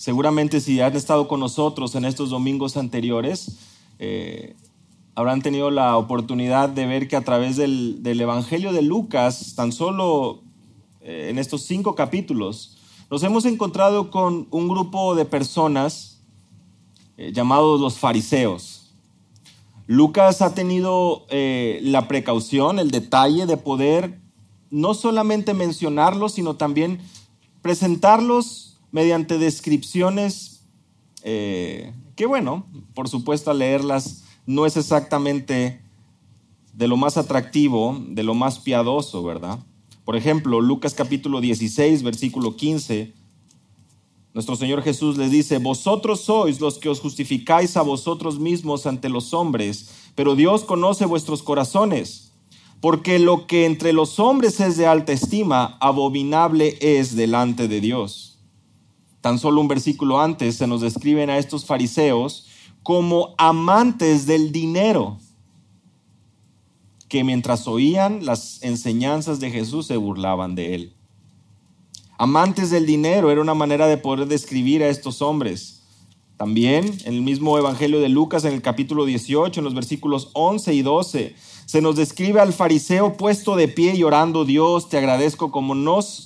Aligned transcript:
Seguramente 0.00 0.62
si 0.62 0.80
han 0.80 0.96
estado 0.96 1.28
con 1.28 1.40
nosotros 1.40 1.94
en 1.94 2.06
estos 2.06 2.30
domingos 2.30 2.78
anteriores, 2.78 3.58
eh, 3.98 4.56
habrán 5.14 5.42
tenido 5.42 5.70
la 5.70 5.98
oportunidad 5.98 6.70
de 6.70 6.86
ver 6.86 7.06
que 7.06 7.16
a 7.16 7.20
través 7.20 7.58
del, 7.58 8.00
Evangelio 8.02 8.72
de 8.72 8.80
Lucas, 8.80 9.52
tan 9.56 9.72
solo 9.72 10.40
eh, 11.02 11.26
en 11.28 11.38
estos 11.38 11.64
cinco 11.64 11.96
capítulos, 11.96 12.78
nos 13.10 13.22
hemos 13.24 13.44
encontrado 13.44 14.10
con 14.10 14.48
un 14.50 14.68
grupo 14.68 15.14
de 15.14 15.26
personas 15.26 16.22
eh, 17.18 17.32
llamados 17.34 17.78
los 17.78 17.98
fariseos. 17.98 18.94
Lucas 19.86 20.40
ha 20.40 20.54
tenido 20.54 21.26
la 21.28 22.08
precaución, 22.08 22.78
el 22.78 22.90
detalle 22.90 23.44
de 23.44 23.58
poder 23.58 24.18
no 24.70 24.94
solamente 24.94 25.52
mencionarlos, 25.52 26.32
sino 26.32 26.56
también 26.56 27.00
presentarlos 27.60 28.69
mediante 28.92 29.38
descripciones 29.38 30.62
eh, 31.22 31.92
que, 32.16 32.26
bueno, 32.26 32.66
por 32.94 33.08
supuesto, 33.08 33.52
leerlas 33.52 34.24
no 34.46 34.66
es 34.66 34.76
exactamente 34.76 35.80
de 36.72 36.88
lo 36.88 36.96
más 36.96 37.16
atractivo, 37.16 37.98
de 38.08 38.22
lo 38.22 38.34
más 38.34 38.58
piadoso, 38.58 39.22
¿verdad? 39.22 39.58
Por 40.04 40.16
ejemplo, 40.16 40.60
Lucas 40.60 40.94
capítulo 40.94 41.40
16, 41.40 42.02
versículo 42.02 42.56
15, 42.56 43.12
nuestro 44.32 44.56
Señor 44.56 44.82
Jesús 44.82 45.18
les 45.18 45.30
dice, 45.30 45.58
vosotros 45.58 46.20
sois 46.20 46.60
los 46.60 46.78
que 46.78 46.88
os 46.88 47.00
justificáis 47.00 47.76
a 47.76 47.82
vosotros 47.82 48.38
mismos 48.38 48.86
ante 48.86 49.08
los 49.08 49.34
hombres, 49.34 49.90
pero 50.14 50.36
Dios 50.36 50.64
conoce 50.64 51.04
vuestros 51.04 51.42
corazones 51.42 52.30
porque 52.80 53.18
lo 53.18 53.46
que 53.46 53.66
entre 53.66 53.92
los 53.92 54.18
hombres 54.18 54.58
es 54.60 54.76
de 54.76 54.86
alta 54.86 55.12
estima, 55.12 55.76
abominable 55.80 56.78
es 56.80 57.14
delante 57.14 57.68
de 57.68 57.80
Dios. 57.80 58.29
Tan 59.20 59.38
solo 59.38 59.60
un 59.60 59.68
versículo 59.68 60.20
antes 60.20 60.56
se 60.56 60.66
nos 60.66 60.80
describen 60.80 61.30
a 61.30 61.38
estos 61.38 61.66
fariseos 61.66 62.46
como 62.82 63.34
amantes 63.36 64.26
del 64.26 64.52
dinero, 64.52 65.18
que 67.08 67.24
mientras 67.24 67.66
oían 67.68 68.24
las 68.24 68.62
enseñanzas 68.62 69.40
de 69.40 69.50
Jesús 69.50 69.86
se 69.86 69.96
burlaban 69.96 70.54
de 70.54 70.74
él. 70.74 70.94
Amantes 72.16 72.70
del 72.70 72.86
dinero 72.86 73.30
era 73.30 73.40
una 73.40 73.54
manera 73.54 73.86
de 73.86 73.96
poder 73.96 74.28
describir 74.28 74.82
a 74.82 74.88
estos 74.88 75.22
hombres. 75.22 75.82
También 76.36 76.86
en 77.04 77.14
el 77.14 77.22
mismo 77.22 77.58
Evangelio 77.58 78.00
de 78.00 78.08
Lucas, 78.08 78.44
en 78.44 78.54
el 78.54 78.62
capítulo 78.62 79.04
18, 79.04 79.60
en 79.60 79.64
los 79.64 79.74
versículos 79.74 80.30
11 80.34 80.72
y 80.72 80.82
12, 80.82 81.34
se 81.70 81.80
nos 81.80 81.94
describe 81.94 82.40
al 82.40 82.52
fariseo 82.52 83.16
puesto 83.16 83.54
de 83.54 83.68
pie 83.68 83.94
y 83.94 84.02
orando, 84.02 84.44
Dios, 84.44 84.88
te 84.88 84.98
agradezco 84.98 85.52
como 85.52 85.74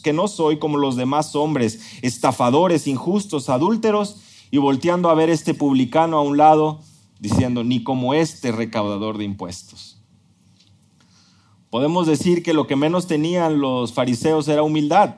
que 0.03 0.15
no 0.15 0.27
soy 0.27 0.59
como 0.59 0.79
los 0.79 0.97
demás 0.97 1.37
hombres, 1.37 1.81
estafadores, 2.01 2.87
injustos, 2.87 3.51
adúlteros, 3.51 4.23
y 4.51 4.57
volteando 4.57 5.11
a 5.11 5.15
ver 5.15 5.29
este 5.29 5.53
publicano 5.53 6.17
a 6.17 6.23
un 6.23 6.39
lado, 6.39 6.81
diciendo, 7.21 7.63
ni 7.63 7.83
como 7.83 8.15
este 8.15 8.53
recaudador 8.53 9.19
de 9.19 9.25
impuestos. 9.25 10.01
Podemos 11.69 12.07
decir 12.07 12.43
que 12.43 12.55
lo 12.55 12.67
que 12.67 12.77
menos 12.77 13.07
tenían 13.07 13.61
los 13.61 13.93
fariseos 13.93 14.49
era 14.49 14.63
humildad. 14.63 15.17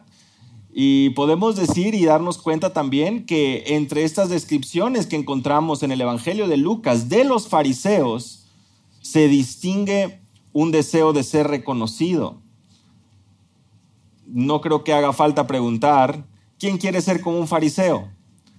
Y 0.75 1.11
podemos 1.11 1.55
decir 1.55 1.95
y 1.95 2.05
darnos 2.05 2.39
cuenta 2.39 2.73
también 2.73 3.27
que 3.27 3.63
entre 3.77 4.03
estas 4.03 4.29
descripciones 4.29 5.07
que 5.07 5.15
encontramos 5.15 5.85
en 5.85 5.93
el 5.93 6.01
Evangelio 6.01 6.49
de 6.49 6.57
Lucas 6.57 7.09
de 7.09 7.23
los 7.23 7.47
fariseos, 7.47 8.46
se 9.07 9.29
distingue 9.29 10.21
un 10.53 10.73
deseo 10.73 11.13
de 11.13 11.23
ser 11.23 11.47
reconocido. 11.47 12.43
No 14.27 14.61
creo 14.61 14.83
que 14.83 14.93
haga 14.93 15.13
falta 15.13 15.47
preguntar, 15.47 16.27
¿quién 16.59 16.77
quiere 16.77 17.01
ser 17.01 17.21
como 17.21 17.39
un 17.39 17.47
fariseo? 17.47 18.11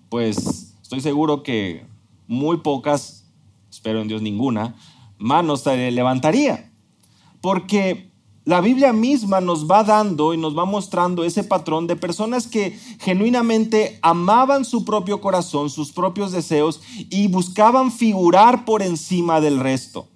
Pues 0.07 0.73
estoy 0.81 1.01
seguro 1.01 1.43
que 1.43 1.85
muy 2.27 2.57
pocas, 2.57 3.25
espero 3.69 4.01
en 4.01 4.07
Dios 4.07 4.21
ninguna, 4.21 4.75
manos 5.17 5.61
se 5.61 5.91
levantaría. 5.91 6.71
Porque 7.41 8.09
la 8.45 8.61
Biblia 8.61 8.93
misma 8.93 9.41
nos 9.41 9.69
va 9.69 9.83
dando 9.83 10.33
y 10.33 10.37
nos 10.37 10.57
va 10.57 10.63
mostrando 10.63 11.25
ese 11.25 11.43
patrón 11.43 11.87
de 11.87 11.97
personas 11.97 12.47
que 12.47 12.79
genuinamente 13.01 13.99
amaban 14.01 14.63
su 14.63 14.85
propio 14.85 15.19
corazón, 15.19 15.69
sus 15.69 15.91
propios 15.91 16.31
deseos 16.31 16.79
y 17.09 17.27
buscaban 17.27 17.91
figurar 17.91 18.63
por 18.63 18.81
encima 18.81 19.41
del 19.41 19.59
resto 19.59 20.07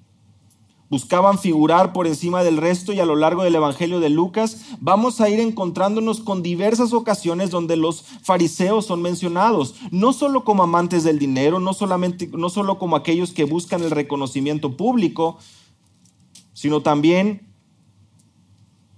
buscaban 0.91 1.39
figurar 1.39 1.93
por 1.93 2.05
encima 2.05 2.43
del 2.43 2.57
resto 2.57 2.91
y 2.91 2.99
a 2.99 3.05
lo 3.05 3.15
largo 3.15 3.43
del 3.43 3.55
Evangelio 3.55 4.01
de 4.01 4.09
Lucas 4.09 4.65
vamos 4.81 5.21
a 5.21 5.29
ir 5.29 5.39
encontrándonos 5.39 6.19
con 6.19 6.43
diversas 6.43 6.91
ocasiones 6.91 7.49
donde 7.49 7.77
los 7.77 8.03
fariseos 8.21 8.87
son 8.87 9.01
mencionados, 9.01 9.75
no 9.89 10.11
solo 10.11 10.43
como 10.43 10.63
amantes 10.63 11.05
del 11.05 11.17
dinero, 11.17 11.61
no, 11.61 11.73
solamente, 11.73 12.29
no 12.33 12.49
solo 12.49 12.77
como 12.77 12.97
aquellos 12.97 13.31
que 13.31 13.45
buscan 13.45 13.81
el 13.83 13.91
reconocimiento 13.91 14.75
público, 14.75 15.37
sino 16.51 16.81
también 16.81 17.47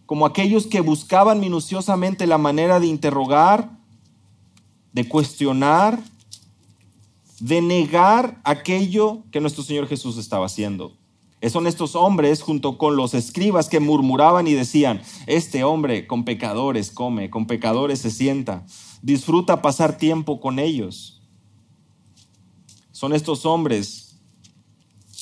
como 0.08 0.26
aquellos 0.26 0.66
que 0.66 0.82
buscaban 0.82 1.40
minuciosamente 1.40 2.26
la 2.26 2.40
manera 2.40 2.80
de 2.80 2.88
interrogar, 2.88 3.70
de 4.94 5.08
cuestionar, 5.08 6.04
de 7.40 7.62
negar 7.62 8.42
aquello 8.44 9.22
que 9.32 9.42
nuestro 9.42 9.64
Señor 9.64 9.88
Jesús 9.88 10.18
estaba 10.18 10.48
haciendo. 10.48 11.03
Son 11.50 11.68
estos 11.68 11.96
hombres 11.96 12.42
junto 12.42 12.78
con 12.78 12.96
los 12.96 13.14
escribas 13.14 13.68
que 13.68 13.82
murmuraban 13.82 14.48
y 14.48 14.54
decían, 14.54 15.02
este 15.28 15.66
hombre 15.66 16.08
con 16.08 16.24
pecadores 16.24 16.90
come, 16.90 17.30
con 17.30 17.48
pecadores 17.48 18.00
se 18.00 18.12
sienta, 18.12 18.66
disfruta 19.02 19.62
pasar 19.62 19.98
tiempo 19.98 20.40
con 20.40 20.58
ellos. 20.58 21.22
Son 22.92 23.12
estos 23.12 23.46
hombres 23.46 24.22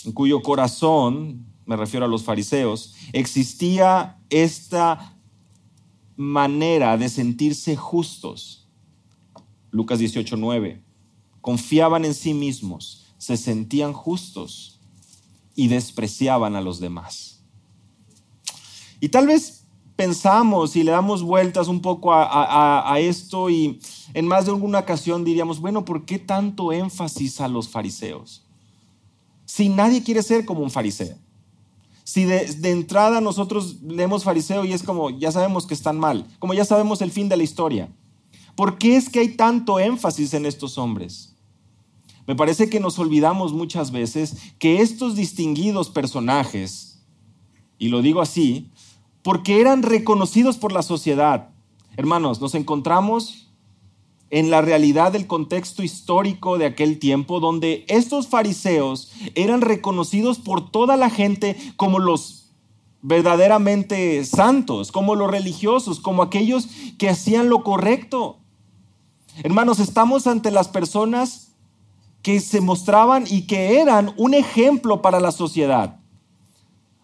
en 0.06 0.12
cuyo 0.12 0.44
corazón, 0.44 1.48
me 1.66 1.76
refiero 1.76 2.06
a 2.06 2.10
los 2.10 2.24
fariseos, 2.24 2.94
existía 3.14 4.20
esta 4.30 5.18
manera 6.16 6.98
de 6.98 7.10
sentirse 7.10 7.76
justos. 7.76 8.70
Lucas 9.72 10.00
18:9. 10.00 10.84
Confiaban 11.42 12.06
en 12.06 12.14
sí 12.14 12.36
mismos, 12.36 13.08
se 13.18 13.38
sentían 13.38 13.94
justos 13.94 14.81
y 15.62 15.68
despreciaban 15.68 16.56
a 16.56 16.62
los 16.62 16.80
demás. 16.80 17.44
Y 19.00 19.10
tal 19.10 19.28
vez 19.28 19.68
pensamos 19.96 20.76
y 20.76 20.82
le 20.82 20.90
damos 20.90 21.22
vueltas 21.22 21.68
un 21.68 21.82
poco 21.82 22.12
a, 22.16 22.96
esto 22.98 23.48
y 23.52 23.80
en 24.16 24.26
más 24.26 24.46
de 24.46 24.54
alguna 24.54 24.80
ocasión 24.80 25.24
diríamos, 25.24 25.60
bueno, 25.60 25.86
¿por 25.86 26.04
qué 26.04 26.18
tanto 26.18 26.72
énfasis 26.72 27.40
a 27.42 27.48
los 27.48 27.70
fariseos? 27.70 28.44
Si 29.46 29.70
nadie 29.70 30.02
quiere 30.02 30.24
ser 30.24 30.46
como 30.46 30.62
un 30.62 30.72
fariseo. 30.72 31.16
Si 32.06 32.24
de, 32.26 32.46
de, 32.56 32.72
entrada 32.72 33.22
nosotros 33.22 33.84
leemos 33.84 34.24
fariseo 34.24 34.66
y 34.66 34.74
es 34.74 34.82
como, 34.82 35.12
ya 35.12 35.32
sabemos 35.32 35.68
que 35.68 35.76
están 35.76 36.00
mal, 36.00 36.26
como 36.40 36.56
ya 36.56 36.66
sabemos 36.66 37.04
el 37.04 37.12
fin 37.12 37.30
de 37.30 37.38
la 37.38 37.44
historia. 37.44 37.88
¿Por 38.56 38.80
qué 38.80 38.96
es 38.96 39.10
que 39.10 39.20
hay 39.20 39.36
tanto 39.36 39.80
énfasis 39.80 40.34
en 40.34 40.48
estos 40.48 40.80
hombres? 40.80 41.31
Me 42.28 42.36
parece 42.36 42.70
que 42.70 42.80
nos 42.80 43.00
olvidamos 43.00 43.54
muchas 43.54 43.92
veces 43.92 44.38
que 44.60 44.82
estos 44.82 45.16
distinguidos 45.16 45.90
personajes, 45.90 47.04
y 47.78 47.90
lo 47.90 48.02
digo 48.02 48.22
así, 48.22 48.70
porque 49.24 49.62
eran 49.62 49.84
reconocidos 49.84 50.58
por 50.58 50.72
la 50.72 50.84
sociedad. 50.84 51.50
Hermanos, 51.98 52.42
nos 52.42 52.56
encontramos 52.56 53.52
en 54.30 54.50
la 54.50 54.62
realidad 54.62 55.12
del 55.12 55.28
contexto 55.28 55.84
histórico 55.84 56.58
de 56.58 56.66
aquel 56.66 57.00
tiempo, 57.00 57.40
donde 57.40 57.86
estos 57.90 58.28
fariseos 58.28 59.12
eran 59.36 59.62
reconocidos 59.62 60.40
por 60.40 60.72
toda 60.72 60.96
la 60.96 61.10
gente 61.10 61.58
como 61.76 62.00
los 62.00 62.54
verdaderamente 63.02 64.24
santos, 64.24 64.92
como 64.92 65.16
los 65.16 65.30
religiosos, 65.30 66.00
como 66.00 66.22
aquellos 66.22 66.68
que 66.98 67.10
hacían 67.10 67.50
lo 67.50 67.64
correcto. 67.64 68.38
Hermanos, 69.44 69.80
estamos 69.80 70.28
ante 70.28 70.52
las 70.52 70.70
personas 70.70 71.51
que 72.22 72.40
se 72.40 72.62
mostraban 72.62 73.26
y 73.28 73.48
que 73.48 73.80
eran 73.80 74.14
un 74.18 74.34
ejemplo 74.34 75.02
para 75.02 75.20
la 75.20 75.32
sociedad. 75.32 76.02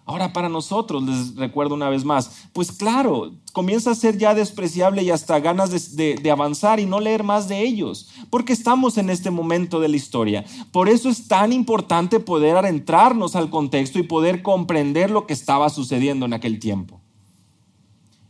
Ahora 0.08 0.31
para 0.31 0.48
nosotros, 0.48 1.04
les 1.04 1.36
recuerdo 1.36 1.75
una 1.75 1.90
vez 1.90 2.06
más, 2.06 2.48
pues 2.54 2.72
claro, 2.72 3.34
comienza 3.52 3.92
a 3.92 3.96
ser 3.96 4.18
ya 4.18 4.34
despreciable 4.34 5.04
y 5.04 5.12
hasta 5.12 5.38
ganas 5.42 5.98
de, 5.98 6.31
avanzar 6.31 6.80
y 6.80 6.86
no 6.86 7.02
leer 7.02 7.24
más 7.24 7.50
de 7.50 7.62
ellos, 7.62 8.08
porque 8.30 8.54
estamos 8.54 8.98
en 8.98 9.10
este 9.10 9.31
momento 9.31 9.81
de 9.81 9.90
la 9.90 9.98
historia. 9.98 10.46
Por 10.72 10.88
eso 10.88 11.10
es 11.10 11.28
tan 11.28 11.52
importante 11.52 12.22
poder 12.22 12.56
adentrarnos 12.56 13.36
al 13.36 13.50
contexto 13.50 14.00
y 14.00 14.04
poder 14.04 14.44
comprender 14.44 15.12
lo 15.12 15.28
que 15.28 15.34
estaba 15.34 15.69
sucediendo 15.69 16.25
en 16.25 16.34
aquel 16.34 16.58
tiempo. 16.60 17.02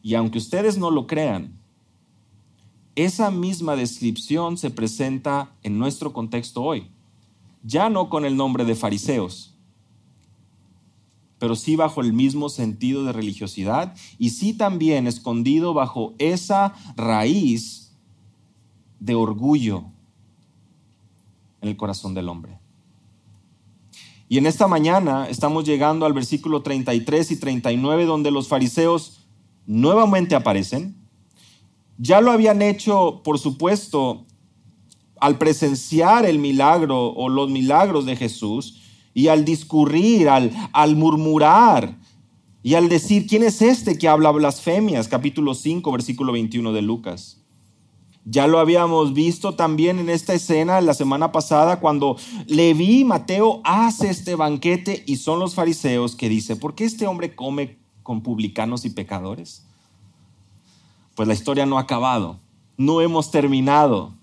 Y 0.02 0.16
aunque 0.16 0.40
ustedes 0.40 0.80
no 0.80 0.90
lo 0.90 1.06
crean, 1.06 1.57
esa 2.98 3.30
misma 3.30 3.76
descripción 3.76 4.58
se 4.58 4.72
presenta 4.72 5.56
en 5.62 5.78
nuestro 5.78 6.14
contexto 6.14 6.64
hoy, 6.64 6.90
ya 7.64 7.90
no 7.90 8.10
con 8.10 8.26
el 8.26 8.36
nombre 8.36 8.66
de 8.66 8.74
fariseos, 8.74 9.56
pero 11.38 11.56
sí 11.56 11.76
bajo 11.76 12.02
el 12.02 12.12
mismo 12.12 12.50
sentido 12.50 13.06
de 13.06 13.14
religiosidad 13.14 13.96
y 14.18 14.32
sí 14.32 14.54
también 14.54 15.06
escondido 15.06 15.76
bajo 15.76 16.16
esa 16.18 16.74
raíz 16.96 17.96
de 19.00 19.14
orgullo 19.14 19.86
en 21.62 21.70
el 21.70 21.78
corazón 21.78 22.16
del 22.16 22.30
hombre. 22.30 22.58
Y 24.28 24.40
en 24.40 24.48
esta 24.48 24.68
mañana 24.68 25.30
estamos 25.30 25.66
llegando 25.66 26.08
al 26.08 26.14
versículo 26.14 26.64
33 26.64 27.30
y 27.30 27.36
39 27.38 28.06
donde 28.06 28.32
los 28.32 28.48
fariseos 28.48 29.28
nuevamente 29.68 30.34
aparecen. 30.34 30.97
Ya 31.98 32.22
lo 32.22 32.32
habían 32.32 32.62
hecho, 32.62 33.22
por 33.24 33.40
supuesto, 33.40 34.26
al 35.20 35.38
presenciar 35.38 36.26
el 36.26 36.40
milagro 36.40 37.08
o 37.14 37.30
los 37.30 37.50
milagros 37.50 38.06
de 38.06 38.16
Jesús 38.16 38.82
y 39.14 39.30
al 39.30 39.46
discurrir, 39.46 40.30
al, 40.30 40.96
murmurar 40.96 41.98
y 42.62 42.76
al 42.76 42.88
decir, 42.88 43.26
¿quién 43.26 43.44
es 43.44 43.64
este 43.64 43.98
que 43.98 44.08
habla 44.08 44.30
blasfemias? 44.30 45.08
Capítulo 45.08 45.56
5, 45.56 45.92
versículo 45.92 46.34
21 46.34 46.72
de 46.72 46.82
Lucas. 46.84 47.42
Ya 48.26 48.46
lo 48.46 48.60
habíamos 48.60 49.14
visto 49.14 49.56
también 49.56 50.00
en 50.00 50.10
esta 50.10 50.34
escena 50.34 50.82
la 50.82 50.94
semana 50.94 51.32
pasada 51.32 51.80
cuando 51.80 52.18
Leví 52.46 53.06
Mateo 53.06 53.62
hace 53.64 54.10
este 54.10 54.36
banquete 54.36 55.04
y 55.08 55.16
son 55.16 55.40
los 55.40 55.56
fariseos 55.56 56.16
que 56.16 56.30
dice, 56.30 56.58
¿por 56.58 56.76
qué 56.76 56.84
este 56.84 57.08
hombre 57.08 57.36
come 57.36 57.80
con 58.04 58.22
publicanos 58.22 58.86
y 58.86 58.90
pecadores? 58.90 59.67
Pues 61.18 61.28
la 61.28 61.34
historia 61.34 61.66
no 61.66 61.80
ha 61.80 61.82
acabado, 61.82 62.38
no 62.78 63.02
hemos 63.02 63.32
terminado. 63.32 64.14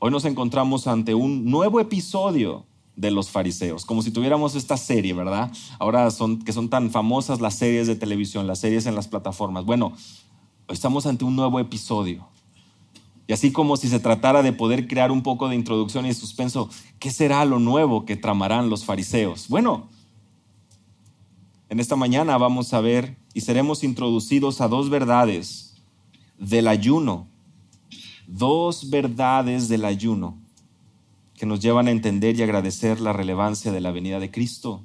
Hoy 0.00 0.10
nos 0.10 0.24
encontramos 0.24 0.88
ante 0.88 1.14
un 1.14 1.44
nuevo 1.44 1.78
episodio 1.78 2.66
de 2.96 3.12
los 3.12 3.30
fariseos, 3.30 3.84
como 3.84 4.02
si 4.02 4.10
tuviéramos 4.10 4.56
esta 4.56 4.76
serie, 4.76 5.12
¿verdad? 5.12 5.52
Ahora 5.78 6.10
son 6.10 6.40
que 6.40 6.52
son 6.52 6.70
tan 6.70 6.90
famosas 6.90 7.40
las 7.40 7.54
series 7.54 7.86
de 7.86 7.94
televisión, 7.94 8.48
las 8.48 8.58
series 8.58 8.86
en 8.86 8.96
las 8.96 9.06
plataformas. 9.06 9.64
Bueno, 9.64 9.92
estamos 10.66 11.06
ante 11.06 11.24
un 11.24 11.36
nuevo 11.36 11.60
episodio 11.60 12.26
y 13.28 13.32
así 13.32 13.52
como 13.52 13.76
si 13.76 13.88
se 13.88 14.00
tratara 14.00 14.42
de 14.42 14.52
poder 14.52 14.88
crear 14.88 15.12
un 15.12 15.22
poco 15.22 15.48
de 15.48 15.54
introducción 15.54 16.04
y 16.04 16.12
suspenso, 16.14 16.68
¿qué 16.98 17.12
será 17.12 17.44
lo 17.44 17.60
nuevo 17.60 18.04
que 18.06 18.16
tramarán 18.16 18.70
los 18.70 18.84
fariseos? 18.84 19.46
Bueno, 19.46 19.86
en 21.68 21.78
esta 21.78 21.94
mañana 21.94 22.36
vamos 22.38 22.74
a 22.74 22.80
ver 22.80 23.19
y 23.32 23.40
seremos 23.42 23.84
introducidos 23.84 24.60
a 24.60 24.68
dos 24.68 24.90
verdades 24.90 25.76
del 26.38 26.68
ayuno, 26.68 27.28
dos 28.26 28.90
verdades 28.90 29.68
del 29.68 29.84
ayuno 29.84 30.38
que 31.34 31.46
nos 31.46 31.60
llevan 31.60 31.88
a 31.88 31.90
entender 31.90 32.38
y 32.38 32.42
agradecer 32.42 33.00
la 33.00 33.12
relevancia 33.12 33.72
de 33.72 33.80
la 33.80 33.92
venida 33.92 34.20
de 34.20 34.30
Cristo. 34.30 34.84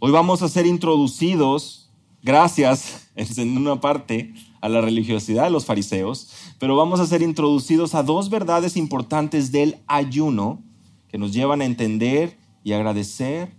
Hoy 0.00 0.10
vamos 0.10 0.42
a 0.42 0.48
ser 0.48 0.66
introducidos, 0.66 1.90
gracias 2.22 3.10
en 3.16 3.56
una 3.56 3.80
parte, 3.80 4.34
a 4.60 4.68
la 4.70 4.80
religiosidad 4.80 5.44
de 5.44 5.50
los 5.50 5.66
fariseos, 5.66 6.30
pero 6.58 6.74
vamos 6.74 6.98
a 6.98 7.06
ser 7.06 7.20
introducidos 7.20 7.94
a 7.94 8.02
dos 8.02 8.30
verdades 8.30 8.78
importantes 8.78 9.52
del 9.52 9.76
ayuno 9.86 10.62
que 11.08 11.18
nos 11.18 11.34
llevan 11.34 11.60
a 11.60 11.66
entender 11.66 12.38
y 12.64 12.72
agradecer 12.72 13.54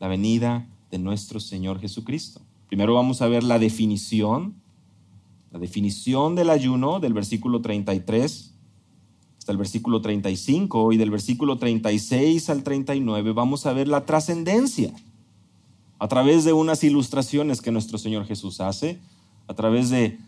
la 0.00 0.08
venida 0.08 0.66
nuestro 0.98 1.40
Señor 1.40 1.80
Jesucristo. 1.80 2.40
Primero 2.68 2.94
vamos 2.94 3.22
a 3.22 3.28
ver 3.28 3.42
la 3.42 3.58
definición, 3.58 4.54
la 5.50 5.58
definición 5.58 6.34
del 6.34 6.50
ayuno 6.50 7.00
del 7.00 7.12
versículo 7.12 7.60
33 7.60 8.54
hasta 9.38 9.52
el 9.52 9.58
versículo 9.58 10.00
35 10.00 10.92
y 10.92 10.96
del 10.96 11.10
versículo 11.10 11.58
36 11.58 12.48
al 12.48 12.62
39 12.62 13.32
vamos 13.32 13.66
a 13.66 13.74
ver 13.74 13.88
la 13.88 14.06
trascendencia 14.06 14.94
a 15.98 16.08
través 16.08 16.44
de 16.44 16.54
unas 16.54 16.82
ilustraciones 16.82 17.60
que 17.60 17.70
nuestro 17.70 17.98
Señor 17.98 18.24
Jesús 18.24 18.62
hace 18.62 19.00
a 19.46 19.54
través 19.54 19.90
de 19.90 20.18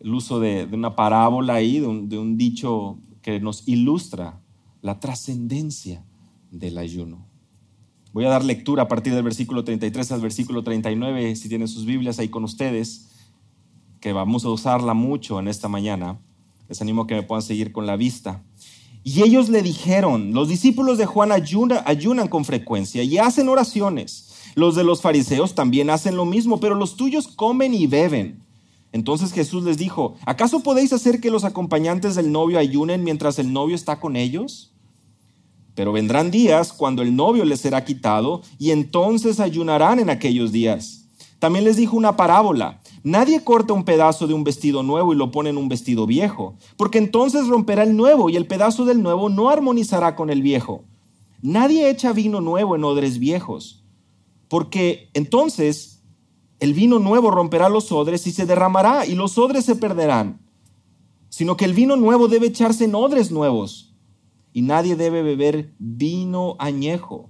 el 0.00 0.14
uso 0.14 0.40
de, 0.40 0.68
una 0.72 0.96
parábola 0.96 1.54
ahí, 1.54 1.80
de 1.80 1.86
un, 1.86 2.08
de 2.08 2.18
un 2.18 2.36
dicho 2.38 2.98
que 3.22 3.40
nos 3.40 3.66
ilustra 3.68 4.40
la 4.80 5.00
trascendencia 5.00 6.04
del 6.50 6.78
ayuno. 6.78 7.25
Voy 8.16 8.24
a 8.24 8.30
dar 8.30 8.46
lectura 8.46 8.84
a 8.84 8.88
partir 8.88 9.12
del 9.12 9.22
versículo 9.22 9.62
33 9.62 10.10
al 10.12 10.22
versículo 10.22 10.64
39, 10.64 11.36
si 11.36 11.50
tienen 11.50 11.68
sus 11.68 11.84
Biblias 11.84 12.18
ahí 12.18 12.30
con 12.30 12.44
ustedes, 12.44 13.08
que 14.00 14.14
vamos 14.14 14.46
a 14.46 14.48
usarla 14.48 14.94
mucho 14.94 15.38
en 15.38 15.48
esta 15.48 15.68
mañana. 15.68 16.18
Les 16.66 16.80
animo 16.80 17.06
que 17.06 17.14
me 17.14 17.22
puedan 17.22 17.42
seguir 17.42 17.72
con 17.72 17.84
la 17.84 17.96
vista. 17.96 18.42
Y 19.04 19.22
ellos 19.22 19.50
le 19.50 19.60
dijeron, 19.60 20.32
los 20.32 20.48
discípulos 20.48 20.96
de 20.96 21.04
Juan 21.04 21.30
ayunan 21.30 22.28
con 22.28 22.46
frecuencia 22.46 23.02
y 23.02 23.18
hacen 23.18 23.50
oraciones. 23.50 24.32
Los 24.54 24.76
de 24.76 24.84
los 24.84 25.02
fariseos 25.02 25.54
también 25.54 25.90
hacen 25.90 26.16
lo 26.16 26.24
mismo, 26.24 26.58
pero 26.58 26.74
los 26.74 26.96
tuyos 26.96 27.28
comen 27.28 27.74
y 27.74 27.86
beben. 27.86 28.42
Entonces 28.92 29.34
Jesús 29.34 29.62
les 29.62 29.76
dijo, 29.76 30.14
¿acaso 30.24 30.60
podéis 30.60 30.94
hacer 30.94 31.20
que 31.20 31.30
los 31.30 31.44
acompañantes 31.44 32.14
del 32.14 32.32
novio 32.32 32.58
ayunen 32.58 33.04
mientras 33.04 33.38
el 33.38 33.52
novio 33.52 33.76
está 33.76 34.00
con 34.00 34.16
ellos? 34.16 34.72
Pero 35.76 35.92
vendrán 35.92 36.32
días 36.32 36.72
cuando 36.72 37.02
el 37.02 37.14
novio 37.14 37.44
les 37.44 37.60
será 37.60 37.84
quitado 37.84 38.42
y 38.58 38.72
entonces 38.72 39.38
ayunarán 39.38 40.00
en 40.00 40.10
aquellos 40.10 40.50
días. 40.50 41.04
También 41.38 41.64
les 41.64 41.76
dijo 41.76 41.96
una 41.96 42.16
parábola. 42.16 42.80
Nadie 43.04 43.44
corta 43.44 43.74
un 43.74 43.84
pedazo 43.84 44.26
de 44.26 44.34
un 44.34 44.42
vestido 44.42 44.82
nuevo 44.82 45.12
y 45.12 45.16
lo 45.16 45.30
pone 45.30 45.50
en 45.50 45.58
un 45.58 45.68
vestido 45.68 46.06
viejo, 46.06 46.56
porque 46.76 46.98
entonces 46.98 47.46
romperá 47.46 47.84
el 47.84 47.94
nuevo 47.94 48.30
y 48.30 48.36
el 48.36 48.46
pedazo 48.46 48.84
del 48.84 49.00
nuevo 49.00 49.28
no 49.28 49.50
armonizará 49.50 50.16
con 50.16 50.30
el 50.30 50.42
viejo. 50.42 50.82
Nadie 51.42 51.88
echa 51.88 52.12
vino 52.12 52.40
nuevo 52.40 52.74
en 52.74 52.82
odres 52.82 53.20
viejos 53.20 53.84
porque 54.48 55.10
entonces 55.14 56.02
el 56.60 56.72
vino 56.72 56.98
nuevo 56.98 57.30
romperá 57.30 57.68
los 57.68 57.92
odres 57.92 58.26
y 58.26 58.32
se 58.32 58.46
derramará 58.46 59.06
y 59.06 59.14
los 59.14 59.36
odres 59.38 59.64
se 59.64 59.76
perderán, 59.76 60.40
sino 61.28 61.56
que 61.56 61.64
el 61.64 61.74
vino 61.74 61.96
nuevo 61.96 62.28
debe 62.28 62.46
echarse 62.46 62.84
en 62.84 62.94
odres 62.94 63.30
nuevos 63.30 63.95
y 64.56 64.62
nadie 64.62 64.96
debe 64.96 65.22
beber 65.22 65.74
vino 65.78 66.56
añejo. 66.58 67.28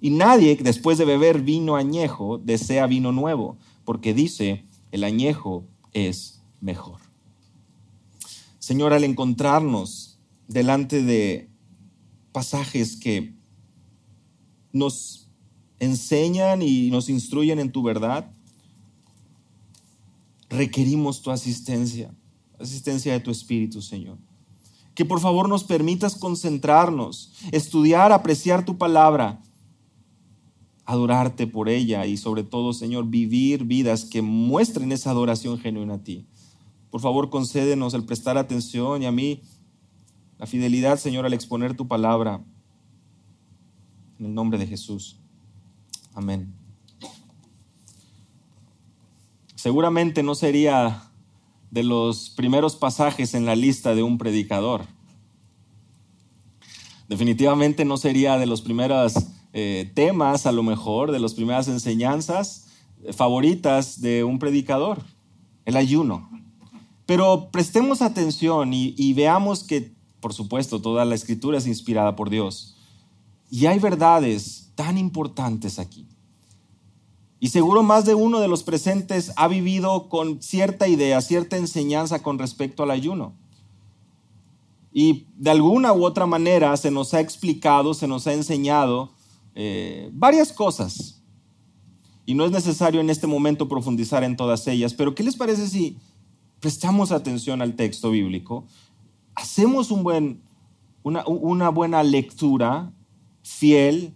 Y 0.00 0.10
nadie 0.10 0.54
después 0.54 0.96
de 0.96 1.04
beber 1.04 1.42
vino 1.42 1.74
añejo 1.74 2.38
desea 2.38 2.86
vino 2.86 3.10
nuevo, 3.10 3.58
porque 3.84 4.14
dice, 4.14 4.64
el 4.92 5.02
añejo 5.02 5.66
es 5.92 6.40
mejor. 6.60 7.00
Señor, 8.60 8.92
al 8.92 9.02
encontrarnos 9.02 10.20
delante 10.46 11.02
de 11.02 11.50
pasajes 12.30 12.94
que 12.94 13.34
nos 14.72 15.28
enseñan 15.80 16.62
y 16.62 16.90
nos 16.90 17.08
instruyen 17.08 17.58
en 17.58 17.72
tu 17.72 17.82
verdad, 17.82 18.32
requerimos 20.48 21.22
tu 21.22 21.32
asistencia, 21.32 22.14
asistencia 22.60 23.14
de 23.14 23.18
tu 23.18 23.32
Espíritu, 23.32 23.82
Señor. 23.82 24.16
Que 24.94 25.04
por 25.04 25.20
favor 25.20 25.48
nos 25.48 25.64
permitas 25.64 26.16
concentrarnos, 26.16 27.32
estudiar, 27.50 28.12
apreciar 28.12 28.64
tu 28.64 28.76
palabra, 28.76 29.40
adorarte 30.84 31.46
por 31.46 31.68
ella 31.68 32.06
y 32.06 32.16
sobre 32.16 32.44
todo, 32.44 32.72
Señor, 32.72 33.06
vivir 33.06 33.64
vidas 33.64 34.04
que 34.04 34.20
muestren 34.20 34.92
esa 34.92 35.10
adoración 35.10 35.58
genuina 35.58 35.94
a 35.94 36.02
ti. 36.02 36.26
Por 36.90 37.00
favor, 37.00 37.30
concédenos 37.30 37.94
el 37.94 38.04
prestar 38.04 38.36
atención 38.36 39.02
y 39.02 39.06
a 39.06 39.12
mí 39.12 39.40
la 40.38 40.46
fidelidad, 40.46 40.98
Señor, 40.98 41.24
al 41.24 41.32
exponer 41.32 41.74
tu 41.74 41.88
palabra. 41.88 42.44
En 44.18 44.26
el 44.26 44.34
nombre 44.34 44.58
de 44.58 44.66
Jesús. 44.66 45.18
Amén. 46.14 46.54
Seguramente 49.54 50.22
no 50.22 50.34
sería 50.34 51.11
de 51.72 51.82
los 51.82 52.28
primeros 52.30 52.76
pasajes 52.76 53.32
en 53.32 53.46
la 53.46 53.56
lista 53.56 53.94
de 53.94 54.02
un 54.02 54.18
predicador. 54.18 54.82
Definitivamente 57.08 57.86
no 57.86 57.96
sería 57.96 58.38
de 58.38 58.46
los 58.46 58.60
primeros 58.60 59.14
eh, 59.54 59.90
temas, 59.94 60.46
a 60.46 60.52
lo 60.52 60.62
mejor, 60.62 61.12
de 61.12 61.18
las 61.18 61.32
primeras 61.32 61.68
enseñanzas 61.68 62.68
favoritas 63.14 64.00
de 64.02 64.22
un 64.22 64.38
predicador, 64.38 65.02
el 65.64 65.76
ayuno. 65.76 66.30
Pero 67.06 67.48
prestemos 67.50 68.02
atención 68.02 68.72
y 68.74 69.12
veamos 69.14 69.64
que, 69.64 69.92
por 70.20 70.34
supuesto, 70.34 70.80
toda 70.80 71.04
la 71.06 71.14
escritura 71.14 71.58
es 71.58 71.66
inspirada 71.66 72.14
por 72.14 72.28
Dios. 72.30 72.76
Y 73.50 73.66
hay 73.66 73.78
verdades 73.78 74.70
tan 74.74 74.98
importantes 74.98 75.78
aquí. 75.78 76.06
Y 77.42 77.48
seguro 77.48 77.82
más 77.82 78.04
de 78.04 78.14
uno 78.14 78.38
de 78.38 78.46
los 78.46 78.62
presentes 78.62 79.32
ha 79.34 79.48
vivido 79.48 80.08
con 80.08 80.40
cierta 80.40 80.86
idea, 80.86 81.20
cierta 81.20 81.56
enseñanza 81.56 82.22
con 82.22 82.38
respecto 82.38 82.84
al 82.84 82.92
ayuno. 82.92 83.34
Y 84.92 85.26
de 85.36 85.50
alguna 85.50 85.92
u 85.92 86.04
otra 86.04 86.24
manera 86.24 86.76
se 86.76 86.92
nos 86.92 87.14
ha 87.14 87.20
explicado, 87.20 87.94
se 87.94 88.06
nos 88.06 88.28
ha 88.28 88.32
enseñado 88.32 89.10
eh, 89.56 90.08
varias 90.12 90.52
cosas. 90.52 91.20
Y 92.26 92.34
no 92.34 92.44
es 92.44 92.52
necesario 92.52 93.00
en 93.00 93.10
este 93.10 93.26
momento 93.26 93.66
profundizar 93.68 94.22
en 94.22 94.36
todas 94.36 94.68
ellas, 94.68 94.94
pero 94.94 95.16
¿qué 95.16 95.24
les 95.24 95.34
parece 95.34 95.66
si 95.66 95.98
prestamos 96.60 97.10
atención 97.10 97.60
al 97.60 97.74
texto 97.74 98.12
bíblico? 98.12 98.68
Hacemos 99.34 99.90
una 99.90 101.68
buena 101.70 102.04
lectura 102.04 102.92
fiel 103.42 104.14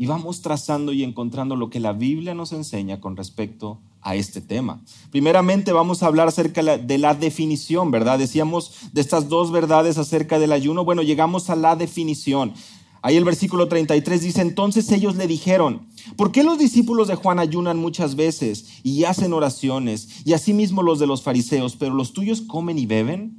y 0.00 0.06
vamos 0.06 0.40
trazando 0.40 0.94
y 0.94 1.04
encontrando 1.04 1.56
lo 1.56 1.68
que 1.68 1.78
la 1.78 1.92
Biblia 1.92 2.32
nos 2.34 2.52
enseña 2.52 3.00
con 3.00 3.18
respecto 3.18 3.82
a 4.00 4.14
este 4.14 4.40
tema. 4.40 4.80
Primeramente 5.10 5.72
vamos 5.72 6.02
a 6.02 6.06
hablar 6.06 6.26
acerca 6.26 6.62
de 6.78 6.96
la 6.96 7.12
definición, 7.12 7.90
¿verdad? 7.90 8.18
Decíamos 8.18 8.72
de 8.94 9.02
estas 9.02 9.28
dos 9.28 9.52
verdades 9.52 9.98
acerca 9.98 10.38
del 10.38 10.52
ayuno. 10.52 10.86
Bueno, 10.86 11.02
llegamos 11.02 11.50
a 11.50 11.54
la 11.54 11.76
definición. 11.76 12.54
Ahí 13.02 13.18
el 13.18 13.26
versículo 13.26 13.68
33 13.68 14.22
dice, 14.22 14.40
entonces 14.40 14.90
ellos 14.90 15.16
le 15.16 15.26
dijeron, 15.26 15.86
¿por 16.16 16.32
qué 16.32 16.44
los 16.44 16.58
discípulos 16.58 17.06
de 17.06 17.16
Juan 17.16 17.38
ayunan 17.38 17.76
muchas 17.76 18.16
veces 18.16 18.80
y 18.82 19.04
hacen 19.04 19.34
oraciones, 19.34 20.24
y 20.24 20.32
asimismo 20.32 20.82
los 20.82 20.98
de 20.98 21.08
los 21.08 21.22
fariseos, 21.22 21.76
pero 21.76 21.92
los 21.92 22.14
tuyos 22.14 22.40
comen 22.40 22.78
y 22.78 22.86
beben? 22.86 23.36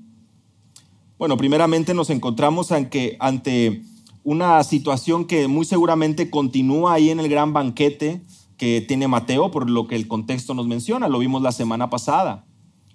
Bueno, 1.17 1.37
primeramente 1.37 1.95
nos 1.95 2.11
encontramos 2.11 2.71
ante, 2.71 3.17
ante 3.19 3.81
una 4.23 4.63
situación 4.63 5.25
que 5.25 5.47
muy 5.47 5.65
seguramente 5.65 6.29
continúa 6.29 6.93
ahí 6.93 7.09
en 7.09 7.19
el 7.19 7.29
gran 7.29 7.53
banquete 7.53 8.21
que 8.57 8.81
tiene 8.81 9.07
Mateo, 9.07 9.49
por 9.49 9.69
lo 9.69 9.87
que 9.87 9.95
el 9.95 10.07
contexto 10.07 10.53
nos 10.53 10.67
menciona, 10.67 11.07
lo 11.07 11.17
vimos 11.19 11.41
la 11.41 11.51
semana 11.51 11.89
pasada. 11.89 12.45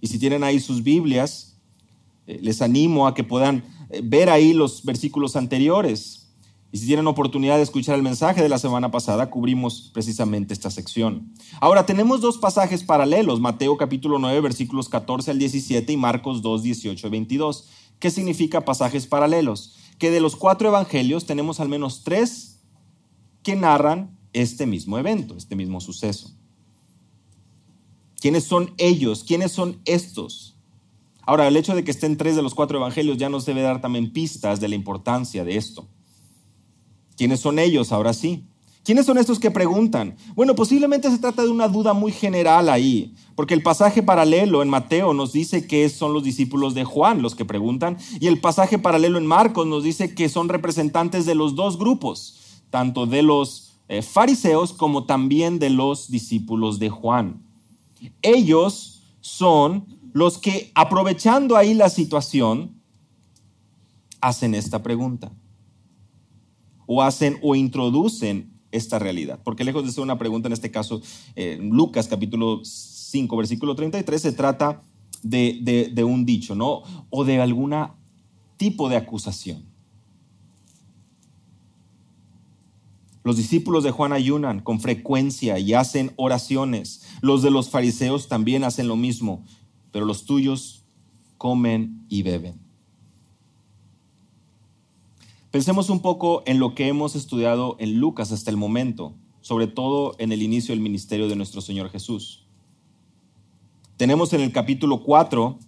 Y 0.00 0.06
si 0.06 0.18
tienen 0.18 0.44
ahí 0.44 0.60
sus 0.60 0.84
Biblias, 0.84 1.58
eh, 2.26 2.38
les 2.40 2.62
animo 2.62 3.08
a 3.08 3.14
que 3.14 3.24
puedan 3.24 3.64
eh, 3.90 4.00
ver 4.04 4.30
ahí 4.30 4.52
los 4.52 4.84
versículos 4.84 5.34
anteriores. 5.34 6.26
Y 6.70 6.78
si 6.78 6.86
tienen 6.86 7.06
oportunidad 7.06 7.56
de 7.56 7.62
escuchar 7.62 7.96
el 7.96 8.02
mensaje 8.02 8.42
de 8.42 8.48
la 8.48 8.58
semana 8.58 8.90
pasada, 8.90 9.30
cubrimos 9.30 9.90
precisamente 9.94 10.52
esta 10.52 10.70
sección. 10.70 11.32
Ahora, 11.60 11.86
tenemos 11.86 12.20
dos 12.20 12.38
pasajes 12.38 12.84
paralelos, 12.84 13.40
Mateo 13.40 13.76
capítulo 13.76 14.18
9, 14.18 14.40
versículos 14.40 14.88
14 14.88 15.30
al 15.30 15.38
17 15.38 15.92
y 15.92 15.96
Marcos 15.96 16.42
2, 16.42 16.62
18 16.62 17.10
22. 17.10 17.68
¿Qué 17.98 18.10
significa 18.10 18.64
pasajes 18.64 19.06
paralelos? 19.06 19.76
Que 19.98 20.10
de 20.10 20.20
los 20.20 20.36
cuatro 20.36 20.68
evangelios 20.68 21.26
tenemos 21.26 21.60
al 21.60 21.68
menos 21.68 22.04
tres 22.04 22.60
que 23.42 23.56
narran 23.56 24.18
este 24.32 24.66
mismo 24.66 24.98
evento, 24.98 25.36
este 25.36 25.56
mismo 25.56 25.80
suceso. 25.80 26.32
¿Quiénes 28.20 28.44
son 28.44 28.74
ellos? 28.78 29.24
¿Quiénes 29.24 29.52
son 29.52 29.80
estos? 29.84 30.56
Ahora, 31.22 31.48
el 31.48 31.56
hecho 31.56 31.74
de 31.74 31.84
que 31.84 31.90
estén 31.90 32.16
tres 32.16 32.36
de 32.36 32.42
los 32.42 32.54
cuatro 32.54 32.78
evangelios 32.78 33.18
ya 33.18 33.28
nos 33.28 33.46
debe 33.46 33.62
dar 33.62 33.80
también 33.80 34.12
pistas 34.12 34.60
de 34.60 34.68
la 34.68 34.74
importancia 34.74 35.44
de 35.44 35.56
esto. 35.56 35.88
¿Quiénes 37.16 37.40
son 37.40 37.58
ellos? 37.58 37.92
Ahora 37.92 38.12
sí. 38.12 38.44
¿Quiénes 38.86 39.04
son 39.04 39.18
estos 39.18 39.40
que 39.40 39.50
preguntan? 39.50 40.14
Bueno, 40.36 40.54
posiblemente 40.54 41.10
se 41.10 41.18
trata 41.18 41.42
de 41.42 41.48
una 41.48 41.66
duda 41.66 41.92
muy 41.92 42.12
general 42.12 42.68
ahí, 42.68 43.16
porque 43.34 43.52
el 43.52 43.64
pasaje 43.64 44.00
paralelo 44.00 44.62
en 44.62 44.68
Mateo 44.68 45.12
nos 45.12 45.32
dice 45.32 45.66
que 45.66 45.88
son 45.88 46.12
los 46.12 46.22
discípulos 46.22 46.72
de 46.74 46.84
Juan 46.84 47.20
los 47.20 47.34
que 47.34 47.44
preguntan, 47.44 47.98
y 48.20 48.28
el 48.28 48.40
pasaje 48.40 48.78
paralelo 48.78 49.18
en 49.18 49.26
Marcos 49.26 49.66
nos 49.66 49.82
dice 49.82 50.14
que 50.14 50.28
son 50.28 50.48
representantes 50.48 51.26
de 51.26 51.34
los 51.34 51.56
dos 51.56 51.80
grupos, 51.80 52.60
tanto 52.70 53.06
de 53.06 53.24
los 53.24 53.72
eh, 53.88 54.02
fariseos 54.02 54.72
como 54.72 55.04
también 55.04 55.58
de 55.58 55.70
los 55.70 56.08
discípulos 56.08 56.78
de 56.78 56.88
Juan. 56.88 57.42
Ellos 58.22 59.02
son 59.20 59.84
los 60.12 60.38
que, 60.38 60.70
aprovechando 60.76 61.56
ahí 61.56 61.74
la 61.74 61.90
situación, 61.90 62.80
hacen 64.20 64.54
esta 64.54 64.84
pregunta 64.84 65.32
o 66.86 67.02
hacen 67.02 67.40
o 67.42 67.56
introducen 67.56 68.54
esta 68.76 68.98
realidad. 68.98 69.40
Porque 69.42 69.64
lejos 69.64 69.84
de 69.84 69.92
ser 69.92 70.02
una 70.02 70.18
pregunta, 70.18 70.48
en 70.48 70.52
este 70.52 70.70
caso, 70.70 71.02
en 71.34 71.70
Lucas 71.70 72.08
capítulo 72.08 72.60
5, 72.62 73.36
versículo 73.36 73.74
33, 73.74 74.20
se 74.20 74.32
trata 74.32 74.82
de, 75.22 75.90
de 75.92 76.04
un 76.04 76.24
dicho, 76.24 76.54
¿no? 76.54 76.82
O 77.10 77.24
de 77.24 77.40
algún 77.40 77.74
tipo 78.56 78.88
de 78.88 78.96
acusación. 78.96 79.64
Los 83.26 83.36
discípulos 83.36 83.82
de 83.82 83.90
Juan 83.90 84.12
ayunan 84.12 84.60
con 84.60 84.78
frecuencia 84.78 85.58
y 85.58 85.74
hacen 85.74 86.12
oraciones. 86.14 87.02
Los 87.22 87.42
de 87.42 87.50
los 87.50 87.70
fariseos 87.70 88.28
también 88.28 88.62
hacen 88.62 88.86
lo 88.86 88.94
mismo, 88.94 89.44
pero 89.90 90.04
los 90.04 90.26
tuyos 90.26 90.84
comen 91.36 92.06
y 92.08 92.22
beben. 92.22 92.65
Pensemos 95.56 95.88
un 95.88 96.00
poco 96.00 96.42
en 96.44 96.58
lo 96.58 96.74
que 96.74 96.86
hemos 96.86 97.16
estudiado 97.16 97.76
en 97.78 97.98
Lucas 97.98 98.30
hasta 98.30 98.50
el 98.50 98.58
momento, 98.58 99.14
sobre 99.40 99.66
todo 99.66 100.14
en 100.18 100.30
el 100.30 100.42
inicio 100.42 100.74
del 100.74 100.82
ministerio 100.82 101.30
de 101.30 101.34
nuestro 101.34 101.62
Señor 101.62 101.88
Jesús. 101.88 102.46
Tenemos 103.96 104.34
en 104.34 104.42
el 104.42 104.52
capítulo 104.52 105.02
4 105.02 105.58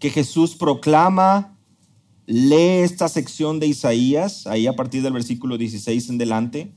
que 0.00 0.10
Jesús 0.10 0.56
proclama, 0.56 1.56
lee 2.26 2.80
esta 2.82 3.08
sección 3.08 3.60
de 3.60 3.68
Isaías, 3.68 4.48
ahí 4.48 4.66
a 4.66 4.74
partir 4.74 5.04
del 5.04 5.12
versículo 5.12 5.56
16 5.56 6.10
en 6.10 6.18
delante, 6.18 6.74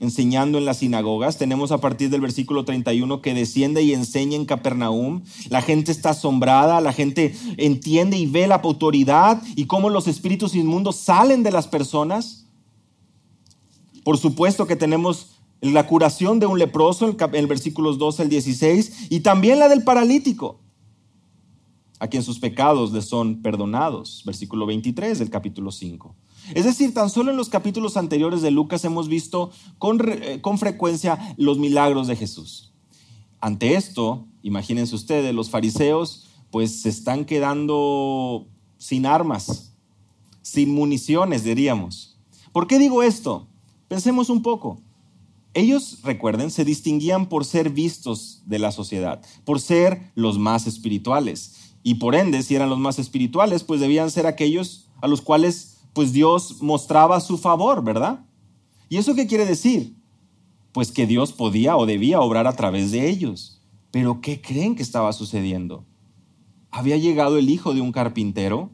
enseñando 0.00 0.58
en 0.58 0.64
las 0.64 0.78
sinagogas. 0.78 1.36
Tenemos 1.36 1.70
a 1.70 1.78
partir 1.78 2.10
del 2.10 2.22
versículo 2.22 2.64
31 2.64 3.20
que 3.20 3.34
desciende 3.34 3.82
y 3.82 3.92
enseña 3.92 4.36
en 4.36 4.46
Capernaum. 4.46 5.22
La 5.48 5.62
gente 5.62 5.92
está 5.92 6.10
asombrada, 6.10 6.80
la 6.80 6.92
gente 6.92 7.36
entiende 7.58 8.16
y 8.16 8.26
ve 8.26 8.46
la 8.46 8.56
autoridad 8.56 9.40
y 9.54 9.66
cómo 9.66 9.90
los 9.90 10.08
espíritus 10.08 10.54
inmundos 10.54 10.96
salen 10.96 11.42
de 11.42 11.52
las 11.52 11.68
personas. 11.68 12.46
Por 14.02 14.16
supuesto 14.18 14.66
que 14.66 14.76
tenemos 14.76 15.36
la 15.60 15.86
curación 15.86 16.40
de 16.40 16.46
un 16.46 16.58
leproso 16.58 17.06
en 17.06 17.16
el 17.34 17.46
versículos 17.46 17.98
12 17.98 18.22
al 18.22 18.28
16 18.30 19.10
y 19.10 19.20
también 19.20 19.58
la 19.58 19.68
del 19.68 19.84
paralítico, 19.84 20.58
a 21.98 22.08
quien 22.08 22.22
sus 22.22 22.38
pecados 22.38 22.92
le 22.92 23.02
son 23.02 23.42
perdonados. 23.42 24.22
Versículo 24.24 24.64
23 24.64 25.18
del 25.18 25.28
capítulo 25.28 25.70
5. 25.70 26.16
Es 26.54 26.64
decir, 26.64 26.92
tan 26.94 27.10
solo 27.10 27.30
en 27.30 27.36
los 27.36 27.48
capítulos 27.48 27.96
anteriores 27.96 28.42
de 28.42 28.50
Lucas 28.50 28.84
hemos 28.84 29.08
visto 29.08 29.50
con, 29.78 30.00
eh, 30.04 30.40
con 30.40 30.58
frecuencia 30.58 31.34
los 31.36 31.58
milagros 31.58 32.06
de 32.06 32.16
Jesús. 32.16 32.72
Ante 33.40 33.74
esto, 33.74 34.26
imagínense 34.42 34.94
ustedes, 34.94 35.34
los 35.34 35.50
fariseos 35.50 36.26
pues 36.50 36.82
se 36.82 36.88
están 36.88 37.24
quedando 37.24 38.46
sin 38.76 39.06
armas, 39.06 39.72
sin 40.42 40.74
municiones, 40.74 41.44
diríamos. 41.44 42.18
¿Por 42.52 42.66
qué 42.66 42.78
digo 42.78 43.02
esto? 43.02 43.46
Pensemos 43.88 44.30
un 44.30 44.42
poco. 44.42 44.80
Ellos, 45.54 45.98
recuerden, 46.02 46.50
se 46.50 46.64
distinguían 46.64 47.28
por 47.28 47.44
ser 47.44 47.70
vistos 47.70 48.42
de 48.46 48.58
la 48.58 48.72
sociedad, 48.72 49.20
por 49.44 49.60
ser 49.60 50.12
los 50.14 50.38
más 50.38 50.66
espirituales. 50.66 51.54
Y 51.82 51.94
por 51.94 52.14
ende, 52.14 52.42
si 52.42 52.54
eran 52.54 52.70
los 52.70 52.78
más 52.78 52.98
espirituales, 52.98 53.64
pues 53.64 53.80
debían 53.80 54.10
ser 54.10 54.26
aquellos 54.26 54.88
a 55.00 55.08
los 55.08 55.22
cuales 55.22 55.69
pues 55.92 56.12
Dios 56.12 56.62
mostraba 56.62 57.20
su 57.20 57.38
favor, 57.38 57.82
¿verdad? 57.82 58.24
¿Y 58.88 58.96
eso 58.96 59.14
qué 59.14 59.26
quiere 59.26 59.46
decir? 59.46 59.96
Pues 60.72 60.92
que 60.92 61.06
Dios 61.06 61.32
podía 61.32 61.76
o 61.76 61.86
debía 61.86 62.20
obrar 62.20 62.46
a 62.46 62.54
través 62.54 62.90
de 62.90 63.08
ellos. 63.08 63.62
Pero 63.90 64.20
¿qué 64.20 64.40
creen 64.40 64.76
que 64.76 64.82
estaba 64.82 65.12
sucediendo? 65.12 65.84
Había 66.70 66.96
llegado 66.96 67.38
el 67.38 67.50
hijo 67.50 67.74
de 67.74 67.80
un 67.80 67.92
carpintero 67.92 68.70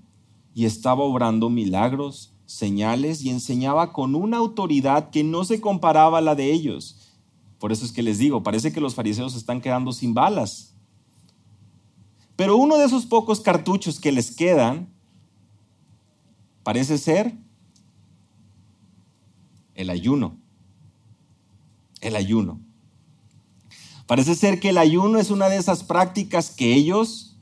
y 0.54 0.66
estaba 0.66 1.02
obrando 1.02 1.48
milagros, 1.48 2.34
señales 2.44 3.22
y 3.22 3.30
enseñaba 3.30 3.92
con 3.92 4.14
una 4.14 4.36
autoridad 4.36 5.10
que 5.10 5.24
no 5.24 5.44
se 5.44 5.60
comparaba 5.60 6.18
a 6.18 6.22
la 6.22 6.34
de 6.34 6.52
ellos. 6.52 7.14
Por 7.58 7.72
eso 7.72 7.84
es 7.84 7.92
que 7.92 8.02
les 8.02 8.18
digo, 8.18 8.42
parece 8.42 8.72
que 8.72 8.80
los 8.80 8.94
fariseos 8.94 9.34
están 9.34 9.60
quedando 9.60 9.92
sin 9.92 10.12
balas. 10.12 10.74
Pero 12.36 12.56
uno 12.56 12.76
de 12.76 12.84
esos 12.84 13.06
pocos 13.06 13.40
cartuchos 13.40 13.98
que 13.98 14.12
les 14.12 14.30
quedan 14.30 14.94
parece 16.66 16.98
ser 16.98 17.32
el 19.76 19.88
ayuno. 19.88 20.36
El 22.00 22.16
ayuno. 22.16 22.58
Parece 24.08 24.34
ser 24.34 24.58
que 24.58 24.70
el 24.70 24.78
ayuno 24.78 25.20
es 25.20 25.30
una 25.30 25.48
de 25.48 25.58
esas 25.58 25.84
prácticas 25.84 26.50
que 26.50 26.74
ellos 26.74 27.36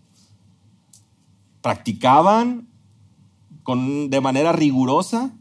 practicaban 1.62 2.68
con, 3.62 4.10
de 4.10 4.20
manera 4.20 4.52
rigurosa. 4.52 5.32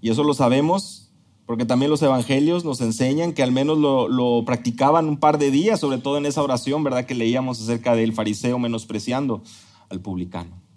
Y 0.00 0.08
eso 0.08 0.24
lo 0.24 0.32
sabemos 0.32 1.12
porque 1.44 1.66
también 1.66 1.90
los 1.90 2.00
evangelios 2.00 2.64
nos 2.64 2.80
enseñan 2.80 3.34
que 3.34 3.42
al 3.42 3.52
menos 3.52 3.76
lo, 3.76 4.08
lo, 4.08 4.42
practicaban 4.46 5.06
un 5.06 5.18
par 5.18 5.36
de 5.36 5.50
días, 5.50 5.80
sobre 5.80 5.98
todo 5.98 6.16
en 6.16 6.24
esa 6.24 6.42
oración, 6.42 6.82
¿verdad? 6.82 7.04
Que 7.04 7.14
leíamos 7.14 7.60
acerca 7.60 7.94
del 7.94 8.14
fariseo 8.14 8.58
menospreciando 8.58 9.42
al 9.90 10.00
publicano. 10.00 10.69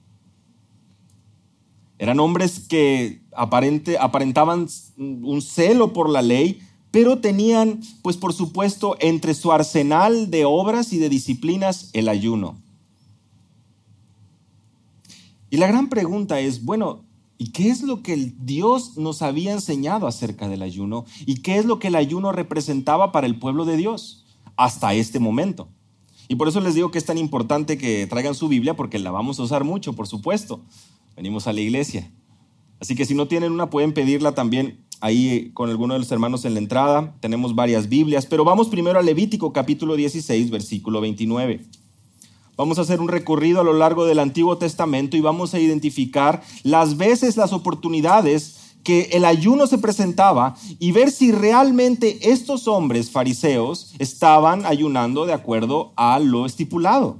Eran 2.03 2.19
hombres 2.19 2.59
que 2.59 3.21
aparentaban 3.33 4.67
un 4.97 5.41
celo 5.41 5.93
por 5.93 6.09
la 6.09 6.21
ley, 6.21 6.59
pero 6.91 7.19
tenían, 7.19 7.79
pues 8.01 8.17
por 8.17 8.33
supuesto, 8.33 8.97
entre 8.99 9.33
su 9.33 9.53
arsenal 9.53 10.29
de 10.29 10.43
obras 10.43 10.91
y 10.91 10.97
de 10.97 11.07
disciplinas 11.07 11.91
el 11.93 12.09
ayuno. 12.09 12.57
Y 15.49 15.55
la 15.55 15.67
gran 15.67 15.87
pregunta 15.87 16.41
es, 16.41 16.65
bueno, 16.65 17.05
¿y 17.37 17.51
qué 17.51 17.69
es 17.69 17.83
lo 17.83 18.03
que 18.03 18.33
Dios 18.37 18.97
nos 18.97 19.21
había 19.21 19.53
enseñado 19.53 20.05
acerca 20.05 20.49
del 20.49 20.61
ayuno? 20.61 21.05
¿Y 21.25 21.35
qué 21.35 21.57
es 21.57 21.63
lo 21.63 21.79
que 21.79 21.87
el 21.87 21.95
ayuno 21.95 22.33
representaba 22.33 23.13
para 23.13 23.27
el 23.27 23.39
pueblo 23.39 23.63
de 23.63 23.77
Dios 23.77 24.25
hasta 24.57 24.93
este 24.93 25.19
momento? 25.19 25.69
Y 26.27 26.35
por 26.35 26.49
eso 26.49 26.59
les 26.59 26.75
digo 26.75 26.91
que 26.91 26.97
es 26.97 27.05
tan 27.05 27.17
importante 27.17 27.77
que 27.77 28.07
traigan 28.07 28.35
su 28.35 28.49
Biblia, 28.49 28.75
porque 28.75 28.99
la 28.99 29.11
vamos 29.11 29.39
a 29.39 29.43
usar 29.43 29.63
mucho, 29.63 29.93
por 29.93 30.07
supuesto 30.07 30.59
venimos 31.15 31.47
a 31.47 31.53
la 31.53 31.61
iglesia. 31.61 32.11
Así 32.79 32.95
que 32.95 33.05
si 33.05 33.15
no 33.15 33.27
tienen 33.27 33.51
una, 33.51 33.69
pueden 33.69 33.93
pedirla 33.93 34.33
también 34.33 34.85
ahí 34.99 35.51
con 35.53 35.69
alguno 35.69 35.93
de 35.93 35.99
los 35.99 36.11
hermanos 36.11 36.45
en 36.45 36.53
la 36.53 36.59
entrada. 36.59 37.15
Tenemos 37.19 37.55
varias 37.55 37.89
Biblias, 37.89 38.25
pero 38.25 38.43
vamos 38.43 38.69
primero 38.69 38.99
a 38.99 39.03
Levítico 39.03 39.53
capítulo 39.53 39.95
16, 39.95 40.49
versículo 40.49 41.01
29. 41.01 41.61
Vamos 42.55 42.77
a 42.77 42.81
hacer 42.81 43.01
un 43.01 43.07
recorrido 43.07 43.61
a 43.61 43.63
lo 43.63 43.73
largo 43.73 44.05
del 44.05 44.19
Antiguo 44.19 44.57
Testamento 44.57 45.17
y 45.17 45.21
vamos 45.21 45.53
a 45.53 45.59
identificar 45.59 46.43
las 46.63 46.97
veces, 46.97 47.35
las 47.35 47.51
oportunidades 47.51 48.75
que 48.83 49.09
el 49.13 49.25
ayuno 49.25 49.65
se 49.65 49.77
presentaba 49.77 50.55
y 50.77 50.91
ver 50.91 51.09
si 51.09 51.31
realmente 51.31 52.31
estos 52.31 52.67
hombres 52.67 53.11
fariseos 53.11 53.95
estaban 53.97 54.65
ayunando 54.65 55.25
de 55.25 55.33
acuerdo 55.33 55.93
a 55.95 56.19
lo 56.19 56.45
estipulado. 56.45 57.17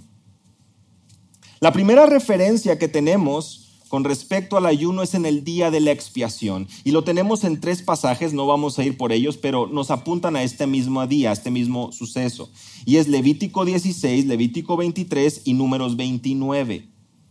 La 1.59 1.71
primera 1.71 2.05
referencia 2.05 2.77
que 2.77 2.89
tenemos 2.89 3.62
con 3.93 4.05
respecto 4.05 4.57
al 4.57 4.65
ayuno 4.65 5.03
es 5.03 5.13
en 5.13 5.27
el 5.27 5.43
día 5.43 5.69
de 5.69 5.79
la 5.79 5.91
expiación. 5.91 6.67
Y 6.83 6.89
lo 6.89 7.03
tenemos 7.03 7.43
en 7.43 7.61
tres 7.61 7.83
pasajes, 7.83 8.33
no 8.33 8.47
vamos 8.47 8.79
a 8.79 8.83
ir 8.83 8.97
por 8.97 9.11
ellos, 9.11 9.37
pero 9.37 9.67
nos 9.67 9.91
apuntan 9.91 10.35
a 10.35 10.41
este 10.41 10.65
mismo 10.65 11.05
día, 11.05 11.29
a 11.29 11.33
este 11.33 11.51
mismo 11.51 11.91
suceso. 11.91 12.49
Y 12.87 12.95
es 12.95 13.07
Levítico 13.07 13.65
16, 13.65 14.25
Levítico 14.25 14.77
23 14.77 15.43
y 15.45 15.53
números 15.53 15.95
29. 15.95 16.87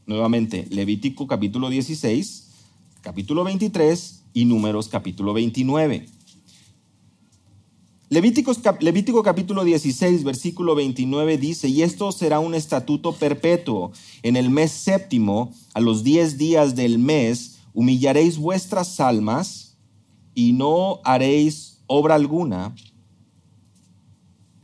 Nuevamente, 0.07 0.69
Levítico 0.71 1.27
capítulo 1.27 1.69
16, 1.69 2.51
capítulo 3.01 3.43
23 3.43 4.23
y 4.33 4.45
números 4.45 4.87
capítulo 4.87 5.33
29. 5.33 6.07
Levítico, 8.13 9.23
capítulo 9.23 9.65
16, 9.65 10.23
versículo 10.23 10.75
29 10.75 11.39
dice, 11.39 11.69
y 11.69 11.81
esto 11.81 12.13
será 12.13 12.41
un 12.41 12.55
estatuto 12.55 13.13
perpetuo. 13.15 13.91
En 14.23 14.37
el 14.37 14.51
mes 14.51 14.71
séptimo, 14.71 15.51
a 15.73 15.81
los 15.81 16.05
diez 16.05 16.37
días 16.37 16.77
del 16.77 16.99
mes, 16.99 17.61
humillaréis 17.73 18.37
vuestras 18.37 19.01
almas 19.01 19.79
y 20.35 20.53
no 20.53 21.01
haréis 21.05 21.81
obra 21.87 22.15
alguna, 22.15 22.75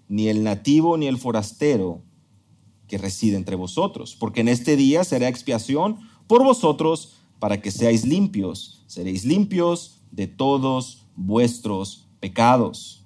ni 0.08 0.28
el 0.28 0.44
nativo 0.44 0.98
ni 0.98 1.06
el 1.06 1.16
forastero 1.16 2.02
que 2.86 2.98
reside 2.98 3.38
entre 3.38 3.56
vosotros, 3.56 4.14
porque 4.14 4.42
en 4.42 4.48
este 4.48 4.76
día 4.76 5.04
será 5.04 5.26
expiación 5.26 5.96
por 6.26 6.44
vosotros 6.44 7.14
para 7.38 7.62
que 7.62 7.70
seáis 7.70 8.04
limpios. 8.04 8.84
Seréis 8.86 9.24
limpios 9.24 10.02
de 10.10 10.26
todos 10.26 11.06
vuestros 11.16 12.08
pecados 12.20 12.97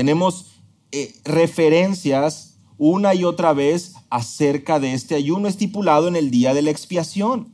tenemos 0.00 0.46
eh, 0.92 1.14
referencias 1.26 2.58
una 2.78 3.14
y 3.14 3.24
otra 3.24 3.52
vez 3.52 3.96
acerca 4.08 4.80
de 4.80 4.94
este 4.94 5.14
ayuno 5.14 5.46
estipulado 5.46 6.08
en 6.08 6.16
el 6.16 6.30
día 6.30 6.54
de 6.54 6.62
la 6.62 6.70
expiación. 6.70 7.52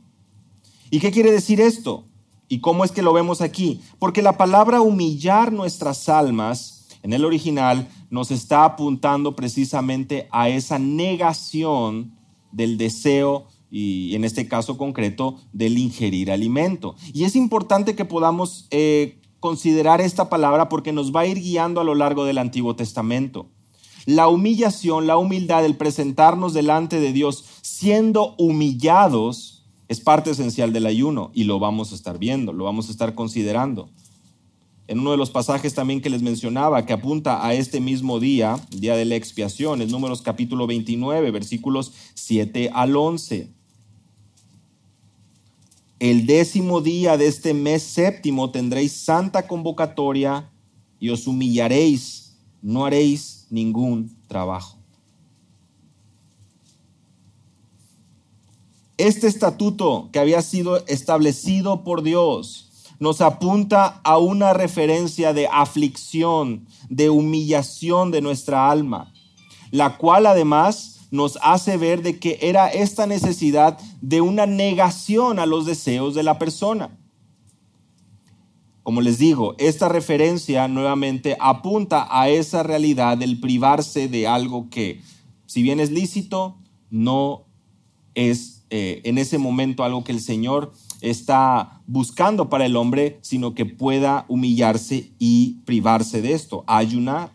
¿Y 0.89 1.01
qué 1.01 1.11
quiere 1.11 1.29
decir 1.29 1.59
esto? 1.59 2.07
¿Y 2.47 2.61
cómo 2.61 2.85
es 2.85 2.93
que 2.93 3.01
lo 3.01 3.11
vemos 3.11 3.41
aquí? 3.41 3.81
Porque 3.99 4.21
la 4.21 4.37
palabra 4.37 4.79
humillar 4.79 5.51
nuestras 5.51 6.07
almas 6.07 6.87
en 7.03 7.11
el 7.11 7.25
original 7.25 7.89
nos 8.09 8.31
está 8.31 8.63
apuntando 8.63 9.35
precisamente 9.35 10.29
a 10.31 10.47
esa 10.47 10.79
negación 10.79 12.15
del 12.53 12.77
deseo 12.77 13.47
y 13.69 14.15
en 14.15 14.23
este 14.23 14.47
caso 14.47 14.77
concreto 14.77 15.35
del 15.51 15.77
ingerir 15.77 16.31
alimento. 16.31 16.95
Y 17.11 17.25
es 17.25 17.35
importante 17.35 17.93
que 17.93 18.05
podamos 18.05 18.67
eh, 18.71 19.19
considerar 19.39 20.01
esta 20.01 20.29
palabra 20.29 20.69
porque 20.69 20.91
nos 20.91 21.15
va 21.15 21.21
a 21.21 21.27
ir 21.27 21.39
guiando 21.39 21.81
a 21.81 21.83
lo 21.83 21.95
largo 21.95 22.25
del 22.25 22.37
Antiguo 22.37 22.75
Testamento. 22.75 23.47
La 24.05 24.27
humillación, 24.27 25.05
la 25.05 25.17
humildad, 25.17 25.65
el 25.65 25.75
presentarnos 25.75 26.53
delante 26.53 26.99
de 26.99 27.11
Dios 27.11 27.45
siendo 27.61 28.35
humillados 28.37 29.65
es 29.87 29.99
parte 29.99 30.31
esencial 30.31 30.73
del 30.73 30.85
ayuno 30.85 31.31
y 31.33 31.43
lo 31.43 31.59
vamos 31.59 31.91
a 31.91 31.95
estar 31.95 32.17
viendo, 32.17 32.53
lo 32.53 32.63
vamos 32.63 32.87
a 32.87 32.91
estar 32.91 33.15
considerando. 33.15 33.89
En 34.87 34.99
uno 34.99 35.11
de 35.11 35.17
los 35.17 35.29
pasajes 35.29 35.73
también 35.73 35.99
que 35.99 36.09
les 36.09 36.21
mencionaba, 36.21 36.85
que 36.85 36.93
apunta 36.93 37.45
a 37.45 37.53
este 37.53 37.81
mismo 37.81 38.21
día, 38.21 38.57
día 38.71 38.95
de 38.95 39.03
la 39.03 39.15
expiación, 39.15 39.81
es 39.81 39.91
Números 39.91 40.21
capítulo 40.21 40.65
29, 40.67 41.29
versículos 41.31 41.91
7 42.13 42.71
al 42.73 42.95
11 42.95 43.56
el 45.99 46.27
décimo 46.27 46.81
día 46.81 47.17
de 47.17 47.27
este 47.27 47.53
mes 47.53 47.81
séptimo 47.81 48.51
tendréis 48.51 48.91
santa 48.93 49.47
convocatoria 49.47 50.49
y 50.99 51.09
os 51.09 51.25
humillaréis, 51.27 52.37
no 52.61 52.85
haréis 52.85 53.47
ningún 53.49 54.15
trabajo. 54.27 54.77
Este 58.97 59.27
estatuto 59.27 60.09
que 60.11 60.19
había 60.19 60.41
sido 60.41 60.85
establecido 60.87 61.83
por 61.83 62.01
Dios 62.01 62.93
nos 62.99 63.21
apunta 63.21 64.01
a 64.03 64.17
una 64.17 64.53
referencia 64.53 65.33
de 65.33 65.47
aflicción, 65.47 66.65
de 66.89 67.11
humillación 67.11 68.09
de 68.09 68.21
nuestra 68.21 68.71
alma, 68.71 69.13
la 69.69 69.97
cual 69.97 70.25
además 70.25 70.96
nos 71.11 71.37
hace 71.41 71.77
ver 71.77 72.01
de 72.01 72.19
que 72.19 72.39
era 72.41 72.67
esta 72.67 73.07
necesidad 73.07 73.79
de 74.01 74.21
una 74.21 74.45
negación 74.45 75.39
a 75.39 75.45
los 75.45 75.65
deseos 75.65 76.15
de 76.15 76.23
la 76.23 76.37
persona. 76.37 76.97
Como 78.83 79.01
les 79.01 79.17
digo, 79.17 79.55
esta 79.57 79.89
referencia 79.89 80.67
nuevamente 80.67 81.35
apunta 81.39 82.07
a 82.09 82.29
esa 82.29 82.63
realidad 82.63 83.17
del 83.17 83.39
privarse 83.39 84.07
de 84.07 84.27
algo 84.27 84.69
que, 84.69 85.01
si 85.45 85.61
bien 85.61 85.79
es 85.79 85.91
lícito, 85.91 86.57
no 86.89 87.45
es 88.15 88.65
eh, 88.69 89.01
en 89.03 89.17
ese 89.17 89.37
momento 89.37 89.83
algo 89.83 90.03
que 90.03 90.11
el 90.11 90.21
Señor 90.21 90.73
está 91.01 91.81
buscando 91.85 92.49
para 92.49 92.65
el 92.65 92.75
hombre, 92.75 93.19
sino 93.21 93.53
que 93.53 93.65
pueda 93.65 94.25
humillarse 94.27 95.11
y 95.19 95.59
privarse 95.65 96.21
de 96.21 96.33
esto, 96.33 96.63
ayunar. 96.67 97.31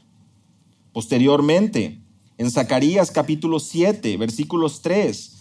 Posteriormente, 0.93 2.02
en 2.43 2.51
Zacarías 2.51 3.13
capítulo 3.13 3.61
7, 3.61 4.17
versículos 4.17 4.83
3. 4.83 5.33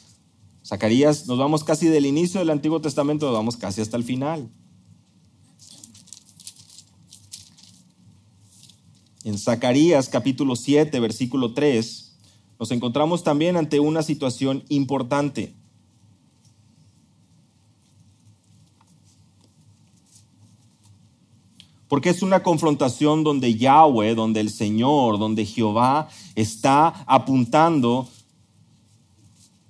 Zacarías, 0.64 1.26
nos 1.26 1.40
vamos 1.40 1.64
casi 1.64 1.88
del 1.88 2.06
inicio 2.06 2.40
del 2.40 2.52
Antiguo 2.52 2.80
Testamento, 2.80 3.26
nos 3.26 3.34
vamos 3.34 3.58
casi 3.58 3.82
hasta 3.82 3.98
el 3.98 4.04
final. 4.04 4.52
En 9.24 9.40
Zacarías 9.40 10.10
capítulo 10.10 10.56
7, 10.56 11.00
versículo 11.00 11.56
3, 11.56 12.20
nos 12.60 12.70
encontramos 12.70 13.24
también 13.24 13.58
ante 13.58 13.80
una 13.80 14.04
situación 14.04 14.64
importante. 14.70 15.56
Porque 21.92 22.10
es 22.10 22.22
una 22.22 22.42
confrontación 22.42 23.26
donde 23.26 23.56
Yahweh, 23.56 24.16
donde 24.16 24.40
el 24.40 24.50
Señor, 24.50 25.20
donde 25.20 25.46
Jehová 25.46 26.08
está 26.36 27.04
apuntando 27.06 28.08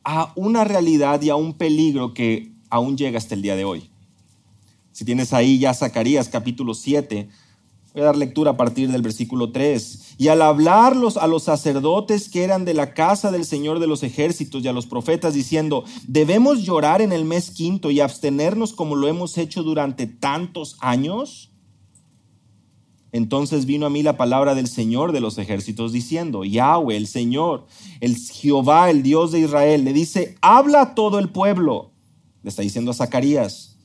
a 0.03 0.31
una 0.35 0.63
realidad 0.63 1.19
y 1.23 1.31
a 1.31 1.35
un 1.35 1.55
peligro 1.55 2.13
que 2.13 2.51
aún 2.69 2.95
llega 2.95 3.17
hasta 3.17 3.33
el 3.33 3.41
día 3.41 3.55
de 3.55 3.65
hoy. 3.65 3.89
Si 4.91 5.03
tienes 5.03 5.33
ahí 5.33 5.57
ya 5.57 5.73
Zacarías 5.73 6.29
capítulo 6.29 6.75
7, 6.75 7.27
voy 7.95 8.01
a 8.03 8.05
dar 8.05 8.17
lectura 8.17 8.51
a 8.51 8.57
partir 8.57 8.91
del 8.91 9.01
versículo 9.01 9.51
3. 9.51 10.17
Y 10.19 10.27
al 10.27 10.43
hablarlos 10.43 11.17
a 11.17 11.25
los 11.25 11.41
sacerdotes 11.41 12.29
que 12.29 12.43
eran 12.43 12.65
de 12.65 12.75
la 12.75 12.93
casa 12.93 13.31
del 13.31 13.45
Señor 13.45 13.79
de 13.79 13.87
los 13.87 14.03
ejércitos 14.03 14.63
y 14.63 14.67
a 14.67 14.73
los 14.73 14.85
profetas 14.85 15.33
diciendo, 15.33 15.85
debemos 16.07 16.61
llorar 16.61 17.01
en 17.01 17.13
el 17.13 17.25
mes 17.25 17.49
quinto 17.49 17.89
y 17.89 17.99
abstenernos 17.99 18.73
como 18.73 18.95
lo 18.95 19.07
hemos 19.07 19.39
hecho 19.39 19.63
durante 19.63 20.05
tantos 20.05 20.77
años. 20.81 21.50
Entonces 23.13 23.65
vino 23.65 23.85
a 23.85 23.89
mí 23.89 24.03
la 24.03 24.15
palabra 24.15 24.55
del 24.55 24.67
Señor 24.67 25.11
de 25.11 25.19
los 25.19 25.37
ejércitos 25.37 25.91
diciendo, 25.91 26.45
Yahweh, 26.45 26.95
el 26.95 27.07
Señor, 27.07 27.65
el 27.99 28.15
Jehová, 28.15 28.89
el 28.89 29.03
Dios 29.03 29.33
de 29.33 29.41
Israel, 29.41 29.83
le 29.83 29.91
dice, 29.91 30.37
habla 30.41 30.81
a 30.81 30.95
todo 30.95 31.19
el 31.19 31.29
pueblo. 31.29 31.91
Le 32.41 32.49
está 32.49 32.61
diciendo 32.61 32.91
a 32.91 32.93
Zacarías, 32.93 33.77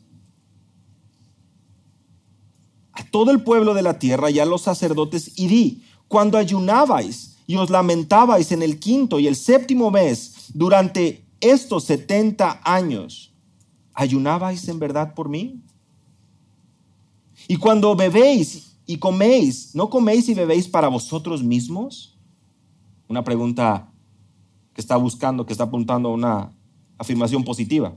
a 2.92 3.04
todo 3.10 3.30
el 3.30 3.42
pueblo 3.42 3.74
de 3.74 3.82
la 3.82 3.98
tierra 3.98 4.30
y 4.30 4.38
a 4.38 4.46
los 4.46 4.62
sacerdotes, 4.62 5.32
y 5.36 5.48
di, 5.48 5.82
cuando 6.08 6.38
ayunabais 6.38 7.36
y 7.48 7.56
os 7.56 7.68
lamentabais 7.68 8.52
en 8.52 8.62
el 8.62 8.78
quinto 8.78 9.18
y 9.18 9.26
el 9.26 9.36
séptimo 9.36 9.90
mes, 9.90 10.50
durante 10.54 11.26
estos 11.40 11.84
setenta 11.84 12.60
años, 12.64 13.34
¿ayunabais 13.92 14.68
en 14.68 14.78
verdad 14.78 15.14
por 15.14 15.28
mí? 15.28 15.60
Y 17.48 17.56
cuando 17.56 17.94
bebéis 17.94 18.75
y 18.86 18.98
coméis, 18.98 19.74
¿no 19.74 19.90
coméis 19.90 20.28
y 20.28 20.34
bebéis 20.34 20.68
para 20.68 20.88
vosotros 20.88 21.42
mismos? 21.42 22.16
Una 23.08 23.24
pregunta 23.24 23.92
que 24.72 24.80
está 24.80 24.96
buscando, 24.96 25.44
que 25.44 25.52
está 25.52 25.64
apuntando 25.64 26.08
a 26.08 26.12
una 26.12 26.52
afirmación 26.98 27.44
positiva. 27.44 27.96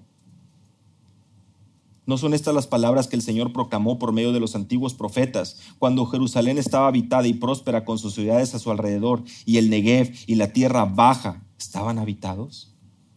¿No 2.05 2.17
son 2.17 2.33
estas 2.33 2.55
las 2.55 2.65
palabras 2.65 3.07
que 3.07 3.15
el 3.15 3.21
Señor 3.21 3.53
proclamó 3.53 3.99
por 3.99 4.13
medio 4.13 4.31
de 4.31 4.39
los 4.39 4.55
antiguos 4.55 4.95
profetas 4.95 5.59
cuando 5.77 6.07
Jerusalén 6.07 6.57
estaba 6.57 6.87
habitada 6.87 7.27
y 7.27 7.33
próspera 7.33 7.85
con 7.85 7.99
sus 7.99 8.15
ciudades 8.15 8.55
a 8.55 8.59
su 8.59 8.71
alrededor 8.71 9.23
y 9.45 9.57
el 9.57 9.69
Negev 9.69 10.11
y 10.25 10.35
la 10.35 10.51
tierra 10.51 10.85
baja 10.85 11.43
estaban 11.59 11.99
habitados? 11.99 12.68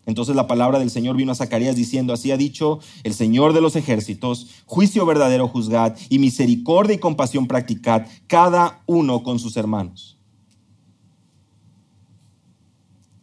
Entonces 0.06 0.34
la 0.34 0.46
palabra 0.46 0.78
del 0.78 0.90
Señor 0.90 1.16
vino 1.16 1.32
a 1.32 1.36
Zacarías 1.36 1.76
diciendo, 1.76 2.12
así 2.12 2.32
ha 2.32 2.36
dicho 2.36 2.80
el 3.04 3.14
Señor 3.14 3.52
de 3.52 3.60
los 3.60 3.76
ejércitos, 3.76 4.48
juicio 4.66 5.06
verdadero 5.06 5.48
juzgad 5.48 5.96
y 6.08 6.18
misericordia 6.18 6.96
y 6.96 6.98
compasión 6.98 7.46
practicad, 7.46 8.06
cada 8.26 8.82
uno 8.86 9.22
con 9.22 9.38
sus 9.38 9.56
hermanos. 9.56 10.18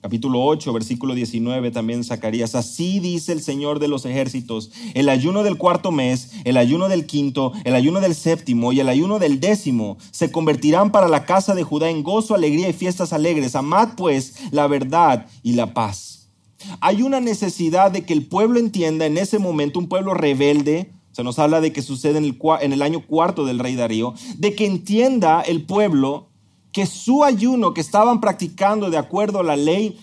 Capítulo 0.01 0.45
8, 0.45 0.71
versículo 0.71 1.13
19 1.13 1.71
también 1.71 2.05
Zacarías. 2.05 2.55
Así 2.55 3.01
dice 3.01 3.33
el 3.33 3.41
Señor 3.41 3.79
de 3.79 3.89
los 3.89 4.05
ejércitos, 4.05 4.71
el 4.93 5.09
ayuno 5.09 5.43
del 5.43 5.57
cuarto 5.57 5.91
mes, 5.91 6.31
el 6.45 6.55
ayuno 6.55 6.87
del 6.87 7.05
quinto, 7.05 7.51
el 7.65 7.75
ayuno 7.75 7.99
del 7.99 8.15
séptimo 8.15 8.71
y 8.71 8.79
el 8.79 8.87
ayuno 8.87 9.19
del 9.19 9.41
décimo 9.41 9.97
se 10.11 10.31
convertirán 10.31 10.93
para 10.93 11.09
la 11.09 11.25
casa 11.25 11.53
de 11.53 11.63
Judá 11.63 11.89
en 11.89 12.03
gozo, 12.03 12.33
alegría 12.33 12.69
y 12.69 12.73
fiestas 12.73 13.11
alegres. 13.11 13.57
Amad 13.57 13.89
pues 13.97 14.35
la 14.51 14.67
verdad 14.67 15.27
y 15.43 15.53
la 15.53 15.73
paz. 15.73 16.18
Hay 16.81 17.01
una 17.01 17.19
necesidad 17.19 17.91
de 17.91 18.05
que 18.05 18.13
el 18.13 18.25
pueblo 18.25 18.59
entienda 18.59 19.05
en 19.05 19.17
ese 19.17 19.39
momento, 19.39 19.79
un 19.79 19.87
pueblo 19.87 20.13
rebelde, 20.13 20.91
se 21.11 21.23
nos 21.23 21.39
habla 21.39 21.61
de 21.61 21.73
que 21.73 21.81
sucede 21.81 22.17
en 22.17 22.73
el, 22.73 22.81
año 22.81 23.05
cuarto 23.05 23.45
del 23.45 23.59
rey 23.59 23.75
Darío, 23.75 24.13
de 24.37 24.55
que 24.55 24.65
entienda 24.65 25.41
el 25.41 25.65
pueblo 25.65 26.29
que 26.71 26.85
su 26.85 27.23
ayuno 27.23 27.73
que 27.73 27.81
estaban 27.81 28.21
practicando 28.21 28.89
de 28.89 28.97
acuerdo 28.97 29.39
a 29.39 29.43
la 29.43 29.55
ley 29.55 29.99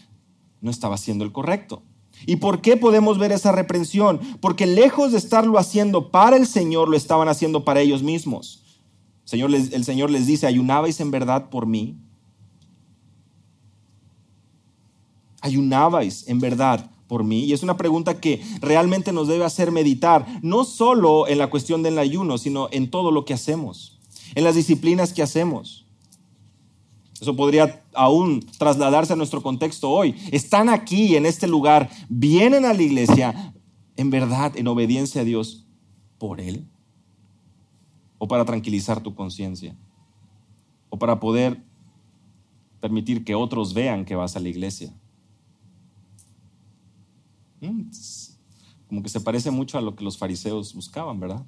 no 0.60 0.70
estaba 0.70 0.98
siendo 0.98 1.24
el 1.24 1.32
correcto. 1.32 1.82
¿Y 2.26 2.36
por 2.36 2.60
qué 2.60 2.76
podemos 2.76 3.18
ver 3.18 3.30
esa 3.30 3.52
reprensión? 3.52 4.20
Porque 4.40 4.66
lejos 4.66 5.12
de 5.12 5.18
estarlo 5.18 5.58
haciendo 5.58 6.10
para 6.10 6.36
el 6.36 6.46
Señor, 6.46 6.88
lo 6.88 6.96
estaban 6.96 7.28
haciendo 7.28 7.64
para 7.64 7.80
ellos 7.80 8.02
mismos. 8.02 8.62
El 9.30 9.84
Señor 9.84 10.10
les 10.10 10.26
dice, 10.26 10.46
¿ayunabais 10.46 11.00
en 11.00 11.10
verdad 11.10 11.50
por 11.50 11.66
mí? 11.66 11.96
¿Ayunabais 15.46 16.26
en 16.26 16.40
verdad 16.40 16.90
por 17.06 17.22
mí? 17.22 17.44
Y 17.44 17.52
es 17.52 17.62
una 17.62 17.76
pregunta 17.76 18.20
que 18.20 18.42
realmente 18.60 19.12
nos 19.12 19.28
debe 19.28 19.44
hacer 19.44 19.70
meditar, 19.70 20.26
no 20.42 20.64
solo 20.64 21.28
en 21.28 21.38
la 21.38 21.50
cuestión 21.50 21.84
del 21.84 22.00
ayuno, 22.00 22.36
sino 22.36 22.68
en 22.72 22.90
todo 22.90 23.12
lo 23.12 23.24
que 23.24 23.32
hacemos, 23.32 24.00
en 24.34 24.42
las 24.42 24.56
disciplinas 24.56 25.12
que 25.12 25.22
hacemos. 25.22 25.86
Eso 27.20 27.36
podría 27.36 27.84
aún 27.94 28.44
trasladarse 28.58 29.12
a 29.12 29.16
nuestro 29.16 29.40
contexto 29.40 29.88
hoy. 29.88 30.16
Están 30.32 30.68
aquí 30.68 31.14
en 31.14 31.26
este 31.26 31.46
lugar, 31.46 31.90
vienen 32.08 32.64
a 32.64 32.74
la 32.74 32.82
iglesia 32.82 33.54
en 33.96 34.10
verdad, 34.10 34.56
en 34.56 34.66
obediencia 34.66 35.20
a 35.20 35.24
Dios, 35.24 35.64
por 36.18 36.40
Él. 36.40 36.66
O 38.18 38.26
para 38.26 38.44
tranquilizar 38.44 39.00
tu 39.00 39.14
conciencia. 39.14 39.76
O 40.90 40.98
para 40.98 41.20
poder 41.20 41.62
permitir 42.80 43.24
que 43.24 43.36
otros 43.36 43.74
vean 43.74 44.04
que 44.04 44.16
vas 44.16 44.36
a 44.36 44.40
la 44.40 44.48
iglesia. 44.48 44.92
Como 48.88 49.02
que 49.02 49.08
se 49.08 49.20
parece 49.20 49.50
mucho 49.50 49.78
a 49.78 49.80
lo 49.80 49.96
que 49.96 50.04
los 50.04 50.18
fariseos 50.18 50.74
buscaban, 50.74 51.18
¿verdad? 51.18 51.44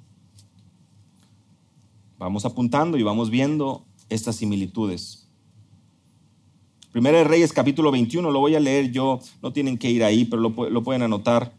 Vamos 2.17 2.43
apuntando 2.45 2.97
y 2.97 3.03
vamos 3.03 3.29
viendo 3.29 3.85
estas 4.09 4.35
similitudes. 4.35 5.27
Primera 6.91 7.19
de 7.19 7.23
Reyes 7.23 7.53
capítulo 7.53 7.91
21, 7.91 8.31
lo 8.31 8.39
voy 8.39 8.55
a 8.55 8.59
leer 8.59 8.91
yo, 8.91 9.19
no 9.41 9.53
tienen 9.53 9.77
que 9.77 9.91
ir 9.91 10.03
ahí, 10.03 10.25
pero 10.25 10.41
lo, 10.41 10.83
pueden 10.83 11.03
anotar. 11.03 11.53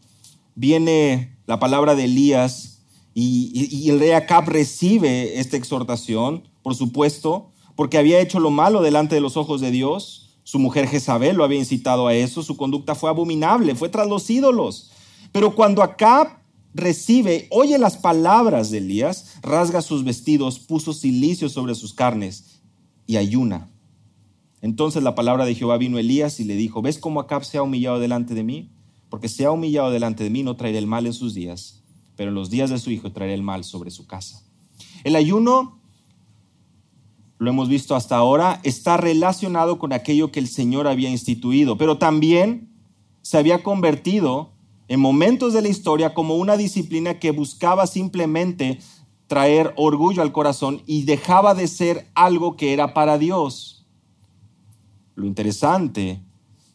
Viene 0.55 1.37
la 1.47 1.57
palabra 1.57 1.95
de 1.95 2.03
Elías 2.03 2.83
y, 3.13 3.49
y 3.53 3.89
el 3.89 3.99
rey 3.99 4.11
Acab 4.11 4.49
recibe 4.49 5.39
esta 5.39 5.57
exhortación, 5.57 6.43
por 6.61 6.75
supuesto, 6.75 7.49
porque 7.75 7.97
había 7.97 8.19
hecho 8.19 8.39
lo 8.39 8.51
malo 8.51 8.81
delante 8.81 9.15
de 9.15 9.21
los 9.21 9.37
ojos 9.37 9.61
de 9.61 9.71
Dios. 9.71 10.20
Su 10.43 10.59
mujer 10.59 10.87
Jezabel 10.87 11.35
lo 11.35 11.43
había 11.43 11.59
incitado 11.59 12.07
a 12.07 12.15
eso, 12.15 12.43
su 12.43 12.57
conducta 12.57 12.95
fue 12.95 13.09
abominable, 13.09 13.75
fue 13.75 13.89
tras 13.89 14.07
los 14.07 14.29
ídolos. 14.29 14.91
Pero 15.31 15.55
cuando 15.55 15.83
Acab 15.83 16.41
recibe, 16.73 17.47
oye 17.51 17.77
las 17.77 17.97
palabras 17.97 18.71
de 18.71 18.79
Elías, 18.79 19.35
rasga 19.41 19.81
sus 19.81 20.03
vestidos, 20.03 20.59
puso 20.59 20.93
silicio 20.93 21.49
sobre 21.49 21.75
sus 21.75 21.93
carnes 21.93 22.61
y 23.07 23.17
ayuna. 23.17 23.69
Entonces 24.61 25.03
la 25.03 25.15
palabra 25.15 25.45
de 25.45 25.55
Jehová 25.55 25.77
vino 25.77 25.97
a 25.97 26.01
Elías 26.01 26.39
y 26.39 26.43
le 26.43 26.55
dijo, 26.55 26.81
¿ves 26.81 26.97
cómo 26.97 27.19
Acab 27.19 27.43
se 27.43 27.57
ha 27.57 27.63
humillado 27.63 27.99
delante 27.99 28.33
de 28.33 28.43
mí? 28.43 28.71
Porque 29.09 29.27
se 29.27 29.45
ha 29.45 29.51
humillado 29.51 29.91
delante 29.91 30.23
de 30.23 30.29
mí, 30.29 30.43
no 30.43 30.55
traeré 30.55 30.77
el 30.77 30.87
mal 30.87 31.05
en 31.05 31.13
sus 31.13 31.33
días, 31.33 31.83
pero 32.15 32.29
en 32.29 32.35
los 32.35 32.49
días 32.49 32.69
de 32.69 32.79
su 32.79 32.91
hijo 32.91 33.11
traeré 33.11 33.33
el 33.33 33.41
mal 33.41 33.63
sobre 33.63 33.91
su 33.91 34.05
casa. 34.05 34.43
El 35.03 35.15
ayuno, 35.15 35.80
lo 37.41 37.49
hemos 37.49 37.69
visto 37.69 37.95
hasta 37.95 38.17
ahora, 38.17 38.59
está 38.61 38.97
relacionado 38.97 39.79
con 39.79 39.93
aquello 39.93 40.31
que 40.31 40.39
el 40.39 40.47
Señor 40.47 40.87
había 40.87 41.09
instituido, 41.09 41.75
pero 41.75 41.97
también 41.97 42.69
se 43.23 43.35
había 43.39 43.63
convertido 43.63 44.51
en 44.87 44.99
momentos 44.99 45.51
de 45.51 45.63
la 45.63 45.67
historia 45.67 46.13
como 46.13 46.35
una 46.35 46.55
disciplina 46.55 47.17
que 47.17 47.31
buscaba 47.31 47.87
simplemente 47.87 48.77
traer 49.25 49.73
orgullo 49.75 50.21
al 50.21 50.31
corazón 50.31 50.83
y 50.85 51.01
dejaba 51.01 51.55
de 51.55 51.67
ser 51.67 52.11
algo 52.13 52.55
que 52.57 52.73
era 52.73 52.93
para 52.93 53.17
Dios. 53.17 53.87
Lo 55.15 55.25
interesante 55.25 56.21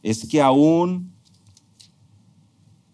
es 0.02 0.26
que 0.26 0.42
aún 0.42 1.12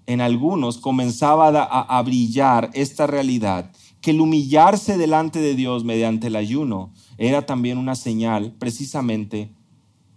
en 0.05 0.21
algunos 0.21 0.77
comenzaba 0.77 1.49
a, 1.49 1.81
a, 1.81 2.03
brillar 2.03 2.69
esta 2.75 3.07
realidad, 3.07 3.73
que 4.03 4.11
el 4.11 4.21
humillarse 4.21 4.99
delante 4.99 5.41
de 5.41 5.55
Dios 5.55 5.85
mediante 5.85 6.27
el 6.27 6.37
ayuno 6.37 6.93
era 7.19 7.47
también 7.47 7.79
una 7.79 7.95
señal 7.95 8.55
precisamente 8.59 9.51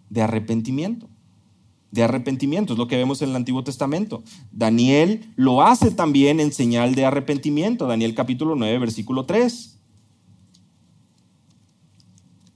de 0.10 0.22
arrepentimiento. 0.22 1.10
De 1.92 2.04
arrepentimiento, 2.04 2.74
es 2.74 2.80
lo 2.80 2.88
que 2.88 2.98
vemos 2.98 3.22
en 3.22 3.30
el 3.30 3.36
Antiguo 3.36 3.64
Testamento. 3.64 4.24
Daniel 4.52 5.32
lo 5.36 5.62
hace 5.62 5.92
también 5.92 6.40
en 6.40 6.52
señal 6.52 6.94
de 6.96 7.06
arrepentimiento, 7.06 7.88
Daniel 7.88 8.14
capítulo 8.16 8.56
9, 8.56 8.80
versículo 8.80 9.26
3. 9.26 9.80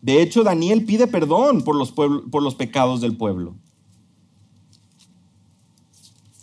De 0.01 0.21
hecho, 0.21 0.43
Daniel 0.43 0.85
pide 0.85 1.07
perdón 1.07 1.63
por 1.63 1.75
los, 1.75 1.91
por 1.91 2.43
los 2.43 2.55
pecados 2.55 3.01
del 3.01 3.15
pueblo. 3.15 3.55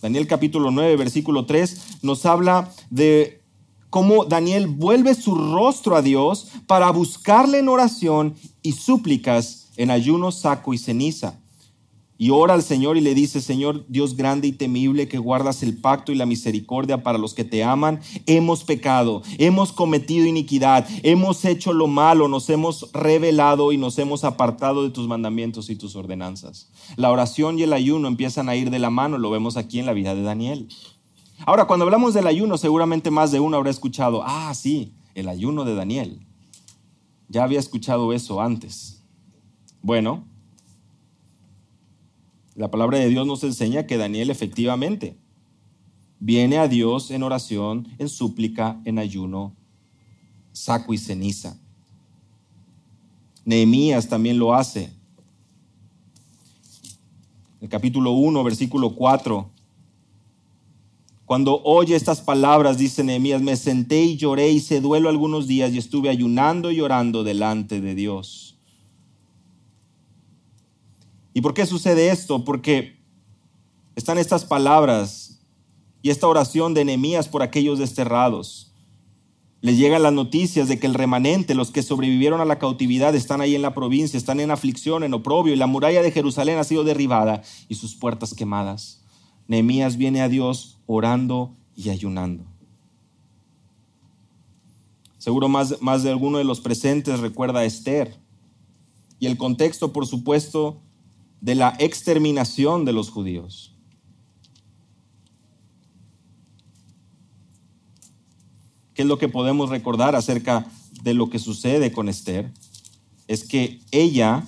Daniel 0.06 0.26
capítulo 0.26 0.70
9, 0.70 0.96
versículo 0.96 1.46
3 1.46 2.02
nos 2.02 2.26
habla 2.26 2.70
de 2.90 3.42
cómo 3.90 4.24
Daniel 4.24 4.66
vuelve 4.66 5.14
su 5.14 5.34
rostro 5.34 5.96
a 5.96 6.02
Dios 6.02 6.48
para 6.66 6.90
buscarle 6.90 7.58
en 7.58 7.68
oración 7.68 8.34
y 8.62 8.72
súplicas 8.72 9.68
en 9.76 9.90
ayuno, 9.90 10.32
saco 10.32 10.74
y 10.74 10.78
ceniza. 10.78 11.38
Y 12.18 12.30
ora 12.30 12.54
al 12.54 12.62
Señor 12.62 12.96
y 12.96 13.02
le 13.02 13.14
dice, 13.14 13.42
Señor 13.42 13.84
Dios 13.88 14.16
grande 14.16 14.48
y 14.48 14.52
temible, 14.52 15.06
que 15.06 15.18
guardas 15.18 15.62
el 15.62 15.76
pacto 15.76 16.12
y 16.12 16.14
la 16.14 16.24
misericordia 16.24 17.02
para 17.02 17.18
los 17.18 17.34
que 17.34 17.44
te 17.44 17.62
aman, 17.62 18.00
hemos 18.24 18.64
pecado, 18.64 19.22
hemos 19.36 19.72
cometido 19.72 20.24
iniquidad, 20.24 20.86
hemos 21.02 21.44
hecho 21.44 21.74
lo 21.74 21.88
malo, 21.88 22.26
nos 22.28 22.48
hemos 22.48 22.90
revelado 22.92 23.70
y 23.70 23.76
nos 23.76 23.98
hemos 23.98 24.24
apartado 24.24 24.82
de 24.82 24.90
tus 24.90 25.06
mandamientos 25.06 25.68
y 25.68 25.76
tus 25.76 25.94
ordenanzas. 25.94 26.70
La 26.96 27.10
oración 27.10 27.58
y 27.58 27.64
el 27.64 27.74
ayuno 27.74 28.08
empiezan 28.08 28.48
a 28.48 28.56
ir 28.56 28.70
de 28.70 28.78
la 28.78 28.88
mano, 28.88 29.18
lo 29.18 29.30
vemos 29.30 29.58
aquí 29.58 29.78
en 29.78 29.86
la 29.86 29.92
vida 29.92 30.14
de 30.14 30.22
Daniel. 30.22 30.68
Ahora, 31.44 31.66
cuando 31.66 31.84
hablamos 31.84 32.14
del 32.14 32.26
ayuno, 32.26 32.56
seguramente 32.56 33.10
más 33.10 33.30
de 33.30 33.40
uno 33.40 33.56
habrá 33.56 33.70
escuchado, 33.70 34.22
ah, 34.24 34.52
sí, 34.54 34.94
el 35.14 35.28
ayuno 35.28 35.64
de 35.64 35.74
Daniel. 35.74 36.26
Ya 37.28 37.44
había 37.44 37.58
escuchado 37.58 38.12
eso 38.12 38.40
antes. 38.40 39.02
Bueno, 39.82 40.24
la 42.54 42.70
palabra 42.70 42.98
de 42.98 43.08
Dios 43.08 43.26
nos 43.26 43.44
enseña 43.44 43.86
que 43.86 43.98
Daniel 43.98 44.30
efectivamente 44.30 45.16
viene 46.18 46.58
a 46.58 46.68
Dios 46.68 47.10
en 47.10 47.22
oración, 47.22 47.88
en 47.98 48.08
súplica, 48.08 48.80
en 48.84 48.98
ayuno, 48.98 49.54
saco 50.52 50.94
y 50.94 50.98
ceniza. 50.98 51.58
Nehemías 53.44 54.08
también 54.08 54.38
lo 54.38 54.54
hace. 54.54 54.90
El 57.60 57.68
capítulo 57.68 58.12
1, 58.12 58.42
versículo 58.42 58.94
4. 58.94 59.50
Cuando 61.26 61.60
oye 61.64 61.96
estas 61.96 62.20
palabras, 62.20 62.78
dice 62.78 63.02
Nehemías, 63.02 63.42
me 63.42 63.56
senté 63.56 64.00
y 64.00 64.16
lloré, 64.16 64.50
y 64.50 64.60
se 64.60 64.80
duelo 64.80 65.08
algunos 65.08 65.48
días 65.48 65.72
y 65.72 65.78
estuve 65.78 66.08
ayunando 66.08 66.70
y 66.70 66.76
llorando 66.76 67.24
delante 67.24 67.80
de 67.80 67.96
Dios. 67.96 68.56
¿Y 71.34 71.40
por 71.40 71.52
qué 71.52 71.66
sucede 71.66 72.10
esto? 72.10 72.44
Porque 72.44 73.00
están 73.96 74.18
estas 74.18 74.44
palabras 74.44 75.40
y 76.00 76.10
esta 76.10 76.28
oración 76.28 76.74
de 76.74 76.84
Nehemías 76.84 77.28
por 77.28 77.42
aquellos 77.42 77.80
desterrados. 77.80 78.72
Les 79.62 79.76
llegan 79.76 80.04
las 80.04 80.12
noticias 80.12 80.68
de 80.68 80.78
que 80.78 80.86
el 80.86 80.94
remanente, 80.94 81.56
los 81.56 81.72
que 81.72 81.82
sobrevivieron 81.82 82.40
a 82.40 82.44
la 82.44 82.60
cautividad, 82.60 83.16
están 83.16 83.40
ahí 83.40 83.56
en 83.56 83.62
la 83.62 83.74
provincia, 83.74 84.16
están 84.16 84.38
en 84.38 84.52
aflicción, 84.52 85.02
en 85.02 85.12
oprobio, 85.12 85.52
y 85.52 85.56
la 85.56 85.66
muralla 85.66 86.02
de 86.02 86.12
Jerusalén 86.12 86.58
ha 86.58 86.64
sido 86.64 86.84
derribada 86.84 87.42
y 87.68 87.74
sus 87.74 87.96
puertas 87.96 88.32
quemadas. 88.32 89.02
Nehemías 89.48 89.96
viene 89.96 90.22
a 90.22 90.28
Dios 90.28 90.75
orando 90.86 91.56
y 91.74 91.90
ayunando. 91.90 92.44
Seguro 95.18 95.48
más, 95.48 95.80
más 95.82 96.02
de 96.02 96.10
alguno 96.10 96.38
de 96.38 96.44
los 96.44 96.60
presentes 96.60 97.20
recuerda 97.20 97.60
a 97.60 97.64
Esther 97.64 98.16
y 99.18 99.26
el 99.26 99.36
contexto, 99.36 99.92
por 99.92 100.06
supuesto, 100.06 100.82
de 101.40 101.54
la 101.54 101.74
exterminación 101.78 102.84
de 102.84 102.92
los 102.92 103.10
judíos. 103.10 103.74
¿Qué 108.94 109.02
es 109.02 109.08
lo 109.08 109.18
que 109.18 109.28
podemos 109.28 109.68
recordar 109.68 110.16
acerca 110.16 110.66
de 111.02 111.12
lo 111.12 111.28
que 111.28 111.38
sucede 111.38 111.92
con 111.92 112.08
Esther? 112.08 112.50
Es 113.26 113.46
que 113.46 113.80
ella, 113.90 114.46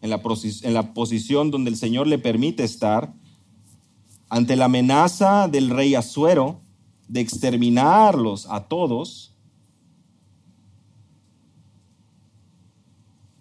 en 0.00 0.10
la, 0.10 0.22
en 0.62 0.74
la 0.74 0.94
posición 0.94 1.50
donde 1.50 1.70
el 1.70 1.76
Señor 1.76 2.06
le 2.06 2.18
permite 2.18 2.64
estar, 2.64 3.12
ante 4.28 4.56
la 4.56 4.66
amenaza 4.66 5.48
del 5.48 5.70
rey 5.70 5.94
Asuero 5.94 6.60
de 7.08 7.20
exterminarlos 7.20 8.46
a 8.50 8.68
todos, 8.68 9.34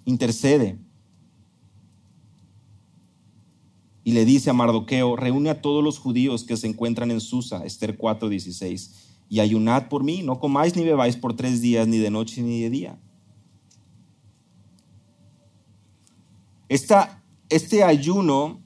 intercede 0.06 0.80
y 4.08 4.14
le 4.14 4.24
dice 4.24 4.50
a 4.50 4.54
Mardoqueo, 4.54 5.18
reúne 5.18 5.50
a 5.50 5.62
todos 5.62 5.84
los 5.84 6.00
judíos 6.00 6.46
que 6.46 6.56
se 6.56 6.66
encuentran 6.66 7.12
en 7.12 7.20
Susa, 7.20 7.66
Esther 7.66 7.98
4:16, 7.98 8.94
y 9.28 9.42
ayunad 9.42 9.90
por 9.90 10.06
mí, 10.06 10.24
no 10.24 10.40
comáis 10.40 10.78
ni 10.78 10.86
bebáis 10.86 11.18
por 11.18 11.36
tres 11.36 11.60
días, 11.60 11.90
ni 11.90 11.98
de 11.98 12.10
noche 12.10 12.42
ni 12.42 12.62
de 12.62 12.70
día. 12.70 13.00
este 17.50 17.84
ayuno 17.84 18.62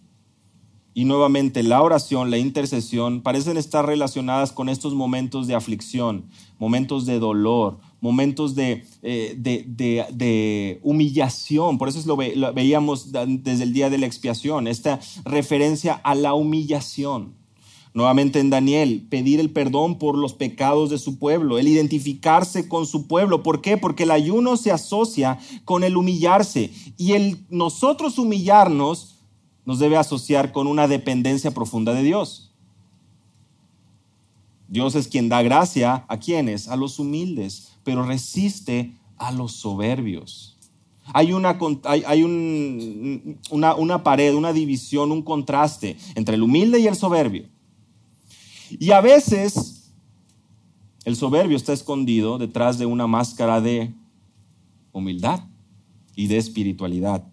y 0.93 1.05
nuevamente 1.05 1.63
la 1.63 1.81
oración, 1.81 2.31
la 2.31 2.37
intercesión, 2.37 3.21
parecen 3.21 3.57
estar 3.57 3.85
relacionadas 3.85 4.51
con 4.51 4.67
estos 4.67 4.93
momentos 4.93 5.47
de 5.47 5.55
aflicción, 5.55 6.25
momentos 6.59 7.05
de 7.05 7.19
dolor, 7.19 7.79
momentos 8.01 8.55
de, 8.55 8.85
eh, 9.01 9.35
de, 9.37 10.79
humillación. 10.83 11.77
Por 11.77 11.87
eso 11.87 12.01
lo, 12.05 12.17
lo 12.35 12.53
veíamos 12.53 13.11
desde 13.11 13.63
el 13.63 13.73
día 13.73 13.89
de 13.89 13.99
la 13.99 14.05
expiación, 14.05 14.67
esta 14.67 14.99
referencia 15.23 15.93
a 15.93 16.15
la 16.15 16.33
humillación. 16.33 17.39
Nuevamente 17.93 18.39
en 18.39 18.49
Daniel, 18.49 19.05
pedir 19.09 19.41
el 19.41 19.49
perdón 19.49 19.97
por 19.97 20.17
los 20.17 20.33
pecados 20.33 20.89
de 20.89 20.97
su 20.97 21.19
pueblo, 21.19 21.59
el 21.59 21.67
identificarse 21.67 22.69
con 22.69 22.85
su 22.85 23.05
pueblo. 23.05 23.43
¿Por 23.43 23.61
qué? 23.61 23.75
Porque 23.75 24.03
el 24.03 24.11
ayuno 24.11 24.55
se 24.55 24.71
asocia 24.71 25.39
con 25.65 25.83
el 25.83 25.97
humillarse 25.97 26.71
y 26.97 27.13
el 27.13 27.39
nosotros 27.49 28.17
humillarnos 28.17 29.10
nos 29.65 29.79
debe 29.79 29.97
asociar 29.97 30.51
con 30.51 30.67
una 30.67 30.87
dependencia 30.87 31.51
profunda 31.51 31.93
de 31.93 32.03
Dios. 32.03 32.51
Dios 34.67 34.95
es 34.95 35.07
quien 35.07 35.27
da 35.27 35.41
gracia 35.41 36.05
a 36.07 36.17
quienes, 36.17 36.67
a 36.67 36.77
los 36.77 36.97
humildes, 36.97 37.73
pero 37.83 38.03
resiste 38.03 38.95
a 39.17 39.31
los 39.31 39.51
soberbios. 39.51 40.57
Hay, 41.13 41.33
una, 41.33 41.57
hay, 41.83 42.23
una, 42.23 44.03
pared, 44.03 44.33
una 44.33 44.53
división, 44.53 45.11
un 45.11 45.23
contraste 45.23 45.97
entre 46.15 46.35
el 46.35 46.43
humilde 46.43 46.79
y 46.79 46.87
el 46.87 46.95
soberbio. 46.95 47.49
Y 48.69 48.91
a 48.91 49.01
veces 49.01 49.91
el 51.03 51.15
soberbio 51.15 51.57
está 51.57 51.73
escondido 51.73 52.37
detrás 52.37 52.77
de 52.77 52.85
una 52.85 53.07
máscara 53.07 53.59
de 53.59 53.93
humildad 54.93 55.41
y 56.15 56.27
de 56.27 56.37
espiritualidad. 56.37 57.30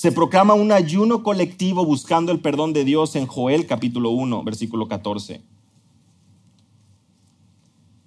Se 0.00 0.12
proclama 0.12 0.54
un 0.54 0.72
ayuno 0.72 1.22
colectivo 1.22 1.84
buscando 1.84 2.32
el 2.32 2.40
perdón 2.40 2.72
de 2.72 2.84
Dios 2.86 3.16
en 3.16 3.26
Joel 3.26 3.66
capítulo 3.66 4.08
1, 4.08 4.42
versículo 4.44 4.88
14. 4.88 5.42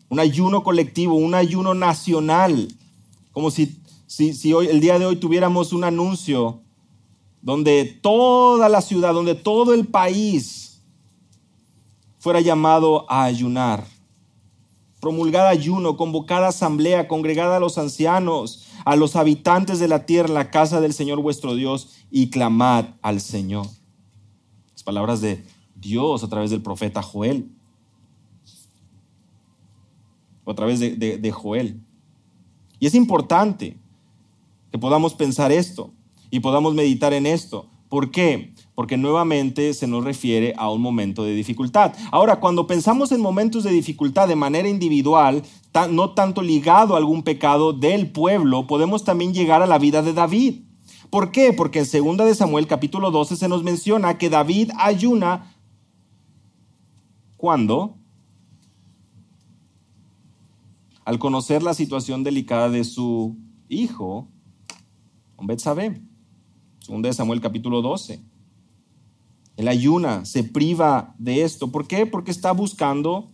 Un 0.09 0.19
ayuno 0.19 0.63
colectivo, 0.63 1.13
un 1.13 1.35
ayuno 1.35 1.75
nacional, 1.75 2.67
como 3.31 3.51
si, 3.51 3.77
si, 4.07 4.53
hoy, 4.53 4.69
el 4.69 4.79
día 4.79 4.97
de 4.97 5.05
hoy 5.05 5.17
tuviéramos 5.17 5.71
un 5.71 5.83
anuncio 5.83 6.61
donde 7.43 7.85
toda 8.01 8.69
la 8.69 8.81
ciudad, 8.81 9.13
donde 9.13 9.35
todo 9.35 9.75
el 9.75 9.85
país 9.85 10.81
fuera 12.17 12.41
llamado 12.41 13.05
a 13.07 13.25
ayunar. 13.25 13.85
Promulgada 14.99 15.49
ayuno, 15.49 15.95
convocada 15.95 16.47
asamblea, 16.47 17.07
congregada 17.07 17.57
a 17.57 17.59
los 17.59 17.77
ancianos, 17.77 18.65
a 18.85 18.95
los 18.95 19.15
habitantes 19.15 19.79
de 19.79 19.87
la 19.87 20.05
tierra, 20.05 20.29
la 20.29 20.51
casa 20.51 20.81
del 20.81 20.93
Señor 20.93 21.21
vuestro 21.21 21.55
Dios, 21.55 21.95
y 22.11 22.29
clamad 22.29 22.85
al 23.01 23.21
Señor. 23.21 23.67
Las 24.71 24.83
palabras 24.83 25.21
de 25.21 25.43
Dios 25.75 26.23
a 26.23 26.29
través 26.29 26.51
del 26.51 26.61
profeta 26.61 27.01
Joel. 27.01 27.49
O 30.43 30.51
a 30.51 30.55
través 30.55 30.79
de, 30.79 30.95
de 30.95 31.31
Joel. 31.31 31.79
Y 32.79 32.87
es 32.87 32.95
importante 32.95 33.77
que 34.71 34.77
podamos 34.77 35.13
pensar 35.13 35.51
esto 35.51 35.91
y 36.29 36.39
podamos 36.39 36.73
meditar 36.73 37.13
en 37.13 37.25
esto. 37.25 37.69
¿Por 37.89 38.11
qué? 38.11 38.52
Porque 38.75 38.97
nuevamente 38.97 39.73
se 39.73 39.87
nos 39.87 40.03
refiere 40.03 40.53
a 40.57 40.69
un 40.69 40.81
momento 40.81 41.23
de 41.23 41.35
dificultad. 41.35 41.93
Ahora, 42.11 42.39
cuando 42.39 42.65
pensamos 42.65 43.11
en 43.11 43.21
momentos 43.21 43.63
de 43.63 43.71
dificultad 43.71 44.27
de 44.27 44.35
manera 44.35 44.67
individual, 44.67 45.43
no 45.91 46.11
tanto 46.11 46.41
ligado 46.41 46.95
a 46.95 46.97
algún 46.97 47.23
pecado 47.23 47.73
del 47.73 48.11
pueblo, 48.11 48.65
podemos 48.67 49.03
también 49.03 49.33
llegar 49.33 49.61
a 49.61 49.67
la 49.67 49.77
vida 49.77 50.01
de 50.01 50.13
David. 50.13 50.61
¿Por 51.09 51.31
qué? 51.31 51.53
Porque 51.53 51.79
en 51.79 52.17
2 52.17 52.17
de 52.25 52.33
Samuel 52.33 52.65
capítulo 52.65 53.11
12 53.11 53.35
se 53.35 53.47
nos 53.47 53.63
menciona 53.63 54.17
que 54.17 54.31
David 54.31 54.71
ayuna 54.79 55.53
cuando 57.37 57.97
al 61.05 61.19
conocer 61.19 61.61
la 61.61 61.73
situación 61.73 62.23
delicada 62.23 62.69
de 62.69 62.83
su 62.83 63.35
hijo, 63.69 64.27
Betsabé. 65.39 66.01
2 66.87 67.01
de 67.01 67.13
Samuel 67.13 67.41
capítulo 67.41 67.81
12. 67.81 68.32
Él 69.57 69.67
ayuna, 69.67 70.25
se 70.25 70.43
priva 70.43 71.15
de 71.19 71.43
esto. 71.43 71.71
¿Por 71.71 71.87
qué? 71.87 72.05
Porque 72.05 72.31
está 72.31 72.51
buscando 72.51 73.29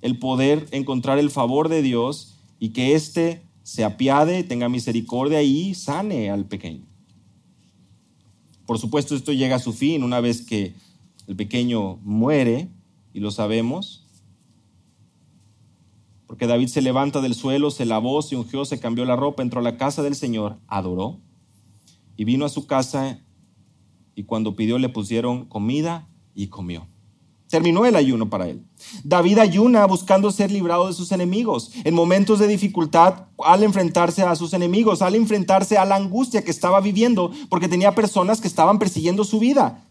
el 0.00 0.18
poder 0.18 0.68
encontrar 0.70 1.18
el 1.18 1.30
favor 1.30 1.68
de 1.68 1.82
Dios 1.82 2.38
y 2.58 2.70
que 2.70 2.94
éste 2.94 3.42
se 3.62 3.84
apiade, 3.84 4.44
tenga 4.44 4.68
misericordia 4.68 5.42
y 5.42 5.74
sane 5.74 6.30
al 6.30 6.44
pequeño. 6.44 6.86
Por 8.64 8.78
supuesto, 8.78 9.14
esto 9.14 9.32
llega 9.32 9.56
a 9.56 9.60
su 9.60 9.72
fin 9.72 10.02
una 10.02 10.20
vez 10.20 10.42
que 10.42 10.74
el 11.26 11.36
pequeño 11.36 11.96
muere, 12.02 12.68
y 13.12 13.20
lo 13.20 13.30
sabemos, 13.30 14.04
porque 16.26 16.46
David 16.46 16.68
se 16.68 16.82
levanta 16.82 17.20
del 17.20 17.34
suelo, 17.34 17.70
se 17.70 17.86
lavó, 17.86 18.20
se 18.22 18.36
ungió, 18.36 18.64
se 18.64 18.78
cambió 18.78 19.04
la 19.04 19.16
ropa, 19.16 19.42
entró 19.42 19.60
a 19.60 19.64
la 19.64 19.76
casa 19.76 20.02
del 20.02 20.14
Señor, 20.14 20.58
adoró, 20.66 21.18
y 22.16 22.24
vino 22.24 22.44
a 22.44 22.50
su 22.50 22.66
casa, 22.66 23.20
y 24.16 24.24
cuando 24.24 24.56
pidió 24.56 24.78
le 24.78 24.88
pusieron 24.88 25.44
comida 25.44 26.08
y 26.34 26.48
comió. 26.48 26.88
Terminó 27.48 27.86
el 27.86 27.94
ayuno 27.94 28.28
para 28.28 28.48
él. 28.48 28.64
David 29.04 29.38
ayuna 29.38 29.86
buscando 29.86 30.32
ser 30.32 30.50
librado 30.50 30.88
de 30.88 30.94
sus 30.94 31.12
enemigos. 31.12 31.70
En 31.84 31.94
momentos 31.94 32.40
de 32.40 32.48
dificultad, 32.48 33.26
al 33.38 33.62
enfrentarse 33.62 34.22
a 34.22 34.34
sus 34.34 34.52
enemigos, 34.52 35.00
al 35.00 35.14
enfrentarse 35.14 35.78
a 35.78 35.84
la 35.84 35.94
angustia 35.94 36.42
que 36.42 36.50
estaba 36.50 36.80
viviendo, 36.80 37.30
porque 37.48 37.68
tenía 37.68 37.94
personas 37.94 38.40
que 38.40 38.48
estaban 38.48 38.80
persiguiendo 38.80 39.22
su 39.22 39.38
vida. 39.38 39.84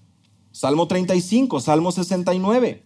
Salmo 0.51 0.87
35, 0.87 1.61
Salmo 1.61 1.93
69. 1.93 2.83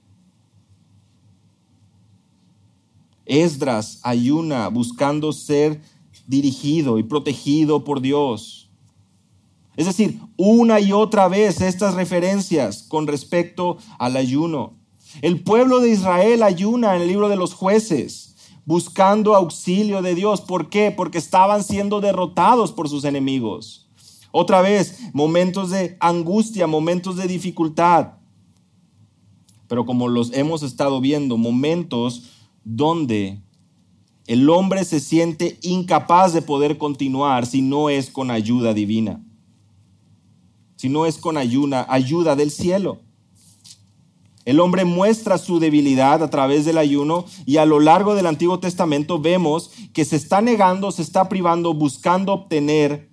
Esdras 3.25 3.99
ayuna 4.03 4.67
buscando 4.67 5.33
ser 5.33 5.81
dirigido 6.27 6.99
y 6.99 7.03
protegido 7.03 7.83
por 7.83 8.01
Dios. 8.01 8.68
Es 9.79 9.85
decir, 9.85 10.19
una 10.35 10.81
y 10.81 10.91
otra 10.91 11.29
vez 11.29 11.61
estas 11.61 11.93
referencias 11.93 12.83
con 12.83 13.07
respecto 13.07 13.77
al 13.97 14.17
ayuno. 14.17 14.73
El 15.21 15.41
pueblo 15.41 15.79
de 15.79 15.89
Israel 15.89 16.43
ayuna 16.43 16.97
en 16.97 17.03
el 17.03 17.07
libro 17.07 17.29
de 17.29 17.37
los 17.37 17.53
jueces, 17.53 18.35
buscando 18.65 19.37
auxilio 19.37 20.01
de 20.01 20.15
Dios. 20.15 20.41
¿Por 20.41 20.69
qué? 20.69 20.91
Porque 20.91 21.17
estaban 21.17 21.63
siendo 21.63 22.01
derrotados 22.01 22.73
por 22.73 22.89
sus 22.89 23.05
enemigos. 23.05 23.89
Otra 24.31 24.59
vez, 24.59 24.99
momentos 25.13 25.69
de 25.69 25.95
angustia, 26.01 26.67
momentos 26.67 27.15
de 27.15 27.27
dificultad. 27.29 28.15
Pero 29.69 29.85
como 29.85 30.09
los 30.09 30.33
hemos 30.33 30.61
estado 30.61 30.99
viendo, 30.99 31.37
momentos 31.37 32.23
donde 32.65 33.39
el 34.27 34.49
hombre 34.49 34.83
se 34.83 34.99
siente 34.99 35.57
incapaz 35.61 36.33
de 36.33 36.41
poder 36.41 36.77
continuar 36.77 37.45
si 37.45 37.61
no 37.61 37.89
es 37.89 38.09
con 38.09 38.29
ayuda 38.29 38.73
divina 38.73 39.23
si 40.79 40.87
no 40.87 41.05
es 41.05 41.17
con 41.17 41.35
ayuna, 41.35 41.85
ayuda 41.89 42.37
del 42.37 42.51
cielo. 42.51 43.01
El 44.45 44.61
hombre 44.61 44.85
muestra 44.85 45.37
su 45.37 45.59
debilidad 45.59 46.23
a 46.23 46.29
través 46.29 46.63
del 46.63 46.77
ayuno 46.77 47.25
y 47.45 47.57
a 47.57 47.65
lo 47.65 47.81
largo 47.81 48.15
del 48.15 48.25
Antiguo 48.25 48.61
Testamento 48.61 49.19
vemos 49.19 49.71
que 49.91 50.05
se 50.05 50.15
está 50.15 50.39
negando, 50.39 50.93
se 50.93 51.01
está 51.01 51.27
privando, 51.27 51.73
buscando 51.73 52.31
obtener 52.31 53.09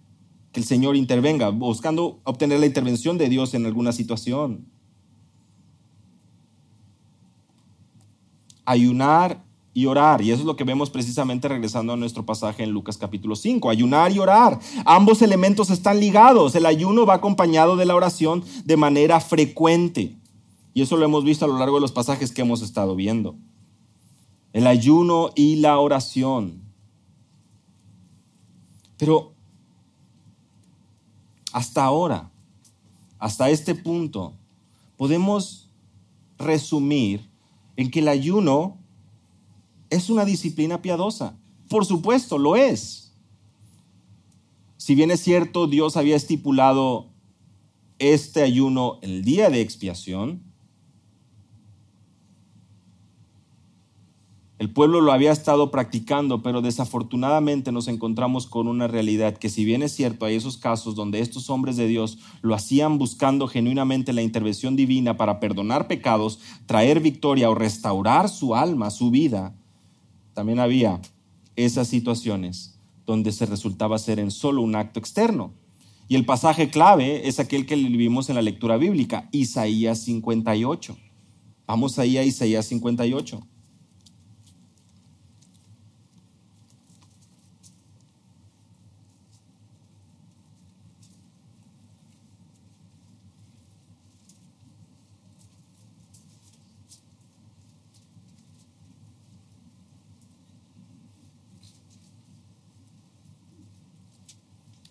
que 0.53 0.61
el 0.61 0.65
Señor 0.65 0.95
intervenga, 0.95 1.49
buscando 1.49 2.21
obtener 2.23 2.61
la 2.61 2.67
intervención 2.67 3.19
de 3.19 3.29
Dios 3.29 3.53
en 3.55 3.67
alguna 3.67 3.91
situación. 3.91 4.69
Ayunar 8.65 9.45
y 9.77 9.85
orar. 9.85 10.23
Y 10.23 10.31
eso 10.31 10.41
es 10.41 10.47
lo 10.47 10.57
que 10.57 10.65
vemos 10.65 10.89
precisamente 10.89 11.49
regresando 11.49 11.93
a 11.93 11.97
nuestro 11.99 12.25
pasaje 12.25 12.63
en 12.63 12.71
Lucas 12.71 12.97
capítulo 12.97 13.37
5. 13.37 13.69
Ayunar 13.69 14.11
y 14.11 14.19
orar. 14.19 14.59
Ambos 14.87 15.21
elementos 15.21 15.69
están 15.69 16.01
ligados. 16.01 16.55
El 16.55 16.65
ayuno 16.65 17.05
va 17.05 17.13
acompañado 17.13 17.77
de 17.77 17.85
la 17.85 17.95
oración 17.95 18.43
de 18.65 18.79
manera 18.79 19.21
frecuente. 19.21 20.17
Y 20.73 20.81
eso 20.81 20.97
lo 20.97 21.05
hemos 21.05 21.25
visto 21.25 21.45
a 21.45 21.49
lo 21.49 21.59
largo 21.59 21.75
de 21.77 21.83
los 21.83 21.93
pasajes 21.93 22.33
que 22.33 22.41
hemos 22.41 22.63
estado 22.63 22.97
viendo. 22.97 23.37
el 24.55 24.67
ayuno 24.67 25.29
y 25.35 25.57
la 25.57 25.79
oración. 25.79 26.63
Pero 28.97 29.35
hasta 31.53 31.85
ahora, 31.85 32.31
hasta 33.19 33.51
este 33.51 33.75
punto, 33.75 34.33
podemos 34.97 35.69
resumir 36.39 37.29
en 37.77 37.91
que 37.91 37.99
el 37.99 38.09
ayuno 38.09 38.79
es 39.91 40.11
una 40.11 40.25
disciplina 40.25 40.83
piadosa. 40.83 41.39
Por 41.69 41.85
supuesto, 41.85 42.39
lo 42.39 42.57
es. 42.57 43.15
Si 44.77 44.95
bien 44.95 45.11
es 45.11 45.21
cierto, 45.21 45.67
Dios 45.67 45.97
había 45.97 46.17
estipulado 46.17 47.13
este 47.99 48.43
ayuno 48.43 48.99
el 49.03 49.25
día 49.25 49.51
de 49.51 49.61
expiación, 49.61 50.47
El 54.59 54.73
pueblo 54.73 55.03
lo 55.03 55.13
había 55.13 55.33
estado 55.33 55.71
practicando, 55.71 56.43
pero 56.43 56.63
desafortunadamente 56.63 57.73
nos 57.73 57.89
encontramos 57.89 58.47
con 58.47 58.69
una 58.69 58.87
realidad 58.87 59.37
que 59.37 59.51
si 59.51 59.67
bien 59.67 59.83
es 59.83 59.93
cierto, 59.93 60.25
hay 60.25 60.35
esos 60.35 60.57
casos 60.57 60.95
donde 60.95 61.21
estos 61.21 61.51
hombres 61.51 61.77
de 61.77 61.87
Dios 61.87 62.19
lo 62.41 62.55
hacían 62.55 62.97
buscando 62.97 63.49
genuinamente 63.49 64.15
la 64.15 64.23
intervención 64.23 64.75
divina 64.75 65.19
para 65.19 65.41
perdonar 65.41 65.89
pecados, 65.89 66.41
traer 66.65 67.01
victoria 67.01 67.51
o 67.51 67.55
restaurar 67.55 68.31
su 68.31 68.55
alma, 68.55 68.91
su 68.91 69.11
vida, 69.11 69.55
también 70.37 70.61
había 70.61 71.01
esas 71.57 71.89
situaciones 71.89 72.79
donde 73.07 73.33
se 73.33 73.47
resultaba 73.47 73.99
ser 73.99 74.19
en 74.19 74.31
solo 74.31 74.61
un 74.61 74.77
acto 74.77 75.01
externo. 75.01 75.55
Y 76.09 76.15
el 76.15 76.27
pasaje 76.27 76.69
clave 76.69 77.27
es 77.27 77.41
aquel 77.41 77.65
que 77.65 77.75
vimos 77.75 78.29
en 78.29 78.35
la 78.35 78.43
lectura 78.43 78.77
bíblica, 78.77 79.31
Isaías 79.33 80.01
58. 80.01 80.95
Vamos 81.67 81.99
ahí 81.99 82.19
a 82.19 82.23
Isaías 82.23 82.67
58. 82.67 83.47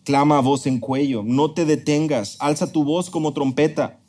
Clama 0.05 0.37
a 0.37 0.41
voz 0.41 0.67
en 0.67 0.79
cuello, 0.79 1.23
no 1.25 1.51
te 1.51 1.65
detengas, 1.65 2.37
alza 2.39 2.71
tu 2.71 2.83
voz 2.83 3.09
como 3.09 3.33
trompeta. 3.33 3.99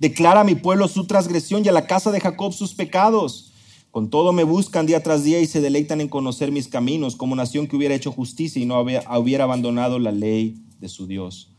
Declara 0.00 0.40
a 0.40 0.44
mi 0.44 0.56
pueblo 0.56 0.88
su 0.88 1.06
transgresión 1.06 1.64
y 1.64 1.68
a 1.68 1.72
la 1.72 1.86
casa 1.86 2.10
de 2.10 2.20
Jacob 2.20 2.52
sus 2.52 2.74
pecados. 2.74 3.52
Con 3.92 4.10
todo 4.10 4.32
me 4.32 4.42
buscan 4.42 4.84
día 4.84 5.00
tras 5.04 5.22
día 5.22 5.40
y 5.40 5.46
se 5.46 5.60
deleitan 5.60 6.00
en 6.00 6.08
conocer 6.08 6.50
mis 6.50 6.66
caminos, 6.66 7.14
como 7.14 7.36
nación 7.36 7.68
que 7.68 7.76
hubiera 7.76 7.94
hecho 7.94 8.10
justicia 8.10 8.60
y 8.60 8.66
no 8.66 8.80
hubiera 8.80 9.44
abandonado 9.44 10.00
la 10.00 10.10
ley 10.10 10.56
de 10.80 10.88
su 10.88 11.06
Dios. 11.06 11.52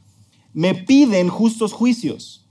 Me 0.51 0.75
piden 0.75 1.29
justos 1.29 1.71
juicios. 1.71 2.45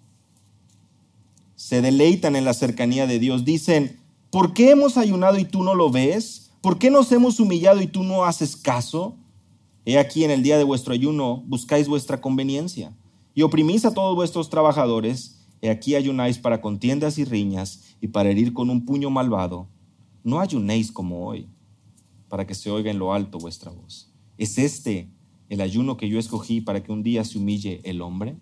Se 1.56 1.82
deleitan 1.82 2.36
en 2.36 2.46
la 2.46 2.54
cercanía 2.54 3.06
de 3.06 3.18
Dios. 3.18 3.44
Dicen, 3.44 4.00
¿por 4.30 4.54
qué 4.54 4.70
hemos 4.70 4.96
ayunado 4.96 5.38
y 5.38 5.44
tú 5.44 5.62
no 5.62 5.74
lo 5.74 5.90
ves? 5.90 6.52
¿Por 6.62 6.78
qué 6.78 6.90
nos 6.90 7.12
hemos 7.12 7.38
humillado 7.38 7.82
y 7.82 7.86
tú 7.86 8.02
no 8.02 8.24
haces 8.24 8.56
caso? 8.56 9.18
He 9.86 9.98
aquí 9.98 10.24
en 10.24 10.30
el 10.30 10.42
día 10.42 10.56
de 10.56 10.64
vuestro 10.64 10.94
ayuno 10.94 11.42
buscáis 11.46 11.88
vuestra 11.88 12.20
conveniencia 12.20 12.96
y 13.34 13.42
oprimís 13.42 13.84
a 13.84 13.92
todos 13.92 14.14
vuestros 14.14 14.48
trabajadores. 14.48 15.46
He 15.60 15.68
aquí 15.68 15.94
ayunáis 15.94 16.38
para 16.38 16.60
contiendas 16.60 17.18
y 17.18 17.24
riñas 17.24 17.96
y 18.00 18.08
para 18.08 18.30
herir 18.30 18.54
con 18.54 18.70
un 18.70 18.86
puño 18.86 19.10
malvado. 19.10 19.68
No 20.22 20.40
ayunéis 20.40 20.90
como 20.90 21.26
hoy, 21.26 21.48
para 22.28 22.46
que 22.46 22.54
se 22.54 22.70
oiga 22.70 22.90
en 22.90 22.98
lo 22.98 23.12
alto 23.12 23.38
vuestra 23.38 23.70
voz. 23.70 24.10
¿Es 24.38 24.56
este 24.56 25.10
el 25.50 25.60
ayuno 25.60 25.98
que 25.98 26.08
yo 26.08 26.18
escogí 26.18 26.62
para 26.62 26.82
que 26.82 26.90
un 26.90 27.02
día 27.02 27.22
se 27.24 27.36
humille 27.36 27.80
el 27.84 28.00
hombre? 28.00 28.36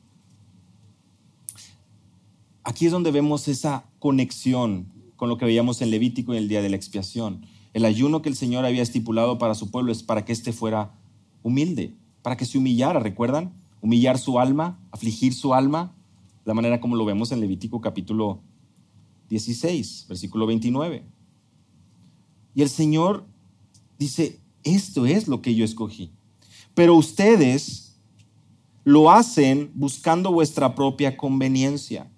Aquí 2.62 2.86
es 2.86 2.92
donde 2.92 3.10
vemos 3.10 3.48
esa 3.48 3.84
conexión 3.98 4.92
con 5.16 5.28
lo 5.28 5.38
que 5.38 5.44
veíamos 5.44 5.82
en 5.82 5.90
Levítico 5.90 6.32
en 6.32 6.38
el 6.38 6.48
día 6.48 6.62
de 6.62 6.68
la 6.68 6.76
expiación. 6.76 7.44
El 7.72 7.84
ayuno 7.84 8.22
que 8.22 8.28
el 8.28 8.36
Señor 8.36 8.64
había 8.64 8.82
estipulado 8.82 9.38
para 9.38 9.56
su 9.56 9.72
pueblo 9.72 9.90
es 9.90 10.04
para 10.04 10.24
que 10.24 10.32
éste 10.32 10.52
fuera 10.52 10.92
humilde, 11.42 11.94
para 12.22 12.36
que 12.36 12.44
se 12.44 12.58
humillara, 12.58 13.00
¿recuerdan? 13.00 13.52
Humillar 13.80 14.18
su 14.18 14.38
alma, 14.38 14.78
afligir 14.90 15.34
su 15.34 15.54
alma, 15.54 15.94
la 16.44 16.54
manera 16.54 16.80
como 16.80 16.96
lo 16.96 17.04
vemos 17.04 17.32
en 17.32 17.40
Levítico 17.40 17.80
capítulo 17.80 18.40
16, 19.28 20.06
versículo 20.08 20.46
29. 20.46 21.04
Y 22.54 22.62
el 22.62 22.68
Señor 22.68 23.26
dice, 23.98 24.40
esto 24.64 25.06
es 25.06 25.28
lo 25.28 25.40
que 25.40 25.54
yo 25.54 25.64
escogí. 25.64 26.12
Pero 26.74 26.94
ustedes 26.94 27.96
lo 28.84 29.10
hacen 29.10 29.70
buscando 29.74 30.32
vuestra 30.32 30.74
propia 30.74 31.16
conveniencia. 31.16 32.10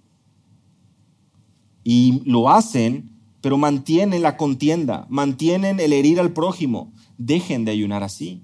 Y 1.83 2.23
lo 2.25 2.49
hacen, 2.49 3.11
pero 3.41 3.59
mantienen 3.59 4.23
la 4.23 4.37
contienda, 4.37 5.07
mantienen 5.11 5.81
el 5.81 5.93
herir 5.93 6.19
al 6.19 6.33
prójimo. 6.33 6.93
Dejen 7.19 7.65
de 7.65 7.73
ayunar 7.73 8.03
así. 8.03 8.43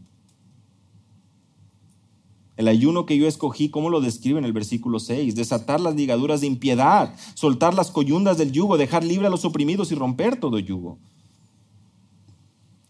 El 2.61 2.68
ayuno 2.68 3.07
que 3.07 3.16
yo 3.16 3.27
escogí, 3.27 3.70
¿cómo 3.70 3.88
lo 3.88 4.03
describe 4.03 4.38
en 4.38 4.44
el 4.44 4.53
versículo 4.53 5.01
6? 5.01 5.35
Desatar 5.35 5.81
las 5.81 5.94
ligaduras 5.94 6.42
de 6.42 6.46
impiedad, 6.46 7.14
soltar 7.33 7.73
las 7.73 7.90
coyundas 7.90 8.37
del 8.37 8.53
yugo, 8.53 8.77
dejar 8.77 9.03
libre 9.03 9.29
a 9.29 9.31
los 9.31 9.46
oprimidos 9.46 9.90
y 9.92 9.94
romper 9.94 10.38
todo 10.38 10.59
yugo. 10.59 10.99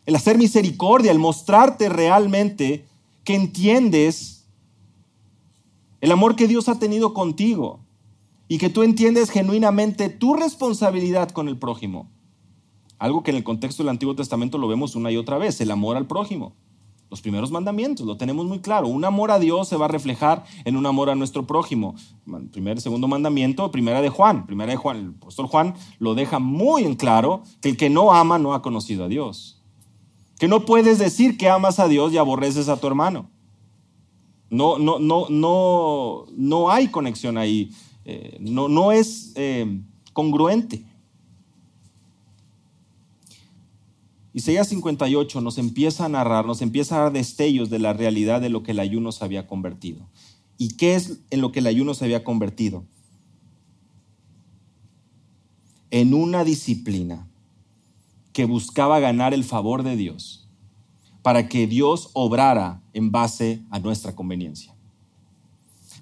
El 0.07 0.17
hacer 0.17 0.39
misericordia, 0.39 1.13
el 1.13 1.21
mostrarte 1.21 1.89
realmente 1.89 2.85
que 3.23 3.37
entiendes 3.37 4.45
el 6.01 6.11
amor 6.11 6.35
que 6.35 6.49
Dios 6.49 6.69
ha 6.69 6.81
tenido 6.81 7.15
contigo 7.15 7.79
y 8.49 8.59
que 8.59 8.71
tú 8.71 8.83
entiendes 8.83 9.31
genuinamente 9.31 10.09
tu 10.09 10.35
responsabilidad 10.35 11.31
con 11.31 11.47
el 11.47 11.57
prójimo. 11.57 12.11
Algo 12.99 13.23
que 13.23 13.31
en 13.31 13.37
el 13.37 13.45
contexto 13.45 13.85
del 13.85 13.91
Antiguo 13.91 14.17
Testamento 14.17 14.59
lo 14.59 14.67
vemos 14.67 14.97
una 14.97 15.13
y 15.13 15.17
otra 15.17 15.39
vez, 15.39 15.61
el 15.61 15.71
amor 15.71 15.97
al 15.97 16.09
prójimo 16.09 16.57
los 17.11 17.21
primeros 17.21 17.51
mandamientos, 17.51 18.07
lo 18.07 18.17
tenemos 18.17 18.47
muy 18.47 18.61
claro. 18.61 18.87
Un 18.87 19.05
amor 19.05 19.33
a 19.33 19.41
Dios 19.41 19.69
se 19.69 19.77
va 19.77 19.87
a 19.87 19.89
reflejar 19.89 20.45
en 20.65 20.77
un 20.77 20.87
amor 20.87 21.11
a 21.11 21.17
nuestro 21.17 21.47
prójimo. 21.47 21.97
Primer, 22.53 22.81
segundo 22.81 23.09
mandamiento, 23.09 23.71
primera 23.73 24.01
de 24.01 24.09
Juan. 24.09 24.47
Primera 24.47 24.71
de 24.71 24.77
Juan, 24.77 24.97
el 24.97 25.09
apóstol 25.11 25.49
Juan 25.49 25.75
lo 25.99 26.15
deja 26.15 26.39
muy 26.39 26.85
en 26.85 26.95
claro 26.95 27.43
que 27.61 27.71
el 27.71 27.77
que 27.77 27.91
no 27.91 28.13
ama 28.13 28.39
no 28.39 28.55
ha 28.55 28.63
conocido 28.63 29.05
a 29.05 29.09
Dios. 29.09 29.61
Que 30.39 30.47
no 30.47 30.65
puedes 30.65 30.99
decir 30.99 31.37
que 31.37 31.49
amas 31.49 31.81
a 31.81 31.89
Dios 31.89 32.13
y 32.13 32.19
aborreces 32.19 32.69
a 32.69 32.77
tu 32.79 32.87
hermano. 32.87 33.29
No, 34.49 34.79
no, 34.79 34.99
no, 34.99 35.27
no, 35.29 36.27
no 36.37 36.71
hay 36.71 36.89
conexión 36.89 37.39
ahí. 37.39 37.73
Eh, 38.05 38.39
no, 38.41 38.69
no 38.69 38.93
es 38.93 39.33
eh, 39.35 39.81
congruente. 40.13 40.85
Isaías 44.33 44.69
58 44.69 45.41
nos 45.41 45.59
empieza 45.59 46.05
a 46.05 46.09
narrar, 46.09 46.47
nos 46.47 46.63
empieza 46.63 46.97
a 46.97 47.03
dar 47.05 47.13
destellos 47.13 47.69
de 47.69 47.81
la 47.81 47.93
realidad 47.93 48.41
de 48.41 48.49
lo 48.49 48.63
que 48.63 48.71
el 48.71 48.79
ayuno 48.79 49.11
se 49.11 49.25
había 49.25 49.47
convertido. 49.47 50.09
¿Y 50.57 50.77
qué 50.77 50.95
es 50.95 51.21
en 51.31 51.41
lo 51.41 51.53
que 51.53 51.59
el 51.59 51.67
ayuno 51.67 51.95
se 51.95 52.05
había 52.05 52.23
convertido? 52.23 52.85
En 55.91 56.15
una 56.15 56.45
disciplina 56.45 57.27
que 58.33 58.45
buscaba 58.45 59.01
ganar 59.01 59.35
el 59.35 59.43
favor 59.43 59.83
de 59.83 59.97
Dios 59.97 60.49
para 61.23 61.49
que 61.49 61.67
Dios 61.67 62.11
obrara 62.13 62.83
en 62.93 63.11
base 63.11 63.63
a 63.71 63.81
nuestra 63.81 64.15
conveniencia. 64.15 64.75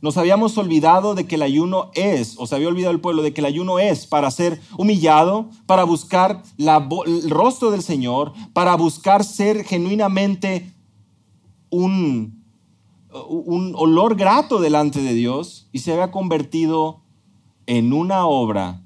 Nos 0.00 0.16
habíamos 0.16 0.56
olvidado 0.58 1.14
de 1.14 1.26
que 1.26 1.34
el 1.34 1.42
ayuno 1.42 1.90
es, 1.94 2.37
o 2.38 2.46
se 2.46 2.54
había 2.54 2.68
olvidado 2.68 2.92
el 2.92 3.00
pueblo 3.00 3.22
de 3.22 3.32
que 3.32 3.40
el 3.40 3.46
ayuno 3.46 3.78
es 3.78 4.06
para 4.06 4.30
ser 4.30 4.61
humillado, 4.76 5.50
para 5.66 5.84
buscar 5.84 6.42
el 6.56 7.30
rostro 7.30 7.70
del 7.70 7.82
Señor, 7.82 8.32
para 8.52 8.76
buscar 8.76 9.24
ser 9.24 9.64
genuinamente 9.64 10.72
un, 11.70 12.44
un 13.28 13.74
olor 13.76 14.16
grato 14.16 14.61
delante 14.61 15.03
de 15.03 15.14
Dios 15.14 15.68
y 15.72 15.80
se 15.80 15.92
había 15.92 16.11
convertido 16.11 17.03
en 17.66 17.92
una 17.92 18.26
obra 18.26 18.82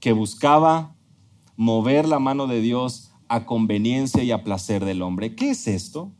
que 0.00 0.12
buscaba 0.12 0.94
mover 1.56 2.06
la 2.06 2.18
mano 2.18 2.46
de 2.46 2.60
Dios 2.60 3.10
a 3.28 3.46
conveniencia 3.46 4.22
y 4.22 4.30
a 4.30 4.44
placer 4.44 4.84
del 4.84 5.02
hombre. 5.02 5.34
¿Qué 5.34 5.50
es 5.50 5.66
esto? 5.66 6.12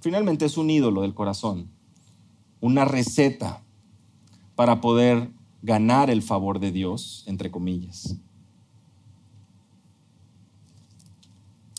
Finalmente 0.00 0.44
es 0.44 0.56
un 0.56 0.70
ídolo 0.70 1.02
del 1.02 1.14
corazón, 1.14 1.68
una 2.60 2.84
receta 2.84 3.62
para 4.54 4.80
poder 4.80 5.30
ganar 5.62 6.10
el 6.10 6.22
favor 6.22 6.58
de 6.58 6.72
Dios, 6.72 7.24
entre 7.26 7.50
comillas. 7.50 8.16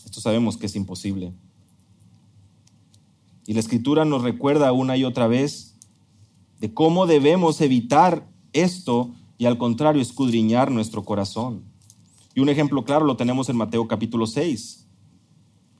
Esto 0.04 0.20
sabemos 0.20 0.56
que 0.56 0.66
es 0.66 0.76
imposible. 0.76 1.32
Y 3.46 3.54
la 3.54 3.60
escritura 3.60 4.04
nos 4.04 4.22
recuerda 4.22 4.72
una 4.72 4.96
y 4.96 5.04
otra 5.04 5.26
vez 5.26 5.76
de 6.60 6.72
cómo 6.72 7.06
debemos 7.06 7.60
evitar 7.60 8.28
esto 8.52 9.10
y 9.38 9.46
al 9.46 9.58
contrario 9.58 10.00
escudriñar 10.00 10.70
nuestro 10.70 11.04
corazón. 11.04 11.64
Y 12.34 12.40
un 12.40 12.48
ejemplo 12.48 12.84
claro 12.84 13.04
lo 13.04 13.16
tenemos 13.16 13.48
en 13.48 13.56
Mateo 13.56 13.88
capítulo 13.88 14.26
6. 14.26 14.86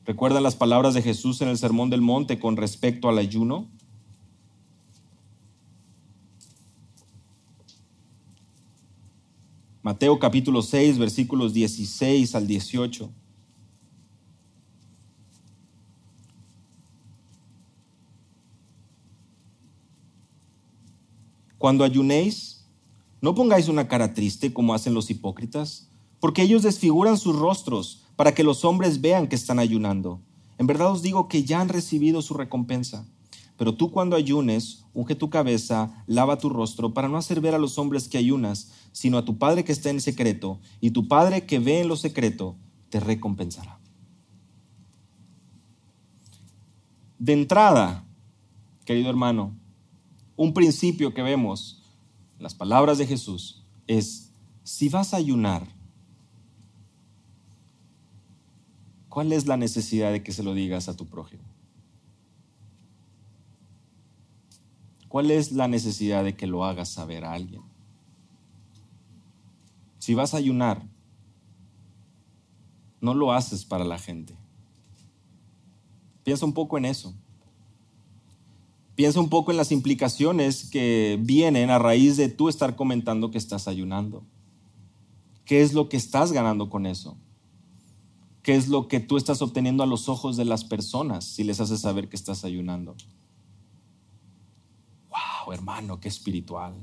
¿Recuerdan 0.05 0.43
las 0.43 0.57
palabras 0.57 0.95
de 0.95 1.03
Jesús 1.03 1.41
en 1.43 1.49
el 1.49 1.59
Sermón 1.59 1.89
del 1.89 2.01
Monte 2.01 2.41
con 2.41 2.57
respecto 2.57 3.09
al 3.09 3.19
ayuno? 3.19 3.69
Mateo 9.83 10.19
capítulo 10.19 10.63
6, 10.63 10.99
versículos 10.99 11.53
16 11.53 12.35
al 12.35 12.49
18. 12.49 13.11
Cuando 21.59 21.85
ayunéis, 21.85 22.67
no 23.21 23.37
pongáis 23.37 23.69
una 23.69 23.87
cara 23.87 24.15
triste 24.15 24.53
como 24.53 24.75
hacen 24.75 24.95
los 24.95 25.11
hipócritas, 25.11 25.89
porque 26.19 26.43
ellos 26.43 26.65
desfiguran 26.65 27.17
sus 27.17 27.37
rostros 27.37 28.02
para 28.23 28.37
que 28.37 28.45
los 28.45 28.65
hombres 28.65 29.01
vean 29.01 29.27
que 29.27 29.35
están 29.35 29.59
ayunando. 29.59 30.21
En 30.57 30.69
verdad 30.69 30.93
os 30.93 31.03
digo 31.03 31.27
que 31.27 31.43
ya 31.43 31.61
han 31.61 31.69
recibido 31.69 32.23
su 32.23 32.35
recompensa. 32.35 33.05
Pero 33.57 33.75
tú 33.75 33.91
cuando 33.91 34.15
ayunes, 34.15 34.85
unge 34.95 35.17
tu 35.17 35.29
cabeza, 35.29 36.05
lava 36.07 36.39
tu 36.39 36.49
rostro, 36.49 36.95
para 36.95 37.09
no 37.09 37.17
hacer 37.17 37.41
ver 37.41 37.57
a 37.57 37.59
los 37.59 37.79
hombres 37.79 38.07
que 38.07 38.19
ayunas, 38.19 38.71
sino 38.93 39.19
a 39.19 39.25
tu 39.25 39.39
Padre 39.39 39.65
que 39.65 39.73
está 39.73 39.91
en 39.91 40.01
secreto, 40.01 40.61
y 40.81 40.93
tu 40.93 41.09
Padre 41.09 41.47
que 41.47 41.59
ve 41.59 41.81
en 41.81 41.89
lo 41.89 41.97
secreto, 41.97 42.55
te 42.91 43.01
recompensará. 43.01 43.81
De 47.19 47.33
entrada, 47.33 48.05
querido 48.85 49.11
hermano, 49.11 49.57
un 50.37 50.55
principio 50.55 51.13
que 51.13 51.23
vemos 51.23 51.83
en 52.37 52.45
las 52.45 52.55
palabras 52.55 52.99
de 52.99 53.07
Jesús 53.09 53.65
es, 53.89 54.31
si 54.63 54.89
vas 54.89 55.13
a 55.13 55.17
ayunar, 55.17 55.82
¿cuál 59.13 59.31
es 59.35 59.47
la 59.47 59.59
necesidad 59.59 60.11
de 60.11 60.23
que 60.23 60.33
se 60.33 60.43
lo 60.43 60.55
digas 60.55 60.89
a 60.89 60.97
tu 60.97 61.05
prójimo? 61.05 61.43
¿Cuál 65.07 65.31
es 65.31 65.53
la 65.53 65.69
necesidad 65.69 66.25
de 66.25 66.35
que 66.35 66.47
lo 66.47 66.65
hagas 66.65 66.89
saber 66.89 67.27
a 67.27 67.35
alguien? 67.35 67.61
Si 69.99 70.15
vas 70.15 70.33
a 70.33 70.39
ayunar, 70.39 70.83
no 73.03 73.13
lo 73.13 73.35
haces 73.35 73.67
para 73.67 73.85
la 73.85 73.99
gente. 73.99 74.35
Piensa 76.25 76.47
un 76.47 76.55
poco 76.55 76.79
en 76.79 76.87
eso. 76.87 77.15
Piensa 78.95 79.21
un 79.21 79.29
poco 79.29 79.51
en 79.51 79.59
las 79.59 79.73
implicaciones 79.73 80.71
que 80.71 81.19
vienen 81.21 81.69
a 81.69 81.79
raíz 81.79 82.17
de 82.17 82.31
tú 82.31 82.49
estar 82.49 82.77
comentando 82.77 83.31
que 83.31 83.37
estás 83.37 83.69
ayunando. 83.69 84.25
¿Qué 85.45 85.61
es 85.61 85.75
lo 85.75 85.91
que 85.91 85.99
estás 85.99 86.33
ganando 86.33 86.71
con 86.71 86.87
eso? 86.87 87.19
¿Qué 88.43 88.55
es 88.57 88.69
lo 88.69 88.89
que 88.89 89.01
tú 89.01 89.17
estás 89.17 89.41
obteniendo 89.41 89.83
a 89.83 89.87
los 89.87 90.09
ojos 90.09 90.37
de 90.37 90.45
las 90.45 90.65
personas 90.65 91.25
si 91.25 91.45
les 91.45 91.61
haces 91.61 91.81
saber 91.81 92.09
que 92.09 92.17
estás 92.17 92.45
ayunando? 92.45 92.97
¡Wow, 95.09 95.53
hermano, 95.53 96.01
qué 96.01 96.09
espiritual! 96.09 96.75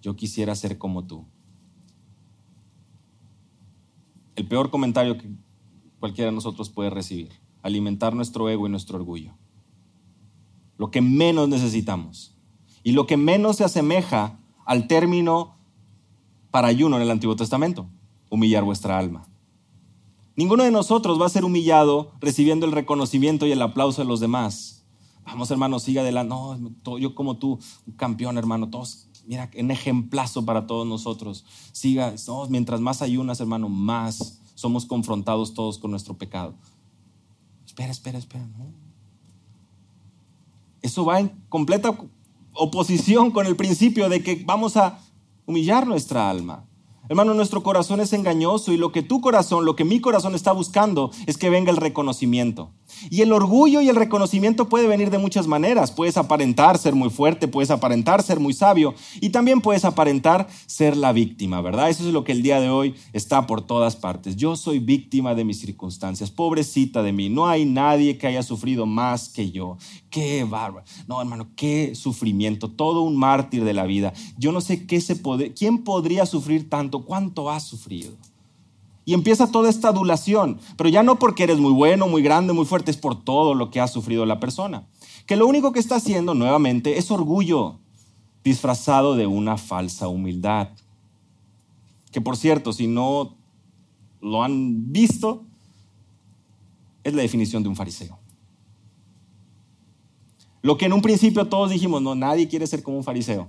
Yo 0.00 0.16
quisiera 0.16 0.54
ser 0.54 0.78
como 0.78 1.06
tú. 1.06 1.26
El 4.36 4.48
peor 4.48 4.70
comentario 4.70 5.18
que 5.18 5.30
cualquiera 5.98 6.30
de 6.30 6.34
nosotros 6.34 6.70
puede 6.70 6.88
recibir, 6.88 7.32
alimentar 7.62 8.14
nuestro 8.14 8.48
ego 8.48 8.66
y 8.66 8.70
nuestro 8.70 8.96
orgullo 8.96 9.34
lo 10.80 10.90
que 10.90 11.02
menos 11.02 11.46
necesitamos 11.46 12.34
y 12.82 12.92
lo 12.92 13.06
que 13.06 13.18
menos 13.18 13.56
se 13.56 13.64
asemeja 13.64 14.40
al 14.64 14.86
término 14.86 15.58
para 16.50 16.68
ayuno 16.68 16.96
en 16.96 17.02
el 17.02 17.10
Antiguo 17.10 17.36
Testamento, 17.36 17.90
humillar 18.30 18.64
vuestra 18.64 18.98
alma. 18.98 19.29
Ninguno 20.40 20.64
de 20.64 20.70
nosotros 20.70 21.20
va 21.20 21.26
a 21.26 21.28
ser 21.28 21.44
humillado 21.44 22.12
recibiendo 22.18 22.64
el 22.64 22.72
reconocimiento 22.72 23.46
y 23.46 23.52
el 23.52 23.60
aplauso 23.60 24.00
de 24.00 24.08
los 24.08 24.20
demás. 24.20 24.86
Vamos, 25.26 25.50
hermano, 25.50 25.78
siga 25.78 26.00
adelante. 26.00 26.34
No, 26.34 26.96
yo 26.96 27.14
como 27.14 27.36
tú, 27.36 27.58
un 27.86 27.92
campeón, 27.92 28.38
hermano, 28.38 28.70
todos, 28.70 29.06
mira, 29.26 29.50
un 29.58 29.70
ejemplazo 29.70 30.46
para 30.46 30.66
todos 30.66 30.86
nosotros. 30.86 31.44
Siga, 31.72 32.14
mientras 32.48 32.80
más 32.80 33.02
ayunas, 33.02 33.38
hermano, 33.40 33.68
más 33.68 34.40
somos 34.54 34.86
confrontados 34.86 35.52
todos 35.52 35.76
con 35.76 35.90
nuestro 35.90 36.16
pecado. 36.16 36.54
Espera, 37.66 37.90
espera, 37.90 38.16
espera. 38.16 38.46
¿no? 38.46 38.72
Eso 40.80 41.04
va 41.04 41.20
en 41.20 41.28
completa 41.50 41.94
oposición 42.54 43.30
con 43.30 43.44
el 43.44 43.56
principio 43.56 44.08
de 44.08 44.22
que 44.22 44.42
vamos 44.46 44.78
a 44.78 45.00
humillar 45.44 45.86
nuestra 45.86 46.30
alma. 46.30 46.64
Hermano, 47.10 47.34
nuestro 47.34 47.64
corazón 47.64 47.98
es 47.98 48.12
engañoso 48.12 48.70
y 48.70 48.76
lo 48.76 48.92
que 48.92 49.02
tu 49.02 49.20
corazón, 49.20 49.64
lo 49.64 49.74
que 49.74 49.84
mi 49.84 50.00
corazón 50.00 50.36
está 50.36 50.52
buscando 50.52 51.10
es 51.26 51.38
que 51.38 51.50
venga 51.50 51.72
el 51.72 51.76
reconocimiento. 51.76 52.70
Y 53.08 53.22
el 53.22 53.32
orgullo 53.32 53.80
y 53.80 53.88
el 53.88 53.96
reconocimiento 53.96 54.68
puede 54.68 54.86
venir 54.86 55.10
de 55.10 55.18
muchas 55.18 55.46
maneras. 55.46 55.92
Puedes 55.92 56.16
aparentar 56.16 56.78
ser 56.78 56.94
muy 56.94 57.10
fuerte, 57.10 57.48
puedes 57.48 57.70
aparentar 57.70 58.22
ser 58.22 58.40
muy 58.40 58.52
sabio 58.52 58.94
y 59.20 59.30
también 59.30 59.60
puedes 59.60 59.84
aparentar 59.84 60.48
ser 60.66 60.96
la 60.96 61.12
víctima, 61.12 61.60
¿verdad? 61.60 61.88
Eso 61.88 62.06
es 62.06 62.12
lo 62.12 62.24
que 62.24 62.32
el 62.32 62.42
día 62.42 62.60
de 62.60 62.68
hoy 62.68 62.94
está 63.12 63.46
por 63.46 63.62
todas 63.62 63.96
partes. 63.96 64.36
Yo 64.36 64.56
soy 64.56 64.78
víctima 64.78 65.34
de 65.34 65.44
mis 65.44 65.60
circunstancias, 65.60 66.30
pobrecita 66.30 67.02
de 67.02 67.12
mí. 67.12 67.28
No 67.28 67.46
hay 67.46 67.64
nadie 67.64 68.18
que 68.18 68.26
haya 68.26 68.42
sufrido 68.42 68.86
más 68.86 69.28
que 69.28 69.50
yo. 69.50 69.78
Qué 70.10 70.44
bárbaro. 70.44 70.84
No, 71.06 71.20
hermano, 71.20 71.48
qué 71.56 71.94
sufrimiento. 71.94 72.68
Todo 72.68 73.02
un 73.02 73.16
mártir 73.16 73.64
de 73.64 73.74
la 73.74 73.84
vida. 73.84 74.12
Yo 74.36 74.52
no 74.52 74.60
sé 74.60 74.86
qué 74.86 75.00
se 75.00 75.16
puede, 75.16 75.54
quién 75.54 75.84
podría 75.84 76.26
sufrir 76.26 76.68
tanto, 76.68 77.04
cuánto 77.04 77.50
ha 77.50 77.60
sufrido. 77.60 78.16
Y 79.04 79.14
empieza 79.14 79.50
toda 79.50 79.70
esta 79.70 79.88
adulación, 79.88 80.60
pero 80.76 80.88
ya 80.88 81.02
no 81.02 81.18
porque 81.18 81.44
eres 81.44 81.58
muy 81.58 81.72
bueno, 81.72 82.06
muy 82.06 82.22
grande, 82.22 82.52
muy 82.52 82.66
fuerte, 82.66 82.90
es 82.90 82.96
por 82.96 83.22
todo 83.22 83.54
lo 83.54 83.70
que 83.70 83.80
ha 83.80 83.88
sufrido 83.88 84.26
la 84.26 84.40
persona. 84.40 84.86
Que 85.26 85.36
lo 85.36 85.46
único 85.46 85.72
que 85.72 85.80
está 85.80 85.96
haciendo 85.96 86.34
nuevamente 86.34 86.98
es 86.98 87.10
orgullo 87.10 87.78
disfrazado 88.44 89.16
de 89.16 89.26
una 89.26 89.56
falsa 89.56 90.08
humildad. 90.08 90.68
Que 92.12 92.20
por 92.20 92.36
cierto, 92.36 92.72
si 92.72 92.86
no 92.86 93.36
lo 94.20 94.42
han 94.42 94.92
visto, 94.92 95.44
es 97.04 97.14
la 97.14 97.22
definición 97.22 97.62
de 97.62 97.68
un 97.68 97.76
fariseo. 97.76 98.18
Lo 100.62 100.76
que 100.76 100.86
en 100.86 100.92
un 100.92 101.00
principio 101.00 101.46
todos 101.46 101.70
dijimos, 101.70 102.02
no, 102.02 102.14
nadie 102.14 102.48
quiere 102.48 102.66
ser 102.66 102.82
como 102.82 102.98
un 102.98 103.04
fariseo. 103.04 103.48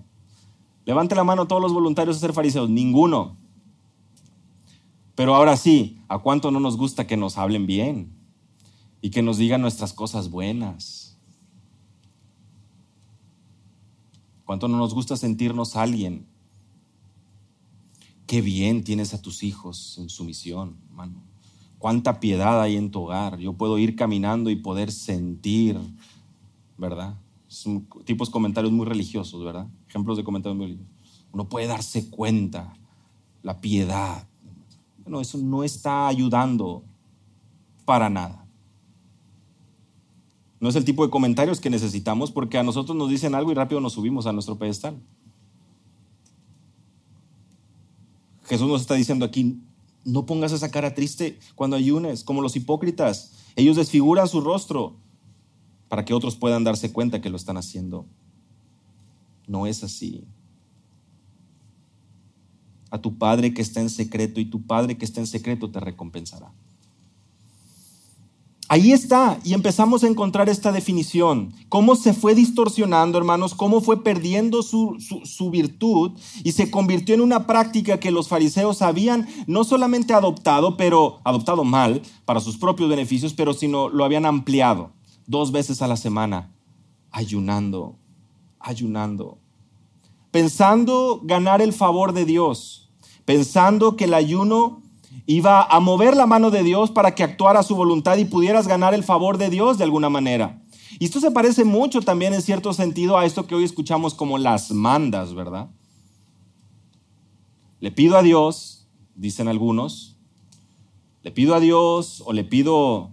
Levante 0.86 1.16
la 1.16 1.24
mano 1.24 1.48
todos 1.48 1.62
los 1.62 1.74
voluntarios 1.74 2.18
a 2.18 2.20
ser 2.20 2.34
fariseos, 2.34 2.70
ninguno. 2.70 3.38
Pero 5.16 5.36
ahora 5.36 5.58
sí, 5.58 6.00
¿a 6.08 6.20
cuánto 6.20 6.52
no 6.52 6.60
nos 6.60 6.78
gusta 6.78 7.08
que 7.08 7.18
nos 7.18 7.38
hablen 7.38 7.68
bien 7.68 8.12
y 9.02 9.10
que 9.10 9.22
nos 9.22 9.38
digan 9.38 9.62
nuestras 9.62 9.94
cosas 9.94 10.30
buenas? 10.30 11.18
¿Cuánto 14.46 14.68
no 14.68 14.78
nos 14.78 14.94
gusta 14.94 15.16
sentirnos 15.16 15.76
alguien? 15.76 16.28
Qué 18.28 18.42
bien 18.42 18.84
tienes 18.84 19.14
a 19.14 19.22
tus 19.22 19.44
hijos 19.44 19.98
en 19.98 20.10
su 20.10 20.24
misión, 20.24 20.78
hermano. 20.90 21.24
Cuánta 21.78 22.20
piedad 22.20 22.62
hay 22.62 22.78
en 22.78 22.92
tu 22.92 23.02
hogar. 23.02 23.40
Yo 23.40 23.54
puedo 23.54 23.78
ir 23.78 23.96
caminando 23.96 24.50
y 24.50 24.56
poder 24.56 24.92
sentir, 24.92 25.80
¿verdad? 26.78 27.18
Son 27.48 27.88
tipos 28.06 28.30
comentarios 28.30 28.72
muy 28.72 28.86
religiosos, 28.86 29.44
¿verdad? 29.44 29.68
Ejemplos 29.90 30.18
de 30.18 30.24
comentarios 30.24 30.58
muy 30.58 30.68
religiosos. 30.68 31.26
Uno 31.32 31.50
puede 31.50 31.68
darse 31.68 32.10
cuenta 32.10 32.74
la 33.44 33.60
piedad, 33.60 34.28
bueno, 35.04 35.22
eso 35.22 35.38
no 35.38 35.64
está 35.64 36.08
ayudando 36.08 36.84
para 37.86 38.10
nada. 38.10 38.46
No 40.60 40.70
es 40.70 40.76
el 40.76 40.86
tipo 40.86 41.04
de 41.04 41.10
comentarios 41.10 41.60
que 41.60 41.70
necesitamos 41.70 42.32
porque 42.32 42.58
a 42.58 42.64
nosotros 42.64 42.96
nos 42.96 43.10
dicen 43.10 43.34
algo 43.34 43.52
y 43.52 43.56
rápido 43.56 43.82
nos 43.82 43.94
subimos 43.94 44.28
a 44.28 44.32
nuestro 44.32 44.58
pedestal. 44.58 45.02
Jesús 48.44 48.68
nos 48.68 48.82
está 48.82 48.94
diciendo 48.94 49.26
aquí, 49.26 49.60
no 50.04 50.26
pongas 50.26 50.52
esa 50.52 50.70
cara 50.70 50.94
triste 50.94 51.40
cuando 51.56 51.76
ayunes, 51.76 52.24
como 52.24 52.42
los 52.42 52.56
hipócritas. 52.56 53.34
Ellos 53.56 53.76
desfiguran 53.76 54.28
su 54.28 54.42
rostro 54.42 54.98
para 55.88 56.06
que 56.06 56.14
otros 56.14 56.36
puedan 56.36 56.64
darse 56.64 56.92
cuenta 56.92 57.22
que 57.22 57.30
lo 57.30 57.38
están 57.38 57.58
haciendo. 57.58 58.06
No 59.48 59.66
es 59.66 59.84
así 59.84 60.28
a 62.92 63.00
tu 63.00 63.18
Padre 63.18 63.54
que 63.54 63.62
está 63.62 63.82
en 63.82 63.90
secreto 63.90 64.40
y 64.40 64.46
tu 64.46 64.62
Padre 64.62 64.98
que 64.98 65.06
está 65.06 65.20
en 65.20 65.28
secreto 65.28 65.72
te 65.72 65.80
recompensará. 65.80 66.54
Ahí 68.74 68.94
está, 68.94 69.38
y 69.44 69.54
empezamos 69.54 70.02
a 70.02 70.08
encontrar 70.08 70.48
esta 70.48 70.72
definición. 70.72 71.54
Cómo 71.68 71.98
se 71.98 72.14
fue 72.14 72.36
distorsionando, 72.36 73.18
hermanos, 73.18 73.54
cómo 73.54 73.82
fue 73.82 74.02
perdiendo 74.02 74.64
su, 74.64 74.96
su, 75.26 75.50
virtud 75.50 76.14
y 76.46 76.54
se 76.54 76.72
convirtió 76.72 77.14
en 77.14 77.20
una 77.20 77.48
práctica 77.48 78.00
que 78.00 78.12
los 78.12 78.30
fariseos 78.30 78.82
habían 78.82 79.28
no 79.46 79.66
solamente 79.66 80.14
adoptado, 80.14 80.78
pero 80.78 81.20
adoptado 81.26 81.66
mal 81.66 82.02
para 82.24 82.40
sus 82.40 82.58
propios 82.58 82.90
beneficios, 82.90 83.34
pero 83.34 83.54
sino 83.54 83.90
lo 83.90 84.06
habían 84.06 84.26
ampliado 84.26 84.94
dos 85.28 85.52
veces 85.52 85.82
a 85.82 85.88
la 85.88 85.98
semana, 85.98 86.54
ayunando, 87.12 87.98
ayunando, 88.58 89.41
pensando 90.32 91.22
ganar 91.24 91.62
el 91.62 91.74
favor 91.74 92.14
de 92.14 92.26
Dios 92.26 92.82
pensando 93.26 93.96
que 93.96 94.06
el 94.06 94.14
ayuno 94.14 94.82
iba 95.26 95.64
a 95.64 95.80
mover 95.80 96.16
la 96.16 96.26
mano 96.26 96.52
de 96.52 96.64
Dios 96.64 96.92
para 96.92 97.16
que 97.16 97.24
actuara 97.24 97.64
su 97.64 97.76
voluntad 97.76 98.18
y 98.18 98.26
pudieras 98.26 98.68
ganar 98.68 98.94
el 98.94 99.04
favor 99.04 99.38
de 99.38 99.50
Dios 99.50 99.78
de 99.78 99.84
alguna 99.84 100.10
manera. 100.10 100.62
Y 101.00 101.06
esto 101.06 101.20
se 101.20 101.32
parece 101.32 101.64
mucho 101.64 102.02
también 102.02 102.34
en 102.34 102.42
cierto 102.42 102.74
sentido 102.74 103.18
a 103.18 103.26
esto 103.26 103.48
que 103.48 103.56
hoy 103.56 103.64
escuchamos 103.64 104.14
como 104.14 104.38
las 104.38 104.72
mandas, 104.72 105.34
¿verdad? 105.34 105.70
Le 107.80 107.92
pido 107.92 108.18
a 108.18 108.24
Dios, 108.24 108.88
dicen 109.16 109.48
algunos, 109.48 110.18
le 111.24 111.32
pido 111.32 111.56
a 111.56 111.60
Dios 111.60 112.22
o 112.26 112.34
le 112.34 112.44
pido, 112.44 113.12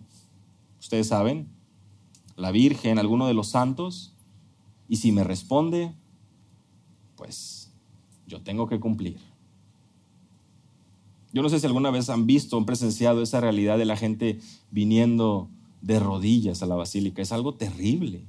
ustedes 0.81 1.09
saben, 1.09 1.49
la 2.37 2.51
Virgen, 2.51 2.99
alguno 2.99 3.27
de 3.27 3.35
los 3.35 3.49
santos, 3.49 4.15
y 4.89 4.97
si 4.97 5.13
me 5.13 5.25
responde, 5.25 5.95
pues 7.19 7.71
yo 8.27 8.41
tengo 8.41 8.69
que 8.69 8.81
cumplir. 8.81 9.19
Yo 11.33 11.43
no 11.43 11.51
sé 11.51 11.61
si 11.61 11.67
alguna 11.67 11.91
vez 11.91 12.09
han 12.09 12.27
visto 12.27 12.57
han 12.57 12.65
presenciado 12.65 13.23
esa 13.23 13.41
realidad 13.41 13.77
de 13.77 13.85
la 13.85 13.97
gente 13.97 14.39
viniendo 14.71 15.51
de 15.83 15.99
rodillas 15.99 16.63
a 16.63 16.67
la 16.67 16.77
basílica. 16.77 17.21
Es 17.21 17.33
algo 17.33 17.55
terrible. 17.55 18.25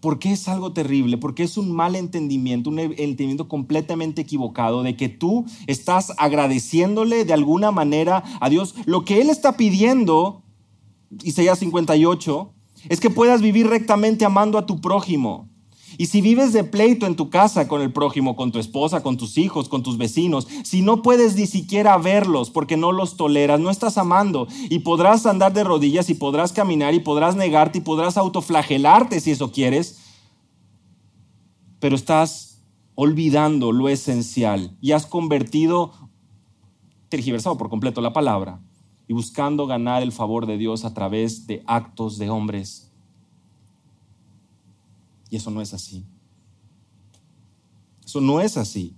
¿Por 0.00 0.18
qué 0.18 0.32
es 0.32 0.48
algo 0.48 0.72
terrible? 0.72 1.18
Porque 1.18 1.42
es 1.42 1.56
un 1.58 1.72
mal 1.72 1.96
entendimiento, 1.96 2.70
un 2.70 2.78
entendimiento 2.78 3.48
completamente 3.48 4.22
equivocado 4.22 4.82
de 4.82 4.96
que 4.96 5.08
tú 5.08 5.44
estás 5.66 6.12
agradeciéndole 6.18 7.24
de 7.24 7.32
alguna 7.32 7.72
manera 7.72 8.22
a 8.40 8.48
Dios. 8.48 8.74
Lo 8.86 9.04
que 9.04 9.20
Él 9.20 9.28
está 9.28 9.56
pidiendo, 9.56 10.42
Isaías 11.24 11.58
58, 11.58 12.52
es 12.88 13.00
que 13.00 13.10
puedas 13.10 13.42
vivir 13.42 13.66
rectamente 13.68 14.24
amando 14.24 14.58
a 14.58 14.66
tu 14.66 14.80
prójimo. 14.80 15.48
Y 15.96 16.06
si 16.06 16.20
vives 16.20 16.52
de 16.52 16.64
pleito 16.64 17.06
en 17.06 17.16
tu 17.16 17.30
casa 17.30 17.66
con 17.66 17.80
el 17.80 17.92
prójimo, 17.92 18.36
con 18.36 18.52
tu 18.52 18.58
esposa, 18.58 19.02
con 19.02 19.16
tus 19.16 19.38
hijos, 19.38 19.68
con 19.68 19.82
tus 19.82 19.96
vecinos, 19.96 20.46
si 20.62 20.82
no 20.82 21.02
puedes 21.02 21.34
ni 21.36 21.46
siquiera 21.46 21.96
verlos 21.96 22.50
porque 22.50 22.76
no 22.76 22.92
los 22.92 23.16
toleras, 23.16 23.58
no 23.58 23.70
estás 23.70 23.96
amando 23.96 24.46
y 24.68 24.80
podrás 24.80 25.24
andar 25.24 25.52
de 25.54 25.64
rodillas 25.64 26.10
y 26.10 26.14
podrás 26.14 26.52
caminar 26.52 26.94
y 26.94 27.00
podrás 27.00 27.36
negarte 27.36 27.78
y 27.78 27.80
podrás 27.80 28.16
autoflagelarte 28.16 29.18
si 29.20 29.30
eso 29.30 29.50
quieres, 29.50 29.98
pero 31.80 31.96
estás 31.96 32.62
olvidando 32.94 33.72
lo 33.72 33.88
esencial 33.88 34.76
y 34.80 34.92
has 34.92 35.06
convertido, 35.06 35.92
tergiversado 37.08 37.56
por 37.56 37.70
completo 37.70 38.00
la 38.00 38.12
palabra 38.12 38.60
y 39.08 39.14
buscando 39.14 39.66
ganar 39.66 40.02
el 40.02 40.12
favor 40.12 40.46
de 40.46 40.58
Dios 40.58 40.84
a 40.84 40.94
través 40.94 41.46
de 41.46 41.64
actos 41.66 42.18
de 42.18 42.30
hombres 42.30 42.88
y 45.30 45.36
eso 45.36 45.50
no 45.50 45.60
es 45.60 45.74
así. 45.74 46.04
Eso 48.04 48.20
no 48.20 48.40
es 48.40 48.56
así. 48.56 48.96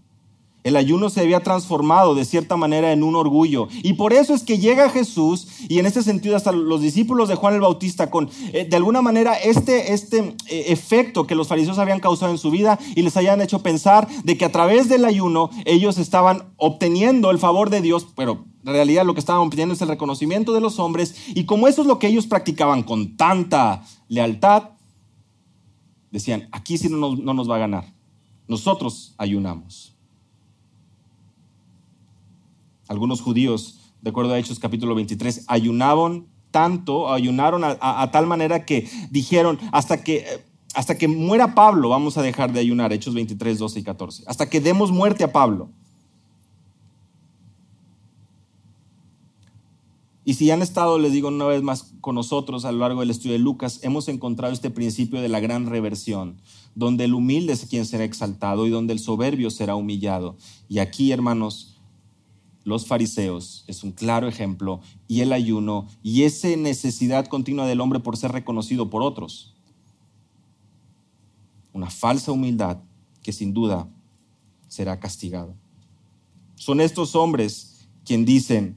El 0.62 0.76
ayuno 0.76 1.08
se 1.08 1.20
había 1.20 1.40
transformado 1.40 2.14
de 2.14 2.24
cierta 2.24 2.56
manera 2.56 2.92
en 2.92 3.02
un 3.02 3.16
orgullo. 3.16 3.68
Y 3.82 3.94
por 3.94 4.12
eso 4.12 4.34
es 4.34 4.42
que 4.42 4.58
llega 4.58 4.90
Jesús, 4.90 5.48
y 5.68 5.78
en 5.78 5.86
este 5.86 6.02
sentido 6.02 6.36
hasta 6.36 6.52
los 6.52 6.82
discípulos 6.82 7.28
de 7.28 7.34
Juan 7.34 7.54
el 7.54 7.60
Bautista, 7.60 8.10
con 8.10 8.28
eh, 8.52 8.66
de 8.68 8.76
alguna 8.76 9.00
manera 9.00 9.34
este, 9.34 9.94
este 9.94 10.36
eh, 10.48 10.64
efecto 10.68 11.26
que 11.26 11.34
los 11.34 11.48
fariseos 11.48 11.78
habían 11.78 12.00
causado 12.00 12.30
en 12.32 12.38
su 12.38 12.50
vida 12.50 12.78
y 12.94 13.02
les 13.02 13.16
hayan 13.16 13.40
hecho 13.40 13.62
pensar 13.62 14.06
de 14.24 14.36
que 14.36 14.44
a 14.44 14.52
través 14.52 14.88
del 14.88 15.04
ayuno 15.04 15.50
ellos 15.64 15.98
estaban 15.98 16.52
obteniendo 16.56 17.30
el 17.30 17.38
favor 17.38 17.70
de 17.70 17.80
Dios, 17.80 18.06
pero 18.14 18.44
en 18.64 18.72
realidad 18.72 19.06
lo 19.06 19.14
que 19.14 19.20
estaban 19.20 19.42
obteniendo 19.42 19.74
es 19.74 19.80
el 19.80 19.88
reconocimiento 19.88 20.52
de 20.52 20.60
los 20.60 20.78
hombres. 20.78 21.14
Y 21.34 21.44
como 21.44 21.68
eso 21.68 21.80
es 21.80 21.86
lo 21.86 21.98
que 21.98 22.08
ellos 22.08 22.26
practicaban 22.26 22.82
con 22.82 23.16
tanta 23.16 23.82
lealtad, 24.08 24.70
decían, 26.10 26.48
aquí 26.52 26.76
sí 26.76 26.88
no 26.90 27.16
no 27.16 27.34
nos 27.34 27.48
va 27.48 27.56
a 27.56 27.60
ganar. 27.60 27.94
Nosotros 28.46 29.14
ayunamos. 29.16 29.96
Algunos 32.90 33.20
judíos, 33.20 33.78
de 34.02 34.10
acuerdo 34.10 34.32
a 34.32 34.38
Hechos 34.40 34.58
capítulo 34.58 34.96
23, 34.96 35.44
ayunaban 35.46 36.26
tanto, 36.50 37.12
ayunaron 37.12 37.62
a, 37.62 38.10
tal 38.10 38.26
manera 38.26 38.66
que 38.66 38.90
dijeron, 39.12 39.60
hasta 39.70 40.02
que, 40.02 40.26
hasta 40.74 40.98
que 40.98 41.06
muera 41.06 41.54
Pablo, 41.54 41.90
vamos 41.90 42.18
a 42.18 42.22
dejar 42.22 42.52
de 42.52 42.58
ayunar, 42.58 42.92
Hechos 42.92 43.14
23, 43.14 43.60
12 43.60 43.78
y 43.78 43.82
14, 43.84 44.24
hasta 44.26 44.50
que 44.50 44.60
demos 44.60 44.90
muerte 44.90 45.22
a 45.22 45.30
Pablo. 45.30 45.70
Y 50.24 50.34
si 50.34 50.50
han 50.50 50.60
estado, 50.60 50.98
les 50.98 51.12
digo 51.12 51.28
una 51.28 51.44
vez 51.44 51.62
más, 51.62 51.92
con 52.00 52.16
nosotros 52.16 52.64
a 52.64 52.72
lo 52.72 52.78
largo 52.78 53.02
del 53.02 53.10
estudio 53.10 53.34
de 53.34 53.38
Lucas, 53.38 53.78
hemos 53.84 54.08
encontrado 54.08 54.52
este 54.52 54.70
principio 54.70 55.20
de 55.20 55.28
la 55.28 55.38
gran 55.38 55.66
reversión, 55.66 56.40
donde 56.74 57.04
el 57.04 57.14
humilde 57.14 57.52
es 57.52 57.66
quien 57.66 57.86
será 57.86 58.02
exaltado 58.02 58.66
y 58.66 58.70
donde 58.70 58.94
el 58.94 58.98
soberbio 58.98 59.48
será 59.50 59.76
humillado. 59.76 60.36
Y 60.68 60.80
aquí, 60.80 61.12
hermanos, 61.12 61.76
los 62.64 62.86
fariseos 62.86 63.64
es 63.66 63.82
un 63.82 63.92
claro 63.92 64.28
ejemplo, 64.28 64.80
y 65.08 65.20
el 65.20 65.32
ayuno, 65.32 65.88
y 66.02 66.22
esa 66.22 66.48
necesidad 66.56 67.26
continua 67.26 67.66
del 67.66 67.80
hombre 67.80 68.00
por 68.00 68.16
ser 68.16 68.32
reconocido 68.32 68.90
por 68.90 69.02
otros. 69.02 69.54
Una 71.72 71.90
falsa 71.90 72.32
humildad 72.32 72.78
que 73.22 73.32
sin 73.32 73.54
duda 73.54 73.88
será 74.68 75.00
castigado. 75.00 75.54
Son 76.54 76.80
estos 76.80 77.14
hombres 77.14 77.88
quien 78.04 78.24
dicen, 78.24 78.76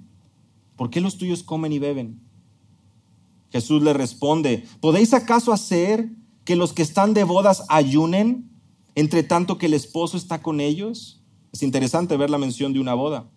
¿por 0.75 0.89
qué 0.89 1.01
los 1.01 1.17
tuyos 1.17 1.43
comen 1.43 1.73
y 1.73 1.79
beben? 1.79 2.21
Jesús 3.51 3.83
le 3.83 3.93
responde, 3.93 4.65
¿podéis 4.79 5.13
acaso 5.13 5.51
hacer 5.51 6.09
que 6.45 6.55
los 6.55 6.73
que 6.73 6.81
están 6.81 7.13
de 7.13 7.23
bodas 7.23 7.63
ayunen 7.69 8.49
entre 8.95 9.23
tanto 9.23 9.57
que 9.57 9.67
el 9.67 9.73
esposo 9.73 10.17
está 10.17 10.41
con 10.41 10.59
ellos? 10.59 11.21
Es 11.51 11.61
interesante 11.61 12.17
ver 12.17 12.29
la 12.29 12.37
mención 12.37 12.73
de 12.73 12.79
una 12.79 12.95
boda. 12.95 13.29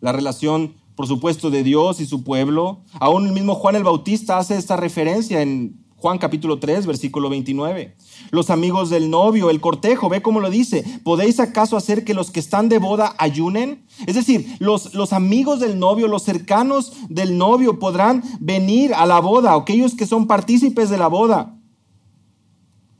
La 0.00 0.12
relación, 0.12 0.74
por 0.94 1.06
supuesto, 1.06 1.50
de 1.50 1.62
Dios 1.62 2.00
y 2.00 2.06
su 2.06 2.22
pueblo. 2.22 2.80
Aún 3.00 3.26
el 3.26 3.32
mismo 3.32 3.54
Juan 3.54 3.76
el 3.76 3.84
Bautista 3.84 4.38
hace 4.38 4.56
esta 4.56 4.76
referencia 4.76 5.42
en 5.42 5.88
Juan 5.98 6.18
capítulo 6.18 6.60
3, 6.60 6.86
versículo 6.86 7.28
29. 7.28 7.96
Los 8.30 8.50
amigos 8.50 8.88
del 8.88 9.10
novio, 9.10 9.50
el 9.50 9.60
cortejo, 9.60 10.08
ve 10.08 10.22
cómo 10.22 10.38
lo 10.38 10.48
dice. 10.48 10.84
¿Podéis 11.02 11.40
acaso 11.40 11.76
hacer 11.76 12.04
que 12.04 12.14
los 12.14 12.30
que 12.30 12.38
están 12.38 12.68
de 12.68 12.78
boda 12.78 13.16
ayunen? 13.18 13.84
Es 14.06 14.14
decir, 14.14 14.46
los, 14.60 14.94
los 14.94 15.12
amigos 15.12 15.58
del 15.58 15.80
novio, 15.80 16.06
los 16.06 16.22
cercanos 16.22 16.92
del 17.08 17.36
novio 17.36 17.80
podrán 17.80 18.22
venir 18.38 18.94
a 18.94 19.06
la 19.06 19.18
boda, 19.18 19.54
aquellos 19.54 19.96
que 19.96 20.06
son 20.06 20.28
partícipes 20.28 20.88
de 20.88 20.98
la 20.98 21.08
boda. 21.08 21.58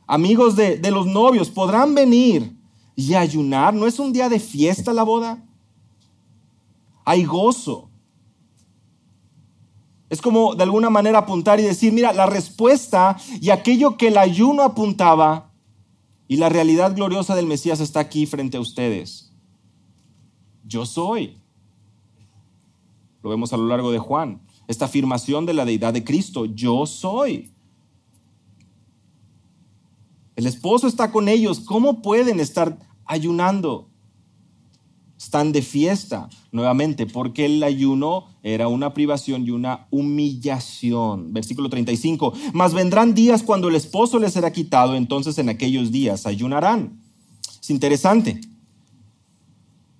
Amigos 0.05 0.57
de, 0.57 0.75
de 0.75 0.91
los 0.91 1.05
novios 1.05 1.49
podrán 1.49 1.95
venir 1.95 2.57
y 2.97 3.13
ayunar. 3.13 3.73
¿No 3.73 3.87
es 3.87 3.97
un 3.99 4.11
día 4.11 4.27
de 4.27 4.41
fiesta 4.41 4.91
la 4.91 5.03
boda? 5.03 5.45
Hay 7.09 7.23
gozo. 7.23 7.89
Es 10.11 10.21
como 10.21 10.53
de 10.53 10.61
alguna 10.61 10.91
manera 10.91 11.17
apuntar 11.17 11.59
y 11.59 11.63
decir, 11.63 11.91
mira, 11.91 12.13
la 12.13 12.27
respuesta 12.27 13.17
y 13.41 13.49
aquello 13.49 13.97
que 13.97 14.09
el 14.09 14.17
ayuno 14.19 14.61
apuntaba 14.61 15.51
y 16.27 16.35
la 16.37 16.49
realidad 16.49 16.95
gloriosa 16.95 17.33
del 17.33 17.47
Mesías 17.47 17.79
está 17.79 17.99
aquí 17.99 18.27
frente 18.27 18.57
a 18.57 18.59
ustedes. 18.59 19.33
Yo 20.63 20.85
soy. 20.85 21.41
Lo 23.23 23.31
vemos 23.31 23.53
a 23.53 23.57
lo 23.57 23.65
largo 23.65 23.91
de 23.91 23.97
Juan. 23.97 24.43
Esta 24.67 24.85
afirmación 24.85 25.47
de 25.47 25.55
la 25.55 25.65
deidad 25.65 25.93
de 25.93 26.03
Cristo. 26.03 26.45
Yo 26.45 26.85
soy. 26.85 27.55
El 30.35 30.45
esposo 30.45 30.85
está 30.85 31.11
con 31.11 31.27
ellos. 31.27 31.59
¿Cómo 31.59 32.03
pueden 32.03 32.39
estar 32.39 32.77
ayunando? 33.03 33.88
Están 35.19 35.51
de 35.51 35.61
fiesta 35.61 36.29
nuevamente, 36.53 37.05
porque 37.05 37.45
el 37.45 37.61
ayuno 37.61 38.27
era 38.41 38.69
una 38.69 38.93
privación 38.93 39.45
y 39.45 39.51
una 39.51 39.85
humillación. 39.91 41.33
Versículo 41.33 41.69
35, 41.69 42.33
mas 42.53 42.73
vendrán 42.73 43.13
días 43.13 43.43
cuando 43.43 43.67
el 43.67 43.75
esposo 43.75 44.17
les 44.17 44.33
será 44.33 44.51
quitado, 44.53 44.95
entonces 44.95 45.37
en 45.37 45.49
aquellos 45.49 45.91
días 45.91 46.25
ayunarán. 46.25 47.01
Es 47.61 47.69
interesante, 47.69 48.39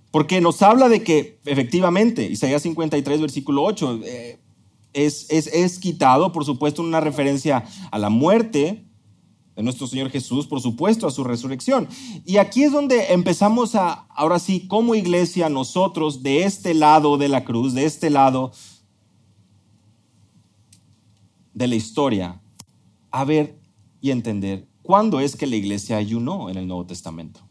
porque 0.09 0.39
nos 0.39 0.61
habla 0.61 0.87
de 0.87 1.03
que 1.03 1.39
efectivamente, 1.45 2.25
Isaías 2.25 2.61
53, 2.61 3.19
versículo 3.19 3.63
8, 3.63 3.99
eh, 4.05 4.39
es, 4.93 5.27
es, 5.29 5.47
es 5.47 5.79
quitado, 5.79 6.31
por 6.31 6.45
supuesto, 6.45 6.81
una 6.81 7.01
referencia 7.01 7.65
a 7.91 7.99
la 7.99 8.09
muerte, 8.09 8.85
de 9.59 9.63
nuestro 9.63 9.87
Señor 9.87 10.09
Jesús, 10.09 10.47
por 10.47 10.61
supuesto, 10.61 11.05
a 11.05 11.11
su 11.11 11.25
resurrección. 11.25 11.89
Y 12.25 12.37
aquí 12.37 12.63
es 12.63 12.71
donde 12.71 13.11
empezamos 13.11 13.75
a, 13.75 14.07
ahora 14.15 14.39
sí, 14.39 14.65
como 14.69 14.95
iglesia, 14.95 15.49
nosotros 15.49 16.23
de 16.23 16.45
este 16.45 16.73
lado 16.73 17.17
de 17.17 17.27
la 17.27 17.43
cruz, 17.43 17.73
de 17.73 17.83
este 17.83 18.09
lado 18.09 18.53
de 21.53 21.67
la 21.67 21.75
historia, 21.75 22.41
a 23.11 23.25
ver 23.25 23.59
y 23.99 24.11
entender 24.11 24.65
cuándo 24.81 25.19
es 25.19 25.35
que 25.35 25.45
la 25.45 25.57
iglesia 25.57 25.97
ayunó 25.97 26.49
en 26.49 26.55
el 26.55 26.65
Nuevo 26.65 26.85
Testamento. 26.85 27.41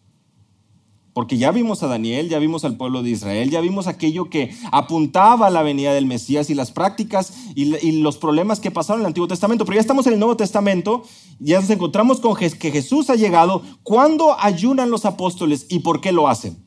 Porque 1.19 1.37
ya 1.37 1.51
vimos 1.51 1.83
a 1.83 1.89
Daniel, 1.89 2.29
ya 2.29 2.39
vimos 2.39 2.65
al 2.65 2.77
pueblo 2.77 3.03
de 3.03 3.11
Israel, 3.11 3.51
ya 3.51 3.61
vimos 3.61 3.89
aquello 3.89 4.31
que 4.31 4.55
apuntaba 4.71 5.49
a 5.49 5.51
la 5.51 5.65
venida 5.65 5.93
del 5.93 6.07
Mesías 6.07 6.49
y 6.49 6.55
las 6.55 6.71
prácticas 6.71 7.33
y, 7.57 7.91
los 8.03 8.19
problemas 8.19 8.61
que 8.61 8.71
pasaron 8.71 9.01
en 9.01 9.07
el 9.07 9.09
Antiguo 9.09 9.27
Testamento. 9.27 9.65
Pero 9.65 9.75
ya 9.75 9.81
estamos 9.81 10.07
en 10.07 10.13
el 10.13 10.21
Nuevo 10.21 10.37
Testamento, 10.37 11.03
ya 11.41 11.61
nos 11.61 11.71
encontramos 11.71 12.21
con 12.21 12.37
que 12.37 12.71
Jesús 12.71 13.11
ha 13.11 13.17
llegado. 13.17 13.63
¿Cuándo 13.83 14.39
ayunan 14.39 14.91
los 14.91 15.07
apóstoles 15.07 15.67
y 15.69 15.81
por 15.81 16.01
qué 16.01 16.13
lo 16.13 16.29
hacen? 16.29 16.65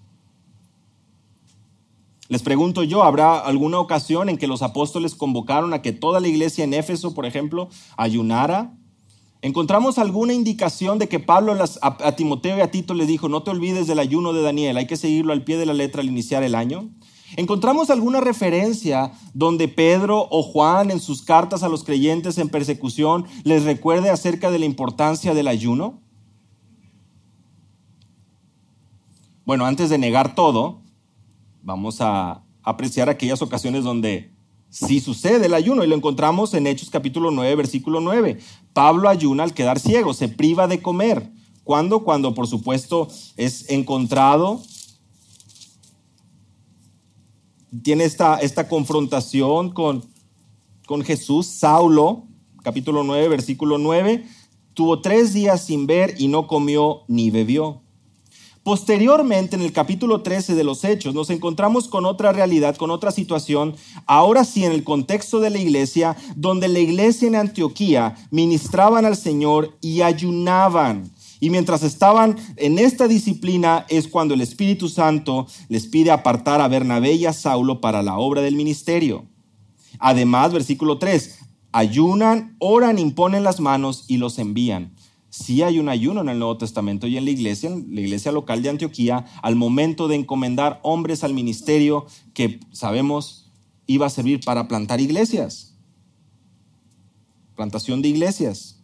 Les 2.28 2.44
pregunto 2.44 2.84
yo, 2.84 3.04
¿habrá 3.04 3.40
alguna 3.40 3.80
ocasión 3.80 4.28
en 4.28 4.38
que 4.38 4.48
los 4.48 4.64
apóstoles 4.64 5.16
convocaron 5.16 5.74
a 5.74 5.82
que 5.82 5.94
toda 5.94 6.20
la 6.20 6.28
iglesia 6.28 6.66
en 6.66 6.74
Éfeso, 6.74 7.14
por 7.14 7.26
ejemplo, 7.26 7.70
ayunara? 7.96 8.74
¿Encontramos 9.44 9.98
alguna 9.98 10.34
indicación 10.34 11.00
de 11.00 11.10
que 11.10 11.20
Pablo 11.20 11.58
a, 11.82 12.16
Timoteo 12.16 12.58
y 12.58 12.62
a 12.62 12.70
Tito 12.70 12.94
le 12.94 13.08
dijo, 13.08 13.28
no 13.28 13.42
te 13.42 13.50
olvides 13.50 13.88
del 13.88 13.98
ayuno 13.98 14.34
de 14.34 14.44
Daniel, 14.44 14.78
hay 14.78 14.86
que 14.86 14.98
seguirlo 14.98 15.34
al 15.34 15.44
pie 15.44 15.58
de 15.58 15.66
la 15.66 15.74
letra 15.74 16.02
al 16.02 16.08
iniciar 16.08 16.44
el 16.44 16.54
año? 16.54 16.92
¿Encontramos 17.38 17.90
alguna 17.90 18.20
referencia 18.20 19.14
donde 19.34 19.68
Pedro 19.68 20.28
o 20.30 20.44
Juan 20.44 20.92
en 20.92 21.00
sus 21.00 21.24
cartas 21.24 21.64
a 21.64 21.70
los 21.70 21.84
creyentes 21.84 22.38
en 22.38 22.50
persecución 22.50 23.26
les 23.44 23.64
recuerde 23.64 24.10
acerca 24.10 24.52
de 24.52 24.60
la 24.60 24.66
importancia 24.66 25.34
del 25.34 25.48
ayuno? 25.48 26.02
Bueno, 29.44 29.66
antes 29.66 29.90
de 29.90 29.98
negar 29.98 30.36
todo, 30.36 30.82
vamos 31.64 32.00
a 32.02 32.44
apreciar 32.62 33.10
aquellas 33.10 33.42
ocasiones 33.42 33.84
donde 33.84 34.31
si 34.72 35.02
sucede 35.02 35.48
el 35.48 35.54
ayuno 35.54 35.84
y 35.84 35.88
lo 35.88 35.96
encontramos 35.96 36.54
en 36.54 36.66
Hechos 36.66 36.90
capítulo 36.90 37.30
9, 37.30 37.56
versículo 37.56 38.00
9. 38.00 38.40
Pablo 38.72 39.10
ayuna 39.10 39.44
al 39.44 39.54
quedar 39.54 39.80
ciego, 39.80 40.14
se 40.14 40.30
priva 40.30 40.68
de 40.68 40.82
comer. 40.82 41.30
¿Cuándo? 41.66 42.04
Cuando 42.06 42.34
por 42.34 42.48
supuesto 42.48 43.10
es 43.36 43.70
encontrado, 43.70 44.62
tiene 47.84 48.06
esta, 48.06 48.38
esta 48.40 48.70
confrontación 48.70 49.72
con, 49.72 50.06
con 50.88 51.04
Jesús, 51.04 51.48
Saulo, 51.48 52.24
capítulo 52.64 53.04
9, 53.04 53.28
versículo 53.28 53.78
9, 53.78 54.26
tuvo 54.74 55.02
tres 55.02 55.34
días 55.34 55.66
sin 55.66 55.86
ver 55.86 56.16
y 56.18 56.30
no 56.30 56.48
comió 56.48 57.02
ni 57.10 57.30
bebió. 57.30 57.82
Posteriormente, 58.64 59.56
en 59.56 59.64
el 59.64 59.72
capítulo 59.72 60.22
13 60.22 60.54
de 60.54 60.64
los 60.64 60.84
Hechos, 60.84 61.16
nos 61.16 61.32
encontramos 61.32 61.88
con 61.88 62.06
otra 62.06 62.32
realidad, 62.32 62.76
con 62.76 62.92
otra 62.92 63.10
situación, 63.10 63.76
ahora 64.06 64.46
sí 64.46 64.64
en 64.64 64.72
el 64.72 64.84
contexto 64.84 65.40
de 65.40 65.50
la 65.50 65.58
iglesia, 65.58 66.16
donde 66.36 66.68
la 66.68 66.78
iglesia 66.78 67.28
en 67.28 67.36
Antioquía 67.36 68.16
ministraban 68.30 69.06
al 69.06 69.18
Señor 69.18 69.80
y 69.82 70.02
ayunaban. 70.02 71.12
Y 71.40 71.50
mientras 71.50 71.82
estaban 71.82 72.38
en 72.56 72.78
esta 72.78 73.08
disciplina 73.08 73.88
es 73.90 74.08
cuando 74.08 74.36
el 74.36 74.42
Espíritu 74.42 74.90
Santo 74.90 75.48
les 75.68 75.88
pide 75.88 76.12
apartar 76.12 76.62
a 76.62 76.68
Bernabé 76.68 77.14
y 77.14 77.26
a 77.26 77.34
Saulo 77.34 77.82
para 77.82 78.04
la 78.04 78.20
obra 78.20 78.42
del 78.42 78.56
ministerio. 78.56 79.26
Además, 79.98 80.54
versículo 80.54 81.00
3, 81.00 81.40
ayunan, 81.72 82.58
oran, 82.60 83.00
imponen 83.00 83.44
las 83.44 83.60
manos 83.60 84.06
y 84.08 84.18
los 84.18 84.38
envían 84.38 84.94
sí 85.32 85.64
hay 85.64 85.80
un 85.80 85.90
ayuno 85.90 86.22
en 86.22 86.30
el 86.30 86.38
Nuevo 86.38 86.58
Testamento 86.58 87.08
y 87.08 87.18
en 87.18 87.24
la 87.26 87.32
iglesia, 87.32 87.70
en 87.70 87.96
la 87.96 88.02
iglesia 88.02 88.32
local 88.34 88.62
de 88.62 88.70
Antioquía, 88.70 89.26
al 89.42 89.56
momento 89.56 90.08
de 90.08 90.16
encomendar 90.16 90.80
hombres 90.84 91.24
al 91.24 91.34
ministerio 91.34 92.06
que 92.34 92.60
sabemos 92.72 93.50
iba 93.88 94.06
a 94.06 94.10
servir 94.10 94.42
para 94.44 94.68
plantar 94.68 95.00
iglesias. 95.00 95.74
Plantación 97.56 98.02
de 98.02 98.10
iglesias. 98.10 98.78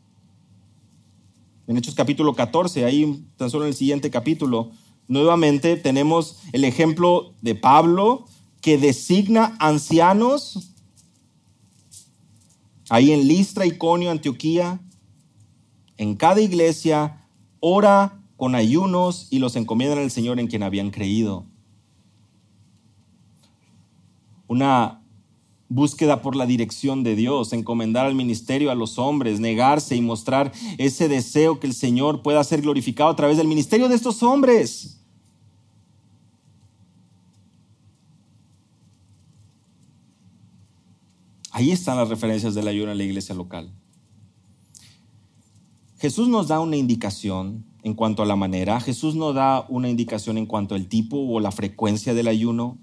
En 1.67 1.75
Hechos 1.75 1.95
capítulo 1.95 2.33
14, 2.33 2.85
ahí 2.85 3.25
tan 3.35 3.49
solo 3.49 3.65
en 3.65 3.69
el 3.69 3.75
siguiente 3.75 4.09
capítulo, 4.09 4.71
nuevamente 5.09 5.75
tenemos 5.75 6.39
el 6.53 6.63
ejemplo 6.63 7.33
de 7.41 7.55
Pablo 7.55 8.25
que 8.61 8.77
designa 8.77 9.57
ancianos 9.59 10.71
ahí 12.89 13.11
en 13.11 13.27
Listra, 13.27 13.65
Iconio, 13.65 14.11
Antioquía, 14.11 14.79
en 15.97 16.15
cada 16.15 16.41
iglesia, 16.41 17.25
ora 17.59 18.23
con 18.35 18.55
ayunos 18.55 19.27
y 19.31 19.39
los 19.39 19.55
encomiendan 19.55 19.99
al 19.99 20.11
Señor 20.11 20.39
en 20.39 20.47
quien 20.47 20.63
habían 20.63 20.91
creído. 20.91 21.45
Una 24.47 25.01
búsqueda 25.69 26.21
por 26.21 26.35
la 26.35 26.45
dirección 26.45 27.03
de 27.03 27.15
Dios, 27.15 27.51
encomendar 27.51 28.05
al 28.05 28.15
ministerio 28.15 28.71
a 28.71 28.75
los 28.75 28.97
hombres, 28.97 29.39
negarse 29.39 29.95
y 29.95 30.01
mostrar 30.01 30.53
ese 30.77 31.09
deseo 31.09 31.59
que 31.59 31.67
el 31.67 31.73
Señor 31.73 32.21
pueda 32.21 32.43
ser 32.43 32.61
glorificado 32.61 33.09
a 33.09 33.15
través 33.15 33.37
del 33.37 33.47
ministerio 33.47 33.89
de 33.89 33.95
estos 33.95 34.23
hombres. 34.23 35.01
Ahí 41.51 41.71
están 41.71 41.97
las 41.97 42.07
referencias 42.07 42.53
del 42.53 42.67
ayuno 42.67 42.91
en 42.91 42.99
la 42.99 43.03
iglesia 43.03 43.33
local. 43.33 43.73
Jesús 45.99 46.27
nos 46.27 46.47
da 46.47 46.59
una 46.59 46.77
indicación 46.77 47.65
en 47.83 47.93
cuanto 47.93 48.21
a 48.21 48.25
la 48.25 48.35
manera, 48.35 48.79
Jesús 48.79 49.15
nos 49.15 49.33
da 49.33 49.65
una 49.69 49.89
indicación 49.89 50.37
en 50.37 50.45
cuanto 50.45 50.75
al 50.75 50.87
tipo 50.87 51.17
o 51.17 51.39
la 51.39 51.51
frecuencia 51.51 52.13
del 52.13 52.27
ayuno. 52.27 52.77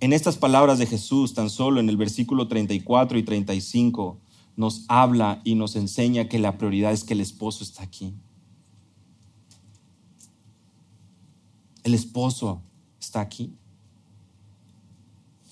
En 0.00 0.12
estas 0.12 0.36
palabras 0.36 0.78
de 0.78 0.86
Jesús, 0.86 1.34
tan 1.34 1.50
solo 1.50 1.80
en 1.80 1.88
el 1.88 1.96
versículo 1.96 2.48
34 2.48 3.18
y 3.18 3.22
35, 3.22 4.18
nos 4.56 4.84
habla 4.88 5.40
y 5.44 5.54
nos 5.54 5.76
enseña 5.76 6.28
que 6.28 6.38
la 6.38 6.58
prioridad 6.58 6.92
es 6.92 7.04
que 7.04 7.14
el 7.14 7.20
esposo 7.20 7.62
está 7.62 7.82
aquí. 7.82 8.14
El 11.84 11.94
esposo 11.94 12.62
está 13.00 13.20
aquí. 13.20 13.54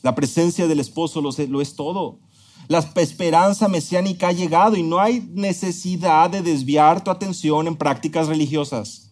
La 0.03 0.15
presencia 0.15 0.67
del 0.69 0.81
esposo 0.81 1.21
lo 1.21 1.61
es, 1.61 1.77
todo. 1.77 2.19
La 2.69 2.79
esperanza 2.79 3.69
mesiánica 3.69 4.29
ha 4.29 4.33
llegado 4.33 4.77
y 4.77 4.83
no 4.83 4.99
hay 4.99 5.29
necesidad 5.35 6.31
de 6.31 6.43
desviar 6.43 7.03
tu 7.05 7.11
atención 7.11 7.69
en 7.69 7.77
prácticas 7.77 8.27
religiosas. 8.27 9.03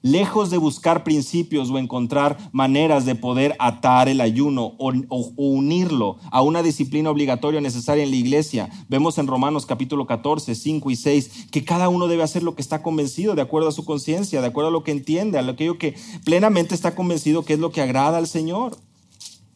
Lejos 0.00 0.50
de 0.50 0.58
buscar 0.58 1.02
principios 1.04 1.70
o 1.70 1.78
encontrar 1.78 2.38
maneras 2.52 3.04
de 3.04 3.14
poder 3.16 3.56
atar 3.58 4.08
el 4.08 4.20
ayuno 4.20 4.74
o, 4.78 4.92
unirlo 5.36 6.18
a 6.30 6.40
una 6.40 6.62
disciplina 6.62 7.10
obligatoria 7.10 7.60
necesaria 7.60 8.04
en 8.04 8.10
la 8.10 8.16
iglesia, 8.16 8.70
vemos 8.88 9.18
en 9.18 9.26
Romanos 9.26 9.66
capítulo 9.66 10.06
14, 10.06 10.54
5 10.54 10.90
y 10.90 10.96
6 10.96 11.48
que 11.50 11.64
cada 11.64 11.88
uno 11.88 12.06
debe 12.06 12.22
hacer 12.22 12.42
lo 12.42 12.54
que 12.54 12.62
está 12.62 12.82
convencido, 12.82 13.34
de 13.34 13.42
acuerdo 13.42 13.68
a 13.68 13.72
su 13.72 13.84
conciencia, 13.84 14.40
de 14.40 14.46
acuerdo 14.46 14.68
a 14.68 14.72
lo 14.72 14.84
que 14.84 14.92
entiende, 14.92 15.36
a 15.36 15.42
lo 15.42 15.56
que 15.56 15.96
plenamente 16.24 16.76
está 16.76 16.94
convencido 16.94 17.44
que 17.44 17.54
es 17.54 17.58
lo 17.58 17.72
que 17.72 17.82
agrada 17.82 18.18
al 18.18 18.28
Señor 18.28 18.78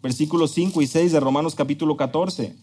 versículos 0.03 0.51
5 0.51 0.83
y 0.83 0.87
6 0.87 1.13
de 1.13 1.21
Romanos 1.21 1.55
capítulo 1.55 1.97
14. 1.97 2.57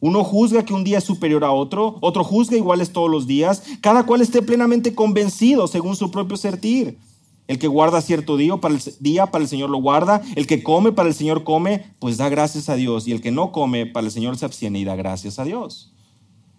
Uno 0.00 0.24
juzga 0.24 0.64
que 0.64 0.72
un 0.72 0.84
día 0.84 0.98
es 0.98 1.04
superior 1.04 1.44
a 1.44 1.52
otro, 1.52 1.98
otro 2.00 2.24
juzga 2.24 2.56
iguales 2.56 2.92
todos 2.92 3.10
los 3.10 3.26
días, 3.26 3.62
cada 3.80 4.04
cual 4.06 4.22
esté 4.22 4.40
plenamente 4.40 4.94
convencido 4.94 5.66
según 5.66 5.96
su 5.96 6.10
propio 6.10 6.36
sentir. 6.36 6.98
El 7.46 7.58
que 7.58 7.66
guarda 7.66 8.00
cierto 8.00 8.36
día 8.36 8.56
para, 8.56 8.74
el 8.74 8.80
día 9.00 9.26
para 9.26 9.42
el 9.42 9.48
Señor 9.48 9.70
lo 9.70 9.78
guarda, 9.78 10.22
el 10.36 10.46
que 10.46 10.62
come 10.62 10.92
para 10.92 11.08
el 11.08 11.14
Señor 11.14 11.44
come, 11.44 11.84
pues 11.98 12.16
da 12.16 12.28
gracias 12.28 12.68
a 12.68 12.76
Dios, 12.76 13.08
y 13.08 13.12
el 13.12 13.20
que 13.20 13.32
no 13.32 13.52
come 13.52 13.86
para 13.86 14.06
el 14.06 14.12
Señor 14.12 14.38
se 14.38 14.44
abstiene 14.44 14.78
y 14.78 14.84
da 14.84 14.96
gracias 14.96 15.38
a 15.38 15.44
Dios. 15.44 15.92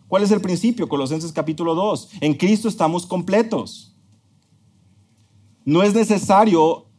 ¿Cuál 0.07 0.23
es 0.23 0.31
el 0.31 0.41
principio? 0.41 0.89
Colosenses 0.89 1.31
capítulo 1.31 1.73
2. 1.73 2.09
En 2.19 2.33
Cristo 2.33 2.67
estamos 2.67 3.05
completos. 3.05 3.95
No 5.63 5.81
es 5.81 5.93
necesario 5.93 6.90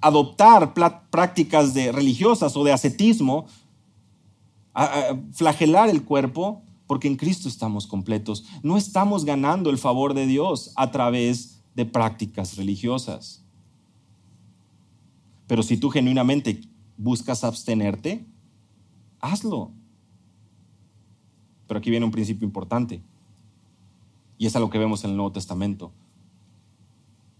adoptar 0.00 0.74
prácticas 1.10 1.74
de 1.74 1.92
religiosas 1.92 2.56
o 2.56 2.64
de 2.64 2.72
ascetismo, 2.72 3.46
flagelar 5.32 5.88
el 5.88 6.04
cuerpo, 6.04 6.62
porque 6.86 7.08
en 7.08 7.16
Cristo 7.16 7.48
estamos 7.48 7.86
completos. 7.86 8.44
No 8.62 8.76
estamos 8.76 9.24
ganando 9.24 9.70
el 9.70 9.78
favor 9.78 10.14
de 10.14 10.26
Dios 10.26 10.72
a 10.76 10.90
través 10.90 11.62
de 11.74 11.84
prácticas 11.84 12.56
religiosas. 12.56 13.44
Pero 15.46 15.62
si 15.62 15.76
tú 15.76 15.90
genuinamente 15.90 16.60
buscas 16.96 17.44
abstenerte, 17.44 18.26
hazlo. 19.20 19.72
Pero 21.66 21.78
aquí 21.78 21.90
viene 21.90 22.06
un 22.06 22.12
principio 22.12 22.46
importante. 22.46 23.02
Y 24.38 24.46
es 24.46 24.56
a 24.56 24.60
lo 24.60 24.70
que 24.70 24.78
vemos 24.78 25.04
en 25.04 25.10
el 25.10 25.16
Nuevo 25.16 25.32
Testamento. 25.32 25.92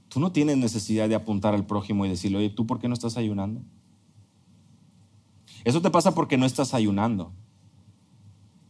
Tú 0.08 0.20
no 0.20 0.32
tienes 0.32 0.56
necesidad 0.56 1.08
de 1.08 1.14
apuntar 1.14 1.54
al 1.54 1.66
prójimo 1.66 2.06
y 2.06 2.08
decirle, 2.08 2.38
oye, 2.38 2.50
¿tú 2.50 2.66
por 2.66 2.78
qué 2.78 2.88
no 2.88 2.94
estás 2.94 3.16
ayunando? 3.16 3.60
Eso 5.64 5.82
te 5.82 5.90
pasa 5.90 6.14
porque 6.14 6.38
no 6.38 6.46
estás 6.46 6.72
ayunando. 6.74 7.32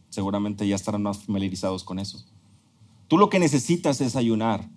Seguramente 0.09 0.67
ya 0.67 0.75
estarán 0.75 1.03
más 1.03 1.19
familiarizados 1.19 1.83
con 1.83 1.99
eso. 1.99 2.25
Tú 3.07 3.17
lo 3.17 3.29
que 3.29 3.39
necesitas 3.39 4.01
es 4.01 4.15
ayunar. 4.15 4.69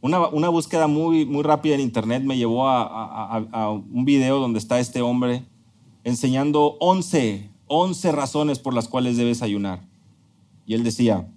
Una, 0.00 0.48
búsqueda 0.48 0.86
muy, 0.86 1.26
muy 1.26 1.42
rápida 1.42 1.74
en 1.74 1.80
internet 1.80 2.22
me 2.22 2.36
llevó 2.36 2.68
a, 2.68 3.36
a, 3.36 3.70
un 3.70 4.04
video 4.04 4.38
donde 4.38 4.60
está 4.60 4.78
este 4.78 5.02
hombre 5.02 5.44
enseñando 6.04 6.76
11, 6.78 7.50
11 7.66 8.12
razones 8.12 8.60
por 8.60 8.74
las 8.74 8.86
cuales 8.86 9.16
debes 9.16 9.42
ayunar. 9.42 9.86
Y 10.66 10.74
él 10.74 10.84
decía, 10.84 11.28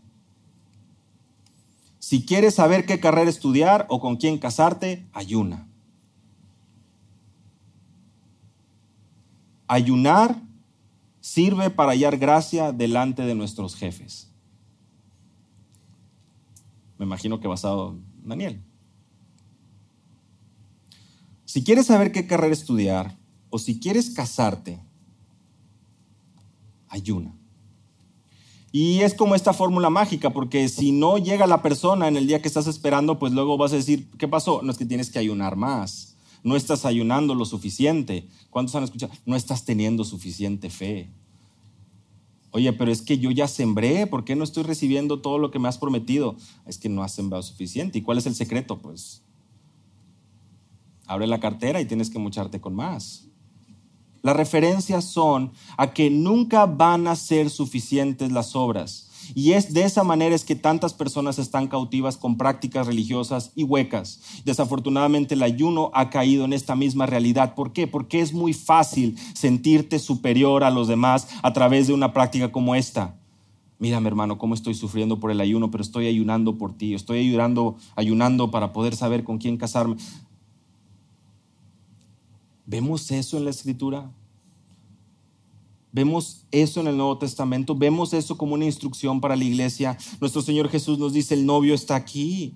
si 2.01 2.25
quieres 2.25 2.55
saber 2.55 2.87
qué 2.87 2.99
carrera 2.99 3.29
estudiar 3.29 3.85
o 3.87 4.01
con 4.01 4.17
quién 4.17 4.39
casarte, 4.39 5.07
ayuna. 5.13 5.67
Ayunar 9.67 10.41
sirve 11.19 11.69
para 11.69 11.91
hallar 11.91 12.17
gracia 12.17 12.71
delante 12.71 13.21
de 13.21 13.35
nuestros 13.35 13.75
jefes. 13.75 14.33
Me 16.97 17.05
imagino 17.05 17.39
que 17.39 17.47
basado 17.47 17.91
en 17.91 18.27
Daniel. 18.27 18.63
Si 21.45 21.63
quieres 21.63 21.85
saber 21.85 22.11
qué 22.11 22.25
carrera 22.25 22.51
estudiar 22.51 23.15
o 23.51 23.59
si 23.59 23.79
quieres 23.79 24.09
casarte, 24.09 24.83
ayuna. 26.89 27.40
Y 28.71 29.01
es 29.01 29.13
como 29.13 29.35
esta 29.35 29.53
fórmula 29.53 29.89
mágica, 29.89 30.29
porque 30.29 30.69
si 30.69 30.91
no 30.91 31.17
llega 31.17 31.45
la 31.45 31.61
persona 31.61 32.07
en 32.07 32.15
el 32.15 32.27
día 32.27 32.41
que 32.41 32.47
estás 32.47 32.67
esperando, 32.67 33.19
pues 33.19 33.33
luego 33.33 33.57
vas 33.57 33.73
a 33.73 33.77
decir, 33.77 34.09
¿qué 34.17 34.27
pasó? 34.27 34.61
No 34.63 34.71
es 34.71 34.77
que 34.77 34.85
tienes 34.85 35.11
que 35.11 35.19
ayunar 35.19 35.55
más 35.55 36.11
no 36.43 36.55
estás 36.55 36.85
ayunando 36.85 37.35
lo 37.35 37.45
suficiente. 37.45 38.27
¿Cuántos 38.49 38.75
han 38.75 38.83
escuchado? 38.83 39.13
No 39.25 39.35
estás 39.35 39.65
teniendo 39.65 40.03
suficiente 40.03 40.69
fe. 40.69 41.09
Oye, 42.51 42.73
pero 42.73 42.91
es 42.91 43.01
que 43.01 43.17
yo 43.17 43.31
ya 43.31 43.47
sembré, 43.47 44.07
¿por 44.07 44.25
qué 44.25 44.35
no 44.35 44.43
estoy 44.43 44.63
recibiendo 44.63 45.21
todo 45.21 45.37
lo 45.37 45.51
que 45.51 45.59
me 45.59 45.69
has 45.69 45.77
prometido? 45.77 46.35
Es 46.65 46.77
que 46.77 46.89
no 46.89 47.03
has 47.03 47.13
sembrado 47.13 47.43
suficiente. 47.43 47.99
¿Y 47.99 48.01
cuál 48.01 48.17
es 48.17 48.25
el 48.25 48.35
secreto? 48.35 48.79
Pues 48.79 49.23
abre 51.05 51.27
la 51.27 51.39
cartera 51.39 51.79
y 51.79 51.85
tienes 51.85 52.09
que 52.09 52.19
mocharte 52.19 52.59
con 52.59 52.73
más. 52.73 53.27
Las 54.21 54.35
referencias 54.35 55.05
son 55.05 55.51
a 55.77 55.93
que 55.93 56.09
nunca 56.09 56.65
van 56.65 57.07
a 57.07 57.15
ser 57.15 57.49
suficientes 57.49 58.31
las 58.31 58.55
obras 58.55 59.07
y 59.33 59.53
es 59.53 59.73
de 59.73 59.83
esa 59.83 60.03
manera 60.03 60.35
es 60.35 60.43
que 60.43 60.55
tantas 60.55 60.93
personas 60.93 61.39
están 61.39 61.67
cautivas 61.67 62.17
con 62.17 62.37
prácticas 62.37 62.87
religiosas 62.87 63.51
y 63.55 63.63
huecas. 63.63 64.21
Desafortunadamente 64.45 65.35
el 65.35 65.43
ayuno 65.43 65.91
ha 65.93 66.09
caído 66.09 66.45
en 66.45 66.53
esta 66.53 66.75
misma 66.75 67.05
realidad. 67.05 67.55
¿Por 67.55 67.71
qué? 67.71 67.87
Porque 67.87 68.19
es 68.19 68.33
muy 68.33 68.53
fácil 68.53 69.17
sentirte 69.33 69.99
superior 69.99 70.63
a 70.63 70.71
los 70.71 70.87
demás 70.87 71.27
a 71.43 71.53
través 71.53 71.87
de 71.87 71.93
una 71.93 72.13
práctica 72.13 72.51
como 72.51 72.75
esta. 72.75 73.15
Mira, 73.79 73.99
mi 73.99 74.07
hermano, 74.07 74.37
cómo 74.37 74.53
estoy 74.53 74.75
sufriendo 74.75 75.19
por 75.19 75.31
el 75.31 75.41
ayuno, 75.41 75.71
pero 75.71 75.81
estoy 75.81 76.05
ayunando 76.07 76.57
por 76.57 76.77
ti. 76.77 76.93
Estoy 76.93 77.19
ayunando, 77.19 77.77
ayunando 77.95 78.51
para 78.51 78.73
poder 78.73 78.95
saber 78.95 79.23
con 79.23 79.39
quién 79.39 79.57
casarme. 79.57 79.95
¿Vemos 82.65 83.09
eso 83.11 83.37
en 83.37 83.45
la 83.45 83.49
escritura? 83.49 84.11
Vemos 85.91 86.45
eso 86.51 86.79
en 86.79 86.87
el 86.87 86.95
Nuevo 86.95 87.17
Testamento, 87.17 87.75
vemos 87.75 88.13
eso 88.13 88.37
como 88.37 88.53
una 88.53 88.65
instrucción 88.65 89.19
para 89.19 89.35
la 89.35 89.43
iglesia. 89.43 89.97
Nuestro 90.21 90.41
Señor 90.41 90.69
Jesús 90.69 90.97
nos 90.97 91.11
dice, 91.11 91.33
el 91.33 91.45
novio 91.45 91.73
está 91.73 91.95
aquí. 91.95 92.55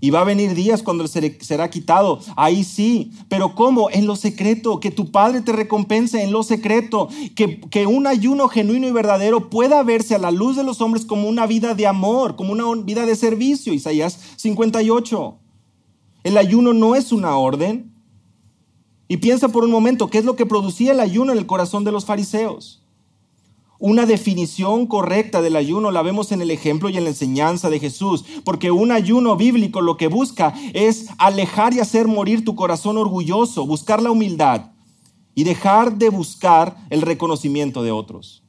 Y 0.00 0.10
va 0.10 0.20
a 0.20 0.24
venir 0.24 0.54
días 0.54 0.82
cuando 0.82 1.06
será 1.06 1.70
quitado. 1.70 2.20
Ahí 2.36 2.64
sí. 2.64 3.12
Pero 3.28 3.54
¿cómo? 3.54 3.88
En 3.90 4.06
lo 4.06 4.14
secreto. 4.14 4.78
Que 4.78 4.90
tu 4.90 5.10
Padre 5.10 5.40
te 5.40 5.52
recompense 5.52 6.22
en 6.22 6.32
lo 6.32 6.42
secreto. 6.42 7.08
Que, 7.34 7.60
que 7.60 7.86
un 7.86 8.06
ayuno 8.06 8.48
genuino 8.48 8.86
y 8.86 8.92
verdadero 8.92 9.48
pueda 9.48 9.82
verse 9.82 10.14
a 10.14 10.18
la 10.18 10.30
luz 10.30 10.56
de 10.56 10.64
los 10.64 10.82
hombres 10.82 11.06
como 11.06 11.28
una 11.28 11.46
vida 11.46 11.74
de 11.74 11.86
amor, 11.86 12.36
como 12.36 12.52
una 12.52 12.64
vida 12.82 13.06
de 13.06 13.16
servicio. 13.16 13.72
Isaías 13.72 14.18
58. 14.36 15.38
El 16.24 16.36
ayuno 16.36 16.72
no 16.72 16.94
es 16.94 17.12
una 17.12 17.36
orden, 17.36 17.95
y 19.08 19.18
piensa 19.18 19.48
por 19.48 19.64
un 19.64 19.70
momento, 19.70 20.08
¿qué 20.08 20.18
es 20.18 20.24
lo 20.24 20.36
que 20.36 20.46
producía 20.46 20.92
el 20.92 21.00
ayuno 21.00 21.32
en 21.32 21.38
el 21.38 21.46
corazón 21.46 21.84
de 21.84 21.92
los 21.92 22.04
fariseos? 22.04 22.82
Una 23.78 24.06
definición 24.06 24.86
correcta 24.86 25.42
del 25.42 25.54
ayuno 25.54 25.90
la 25.90 26.02
vemos 26.02 26.32
en 26.32 26.40
el 26.40 26.50
ejemplo 26.50 26.88
y 26.88 26.96
en 26.96 27.04
la 27.04 27.10
enseñanza 27.10 27.68
de 27.68 27.78
Jesús, 27.78 28.24
porque 28.42 28.70
un 28.70 28.90
ayuno 28.90 29.36
bíblico 29.36 29.82
lo 29.82 29.96
que 29.96 30.08
busca 30.08 30.54
es 30.72 31.08
alejar 31.18 31.74
y 31.74 31.80
hacer 31.80 32.08
morir 32.08 32.44
tu 32.44 32.54
corazón 32.56 32.96
orgulloso, 32.96 33.66
buscar 33.66 34.00
la 34.00 34.10
humildad 34.10 34.70
y 35.34 35.44
dejar 35.44 35.98
de 35.98 36.08
buscar 36.08 36.76
el 36.88 37.02
reconocimiento 37.02 37.82
de 37.82 37.90
otros. 37.90 38.42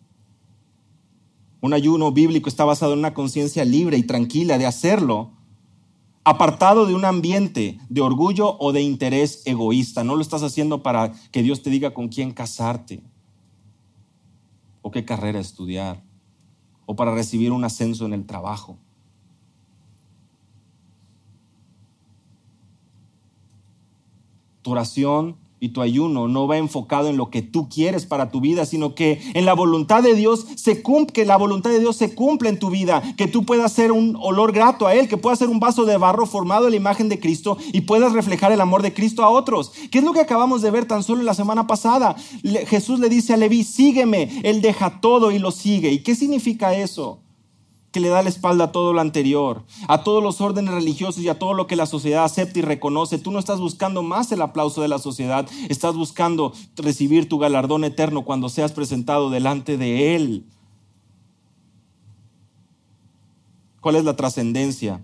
Un 1.60 1.74
ayuno 1.74 2.12
bíblico 2.14 2.48
está 2.48 2.64
basado 2.64 2.94
en 2.94 3.00
una 3.00 3.14
conciencia 3.14 3.66
libre 3.66 3.98
y 3.98 4.04
tranquila 4.04 4.58
de 4.58 4.66
hacerlo 4.66 5.32
apartado 6.30 6.86
de 6.86 6.94
un 6.94 7.06
ambiente 7.06 7.80
de 7.88 8.02
orgullo 8.02 8.58
o 8.60 8.74
de 8.74 8.82
interés 8.82 9.44
egoísta. 9.46 10.04
No 10.04 10.18
lo 10.18 10.22
estás 10.22 10.44
haciendo 10.44 10.84
para 10.84 11.14
que 11.32 11.42
Dios 11.42 11.64
te 11.64 11.70
diga 11.70 11.94
con 11.94 12.10
quién 12.10 12.32
casarte 12.34 13.02
o 14.82 14.92
qué 14.92 15.06
carrera 15.06 15.40
estudiar 15.40 16.04
o 16.86 16.98
para 16.98 17.16
recibir 17.16 17.54
un 17.54 17.64
ascenso 17.64 18.06
en 18.06 18.12
el 18.12 18.26
trabajo. 18.26 18.78
Tu 24.64 24.72
oración 24.72 25.38
y 25.60 25.70
tu 25.70 25.82
ayuno 25.82 26.28
no 26.28 26.48
va 26.48 26.58
enfocado 26.58 27.10
en 27.10 27.18
lo 27.18 27.30
que 27.30 27.42
tú 27.42 27.70
quieres 27.70 28.06
para 28.06 28.30
tu 28.30 28.42
vida, 28.42 28.66
sino 28.66 28.96
que 28.96 29.22
en 29.34 29.46
la 29.46 29.54
voluntad 29.54 30.04
de 30.04 30.16
Dios 30.16 30.46
se 30.56 30.82
cumple, 30.82 31.14
que 31.14 31.26
la 31.26 31.38
voluntad 31.38 31.72
de 31.72 31.80
Dios 31.80 31.96
se 31.96 32.14
cumple 32.14 32.50
en 32.50 32.60
tu 32.60 32.70
vida, 32.70 33.02
que 33.18 33.28
tú 33.28 33.46
puedas 33.46 33.72
ser 33.72 33.92
un 33.92 34.18
olor 34.22 34.52
grato 34.52 34.88
a 34.88 34.94
Él, 34.94 35.08
que 35.08 35.18
puedas 35.18 35.40
ser 35.40 35.50
un 35.50 35.60
vaso 35.60 35.86
de 35.86 35.98
barro 35.98 36.26
formado 36.26 36.66
en 36.66 36.72
la 36.72 36.78
imagen 36.78 37.10
de 37.10 37.20
Cristo 37.20 37.58
y 37.74 37.82
puedas 37.82 38.14
reflejar 38.14 38.52
el 38.52 38.62
amor 38.62 38.82
de 38.82 38.94
Cristo 38.94 39.24
a 39.24 39.30
otros. 39.30 39.72
¿Qué 39.92 40.00
es 40.00 40.04
lo 40.04 40.14
que 40.14 40.22
acabamos 40.22 40.62
de 40.62 40.72
ver 40.72 40.86
tan 40.86 41.04
solo 41.04 41.24
la 41.24 41.34
semana 41.34 41.68
pasada? 41.68 42.16
Jesús 42.68 43.00
le 43.00 43.10
dice 43.10 43.34
a 43.34 43.38
Leví, 43.38 43.64
sígueme, 43.64 44.42
Él 44.44 44.62
deja 44.62 45.02
todo 45.02 45.32
y 45.32 45.40
lo 45.40 45.52
sigue. 45.52 45.92
¿Y 45.92 46.00
qué 46.00 46.16
significa 46.16 46.76
eso? 46.76 47.20
Que 47.98 48.02
le 48.02 48.10
da 48.10 48.22
la 48.22 48.30
espalda 48.30 48.66
a 48.66 48.72
todo 48.72 48.94
lo 48.94 49.02
anterior, 49.02 49.64
a 49.88 50.04
todos 50.04 50.22
los 50.22 50.40
órdenes 50.40 50.72
religiosos 50.72 51.24
y 51.24 51.30
a 51.30 51.40
todo 51.40 51.56
lo 51.56 51.66
que 51.66 51.76
la 51.76 51.88
sociedad 51.88 52.26
acepta 52.26 52.60
y 52.60 52.62
reconoce. 52.62 53.18
Tú 53.18 53.32
no 53.32 53.40
estás 53.40 53.60
buscando 53.60 54.04
más 54.04 54.32
el 54.32 54.44
aplauso 54.44 54.84
de 54.84 54.88
la 54.88 55.00
sociedad, 55.00 55.50
estás 55.68 55.96
buscando 55.96 56.54
recibir 56.76 57.28
tu 57.28 57.40
galardón 57.40 57.84
eterno 57.84 58.24
cuando 58.24 58.50
seas 58.50 58.72
presentado 58.72 59.32
delante 59.32 59.78
de 59.78 60.16
Él. 60.16 60.46
¿Cuál 63.82 63.96
es 63.96 64.04
la 64.04 64.16
trascendencia? 64.16 65.04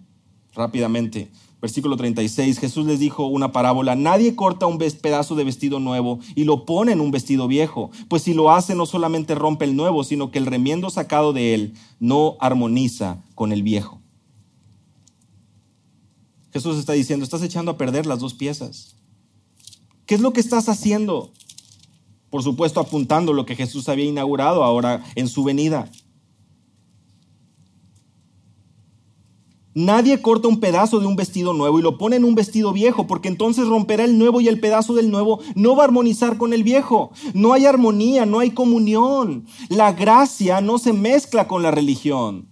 Rápidamente. 0.53 1.31
Versículo 1.63 1.95
36, 1.95 2.59
Jesús 2.59 2.85
les 2.85 2.99
dijo 2.99 3.25
una 3.25 3.53
parábola, 3.53 3.95
nadie 3.95 4.35
corta 4.35 4.65
un 4.65 4.77
pedazo 4.77 5.35
de 5.35 5.45
vestido 5.45 5.79
nuevo 5.79 6.19
y 6.35 6.43
lo 6.43 6.65
pone 6.65 6.91
en 6.91 6.99
un 6.99 7.09
vestido 7.09 7.47
viejo, 7.47 7.89
pues 8.09 8.23
si 8.23 8.33
lo 8.33 8.51
hace 8.51 8.75
no 8.75 8.85
solamente 8.85 9.33
rompe 9.33 9.63
el 9.63 9.77
nuevo, 9.77 10.03
sino 10.03 10.29
que 10.29 10.39
el 10.39 10.45
remiendo 10.45 10.89
sacado 10.89 11.31
de 11.31 11.53
él 11.53 11.73
no 12.01 12.35
armoniza 12.41 13.23
con 13.33 13.53
el 13.53 13.63
viejo. 13.63 14.01
Jesús 16.51 16.77
está 16.77 16.91
diciendo, 16.91 17.23
estás 17.23 17.43
echando 17.43 17.71
a 17.71 17.77
perder 17.77 18.07
las 18.07 18.19
dos 18.19 18.33
piezas. 18.33 18.97
¿Qué 20.05 20.15
es 20.15 20.21
lo 20.21 20.33
que 20.33 20.41
estás 20.41 20.67
haciendo? 20.67 21.31
Por 22.29 22.43
supuesto, 22.43 22.81
apuntando 22.81 23.31
lo 23.31 23.45
que 23.45 23.55
Jesús 23.55 23.87
había 23.87 24.03
inaugurado 24.03 24.65
ahora 24.65 25.01
en 25.15 25.29
su 25.29 25.45
venida. 25.45 25.89
Nadie 29.75 30.21
corta 30.21 30.47
un 30.47 30.59
pedazo 30.59 30.99
de 30.99 31.07
un 31.07 31.15
vestido 31.15 31.53
nuevo 31.53 31.79
y 31.79 31.81
lo 31.81 31.97
pone 31.97 32.17
en 32.17 32.25
un 32.25 32.35
vestido 32.35 32.73
viejo, 32.73 33.07
porque 33.07 33.27
entonces 33.27 33.67
romperá 33.67 34.03
el 34.03 34.17
nuevo 34.17 34.39
y 34.39 34.47
el 34.47 34.59
pedazo 34.59 34.93
del 34.93 35.09
nuevo 35.09 35.39
no 35.55 35.75
va 35.75 35.83
a 35.83 35.85
armonizar 35.85 36.37
con 36.37 36.53
el 36.53 36.63
viejo. 36.63 37.11
No 37.33 37.53
hay 37.53 37.65
armonía, 37.65 38.25
no 38.25 38.39
hay 38.39 38.51
comunión. 38.51 39.45
La 39.69 39.91
gracia 39.93 40.61
no 40.61 40.77
se 40.77 40.93
mezcla 40.93 41.47
con 41.47 41.63
la 41.63 41.71
religión. 41.71 42.47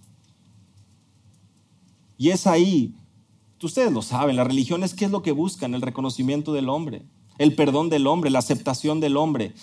Y 2.18 2.30
es 2.30 2.46
ahí, 2.46 2.94
ustedes 3.66 3.92
lo 3.92 4.02
saben, 4.02 4.36
la 4.36 4.44
religión 4.44 4.82
es 4.82 4.94
qué 4.94 5.04
es 5.04 5.10
lo 5.10 5.22
que 5.22 5.32
buscan, 5.32 5.74
el 5.74 5.82
reconocimiento 5.82 6.52
del 6.52 6.68
hombre, 6.68 7.02
el 7.38 7.54
perdón 7.54 7.88
del 7.88 8.06
hombre, 8.06 8.30
la 8.30 8.40
aceptación 8.40 9.00
del 9.00 9.16
hombre 9.16 9.54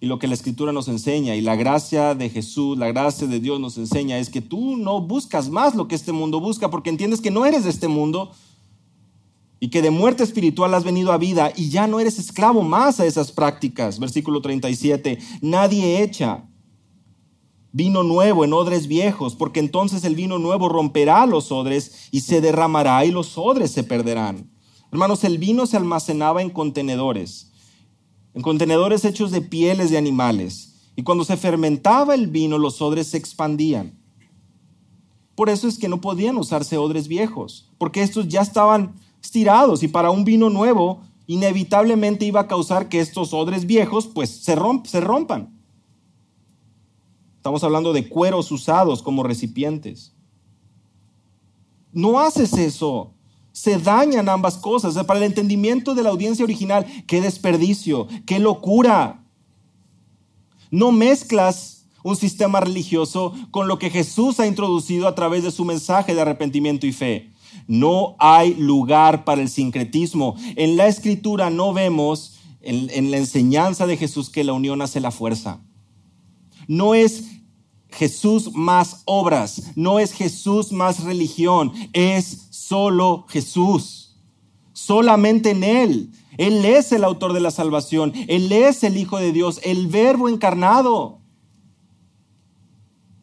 y 0.00 0.06
lo 0.06 0.18
que 0.18 0.28
la 0.28 0.34
escritura 0.34 0.72
nos 0.72 0.88
enseña 0.88 1.34
y 1.34 1.40
la 1.40 1.56
gracia 1.56 2.14
de 2.14 2.30
Jesús, 2.30 2.78
la 2.78 2.88
gracia 2.88 3.26
de 3.26 3.40
Dios 3.40 3.58
nos 3.58 3.78
enseña 3.78 4.18
es 4.18 4.30
que 4.30 4.40
tú 4.40 4.76
no 4.76 5.00
buscas 5.00 5.50
más 5.50 5.74
lo 5.74 5.88
que 5.88 5.96
este 5.96 6.12
mundo 6.12 6.40
busca 6.40 6.70
porque 6.70 6.90
entiendes 6.90 7.20
que 7.20 7.32
no 7.32 7.44
eres 7.44 7.64
de 7.64 7.70
este 7.70 7.88
mundo 7.88 8.30
y 9.58 9.70
que 9.70 9.82
de 9.82 9.90
muerte 9.90 10.22
espiritual 10.22 10.72
has 10.74 10.84
venido 10.84 11.12
a 11.12 11.18
vida 11.18 11.52
y 11.56 11.70
ya 11.70 11.88
no 11.88 11.98
eres 11.98 12.20
esclavo 12.20 12.62
más 12.62 13.00
a 13.00 13.06
esas 13.06 13.32
prácticas. 13.32 13.98
Versículo 13.98 14.40
37, 14.40 15.18
nadie 15.40 16.00
echa 16.02 16.44
vino 17.72 18.04
nuevo 18.04 18.44
en 18.44 18.52
odres 18.52 18.86
viejos, 18.86 19.34
porque 19.34 19.58
entonces 19.58 20.04
el 20.04 20.14
vino 20.14 20.38
nuevo 20.38 20.68
romperá 20.68 21.26
los 21.26 21.50
odres 21.50 22.08
y 22.12 22.20
se 22.20 22.40
derramará 22.40 23.04
y 23.04 23.10
los 23.10 23.36
odres 23.36 23.72
se 23.72 23.82
perderán. 23.82 24.48
Hermanos, 24.92 25.24
el 25.24 25.38
vino 25.38 25.66
se 25.66 25.76
almacenaba 25.76 26.40
en 26.40 26.50
contenedores 26.50 27.48
en 28.38 28.42
contenedores 28.42 29.04
hechos 29.04 29.32
de 29.32 29.40
pieles 29.40 29.90
de 29.90 29.98
animales. 29.98 30.92
Y 30.94 31.02
cuando 31.02 31.24
se 31.24 31.36
fermentaba 31.36 32.14
el 32.14 32.28
vino, 32.28 32.56
los 32.56 32.80
odres 32.80 33.08
se 33.08 33.16
expandían. 33.16 33.98
Por 35.34 35.50
eso 35.50 35.66
es 35.66 35.76
que 35.76 35.88
no 35.88 36.00
podían 36.00 36.36
usarse 36.36 36.78
odres 36.78 37.08
viejos, 37.08 37.68
porque 37.78 38.00
estos 38.00 38.28
ya 38.28 38.42
estaban 38.42 38.94
estirados 39.20 39.82
y 39.82 39.88
para 39.88 40.12
un 40.12 40.24
vino 40.24 40.50
nuevo 40.50 41.00
inevitablemente 41.26 42.26
iba 42.26 42.38
a 42.38 42.46
causar 42.46 42.88
que 42.88 43.00
estos 43.00 43.34
odres 43.34 43.66
viejos 43.66 44.06
pues 44.06 44.30
se, 44.30 44.54
rompan. 44.54 45.52
Estamos 47.38 47.64
hablando 47.64 47.92
de 47.92 48.08
cueros 48.08 48.52
usados 48.52 49.02
como 49.02 49.24
recipientes. 49.24 50.14
No 51.92 52.20
haces 52.20 52.52
eso. 52.52 53.14
Se 53.58 53.76
dañan 53.76 54.28
ambas 54.28 54.56
cosas. 54.56 54.94
para 55.04 55.18
el 55.18 55.24
entendimiento 55.26 55.96
de 55.96 56.04
la 56.04 56.10
audiencia 56.10 56.44
original, 56.44 56.86
qué 57.08 57.20
desperdicio, 57.20 58.06
qué 58.24 58.38
locura. 58.38 59.24
No 60.70 60.92
mezclas 60.92 61.88
un 62.04 62.14
sistema 62.14 62.60
religioso 62.60 63.34
con 63.50 63.66
lo 63.66 63.80
que 63.80 63.90
Jesús 63.90 64.38
ha 64.38 64.46
introducido 64.46 65.08
a 65.08 65.16
través 65.16 65.42
de 65.42 65.50
su 65.50 65.64
mensaje 65.64 66.14
de 66.14 66.20
arrepentimiento 66.20 66.86
y 66.86 66.92
fe. 66.92 67.32
No 67.66 68.14
hay 68.20 68.54
lugar 68.54 69.24
para 69.24 69.42
el 69.42 69.48
sincretismo. 69.48 70.36
En 70.54 70.76
la 70.76 70.86
escritura 70.86 71.50
no 71.50 71.72
vemos 71.72 72.38
en, 72.60 72.88
en 72.90 73.10
la 73.10 73.16
enseñanza 73.16 73.88
de 73.88 73.96
Jesús 73.96 74.30
que 74.30 74.44
la 74.44 74.52
unión 74.52 74.82
hace 74.82 75.00
la 75.00 75.10
fuerza. 75.10 75.60
No 76.68 76.94
es 76.94 77.24
Jesús 77.90 78.52
más 78.54 79.02
obras, 79.04 79.72
no 79.74 79.98
es 79.98 80.12
Jesús 80.12 80.70
más 80.70 81.02
religión, 81.02 81.72
es 81.92 82.47
solo 82.68 83.24
Jesús. 83.28 84.16
Solamente 84.72 85.50
en 85.50 85.64
Él. 85.64 86.10
Él 86.36 86.64
es 86.64 86.92
el 86.92 87.02
autor 87.02 87.32
de 87.32 87.40
la 87.40 87.50
salvación, 87.50 88.12
Él 88.28 88.52
es 88.52 88.84
el 88.84 88.96
Hijo 88.96 89.18
de 89.18 89.32
Dios, 89.32 89.60
el 89.64 89.88
Verbo 89.88 90.28
encarnado. 90.28 91.18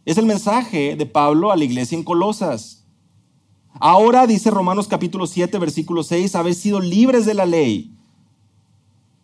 Es 0.04 0.18
el 0.18 0.26
mensaje 0.26 0.96
de 0.96 1.06
Pablo 1.06 1.52
a 1.52 1.56
la 1.56 1.64
iglesia 1.64 1.98
en 1.98 2.04
Colosas. 2.04 2.86
Ahora 3.80 4.28
dice 4.28 4.52
Romanos 4.52 4.88
capítulo 4.88 5.28
7, 5.28 5.58
versículo 5.60 6.04
6, 6.04 6.36
haber 6.36 6.56
sido 6.56 6.80
libres 6.80 7.26
de 7.26 7.34
la 7.34 7.46
ley 7.46 7.92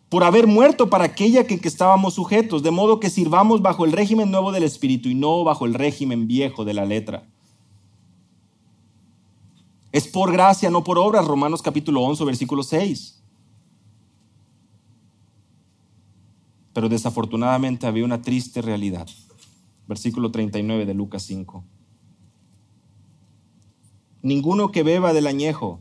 por 0.08 0.24
haber 0.24 0.46
muerto 0.46 0.90
para 0.90 1.04
aquella 1.04 1.46
que, 1.46 1.58
que 1.58 1.68
estábamos 1.68 2.14
sujetos, 2.14 2.62
de 2.62 2.70
modo 2.70 3.00
que 3.00 3.08
sirvamos 3.08 3.62
bajo 3.62 3.86
el 3.86 3.92
régimen 3.92 4.30
nuevo 4.30 4.52
del 4.52 4.62
Espíritu 4.62 5.08
y 5.08 5.14
no 5.14 5.42
bajo 5.42 5.64
el 5.64 5.72
régimen 5.72 6.26
viejo 6.26 6.66
de 6.66 6.74
la 6.74 6.84
letra. 6.84 7.31
Es 9.92 10.08
por 10.08 10.32
gracia, 10.32 10.70
no 10.70 10.82
por 10.82 10.98
obras, 10.98 11.26
Romanos 11.26 11.60
capítulo 11.60 12.00
11, 12.00 12.24
versículo 12.24 12.62
6. 12.62 13.22
Pero 16.72 16.88
desafortunadamente 16.88 17.86
había 17.86 18.06
una 18.06 18.22
triste 18.22 18.62
realidad. 18.62 19.06
Versículo 19.86 20.30
39 20.30 20.86
de 20.86 20.94
Lucas 20.94 21.22
5. 21.24 21.62
Ninguno 24.22 24.72
que 24.72 24.82
beba 24.82 25.12
del 25.12 25.26
añejo 25.26 25.80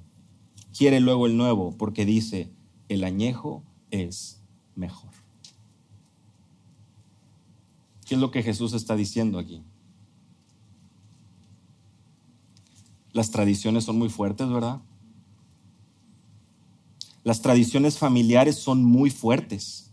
quiere 0.77 0.99
luego 0.99 1.27
el 1.27 1.37
nuevo, 1.37 1.77
porque 1.77 2.05
dice, 2.05 2.51
el 2.89 3.05
añejo 3.05 3.63
es 3.91 4.41
mejor. 4.75 5.11
¿Qué 8.05 8.15
es 8.15 8.21
lo 8.21 8.31
que 8.31 8.43
Jesús 8.43 8.73
está 8.73 8.97
diciendo 8.97 9.39
aquí? 9.39 9.63
Las 13.13 13.31
tradiciones 13.31 13.83
son 13.83 13.97
muy 13.97 14.09
fuertes, 14.09 14.49
¿verdad? 14.49 14.81
Las 17.23 17.41
tradiciones 17.41 17.97
familiares 17.97 18.57
son 18.57 18.83
muy 18.83 19.09
fuertes. 19.09 19.91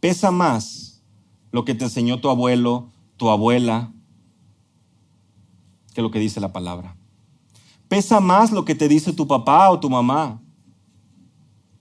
Pesa 0.00 0.30
más 0.30 1.02
lo 1.52 1.64
que 1.64 1.74
te 1.74 1.84
enseñó 1.84 2.20
tu 2.20 2.30
abuelo, 2.30 2.88
tu 3.16 3.28
abuela, 3.28 3.92
que 5.94 6.02
lo 6.02 6.10
que 6.10 6.18
dice 6.18 6.40
la 6.40 6.52
palabra. 6.52 6.96
Pesa 7.88 8.20
más 8.20 8.52
lo 8.52 8.64
que 8.64 8.74
te 8.74 8.88
dice 8.88 9.12
tu 9.12 9.26
papá 9.26 9.70
o 9.70 9.80
tu 9.80 9.90
mamá 9.90 10.40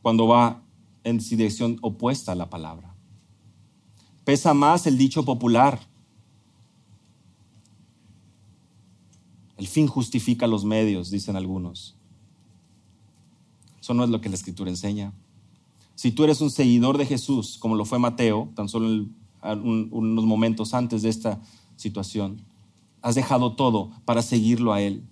cuando 0.01 0.27
va 0.27 0.61
en 1.03 1.19
dirección 1.19 1.77
opuesta 1.81 2.31
a 2.31 2.35
la 2.35 2.49
palabra. 2.49 2.95
Pesa 4.25 4.53
más 4.53 4.85
el 4.85 4.97
dicho 4.97 5.23
popular. 5.23 5.79
El 9.59 9.67
fin 9.67 9.85
justifica 9.85 10.47
los 10.47 10.65
medios, 10.65 11.11
dicen 11.11 11.35
algunos. 11.35 11.95
Eso 13.79 13.93
no 13.93 14.03
es 14.03 14.09
lo 14.09 14.21
que 14.21 14.29
la 14.29 14.35
escritura 14.35 14.71
enseña. 14.71 15.13
Si 15.93 16.11
tú 16.11 16.23
eres 16.23 16.41
un 16.41 16.49
seguidor 16.49 16.97
de 16.97 17.05
Jesús, 17.05 17.57
como 17.59 17.75
lo 17.75 17.85
fue 17.85 17.99
Mateo, 17.99 18.49
tan 18.55 18.67
solo 18.67 19.05
unos 19.43 20.25
momentos 20.25 20.73
antes 20.73 21.03
de 21.03 21.09
esta 21.09 21.39
situación, 21.75 22.41
has 23.03 23.13
dejado 23.13 23.53
todo 23.53 23.91
para 24.05 24.23
seguirlo 24.23 24.73
a 24.73 24.81
Él. 24.81 25.03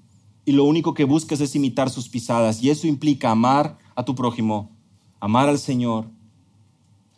Y 0.46 0.54
lo 0.54 0.64
único 0.64 0.96
que 0.96 1.04
buscas 1.04 1.42
es 1.42 1.56
imitar 1.56 1.92
sus 1.92 2.10
pisadas. 2.10 2.64
Y 2.64 2.72
eso 2.72 2.88
implica 2.88 3.30
amar 3.30 3.78
a 3.96 4.04
tu 4.04 4.16
prójimo 4.16 4.72
amar 5.20 5.50
al 5.50 5.60
Señor, 5.60 6.10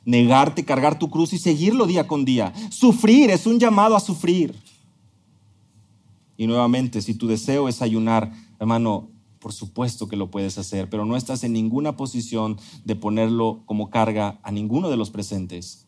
negarte, 0.06 0.66
cargar 0.66 0.98
tu 0.98 1.10
cruz 1.10 1.34
y 1.34 1.38
seguirlo 1.38 1.86
día 1.86 2.08
con 2.08 2.26
día. 2.26 2.54
Sufrir 2.70 3.30
es 3.30 3.46
un 3.46 3.60
llamado 3.60 3.96
a 3.96 4.00
sufrir. 4.00 4.56
Y 6.40 6.48
nuevamente, 6.48 7.02
si 7.02 7.16
tu 7.16 7.28
deseo 7.28 7.68
es 7.68 7.82
ayunar, 7.82 8.32
hermano, 8.62 9.10
por 9.40 9.52
supuesto 9.52 10.08
que 10.08 10.16
lo 10.16 10.32
puedes 10.32 10.58
hacer, 10.58 10.90
pero 10.90 11.04
no 11.04 11.18
estás 11.18 11.44
en 11.44 11.52
ninguna 11.52 11.98
posición 11.98 12.58
de 12.86 12.96
ponerlo 12.96 13.64
como 13.66 13.90
carga 13.90 14.40
a 14.42 14.50
ninguno 14.50 14.90
de 14.90 14.96
los 14.96 15.10
presentes, 15.10 15.86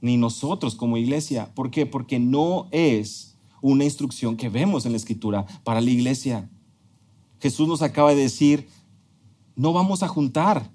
ni 0.00 0.16
nosotros 0.16 0.74
como 0.74 0.96
iglesia. 0.96 1.52
¿Por 1.54 1.70
qué? 1.70 1.84
Porque 1.84 2.18
no 2.18 2.66
es 2.70 3.36
una 3.60 3.84
instrucción 3.84 4.38
que 4.38 4.48
vemos 4.48 4.86
en 4.86 4.92
la 4.92 4.96
escritura 4.96 5.44
para 5.64 5.82
la 5.82 5.90
iglesia. 5.90 6.48
Jesús 7.38 7.68
nos 7.68 7.82
acaba 7.82 8.14
de 8.14 8.22
decir, 8.22 8.66
no 9.54 9.74
vamos 9.74 10.02
a 10.02 10.08
juntar 10.08 10.70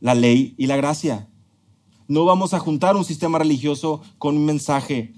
la 0.00 0.14
ley 0.14 0.54
y 0.56 0.68
la 0.68 0.78
gracia. 0.78 1.28
No 2.08 2.24
vamos 2.24 2.54
a 2.54 2.60
juntar 2.60 2.96
un 2.96 3.04
sistema 3.04 3.38
religioso 3.38 4.00
con 4.16 4.38
un 4.38 4.46
mensaje. 4.46 5.12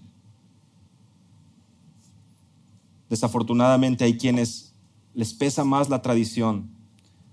Desafortunadamente 3.09 4.05
hay 4.05 4.17
quienes 4.19 4.75
les 5.15 5.35
pesa 5.35 5.65
más 5.65 5.89
la 5.89 6.03
tradición, 6.03 6.71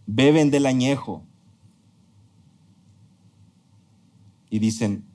beben 0.07 0.51
del 0.51 0.65
añejo 0.65 1.23
y 4.49 4.59
dicen, 4.59 5.05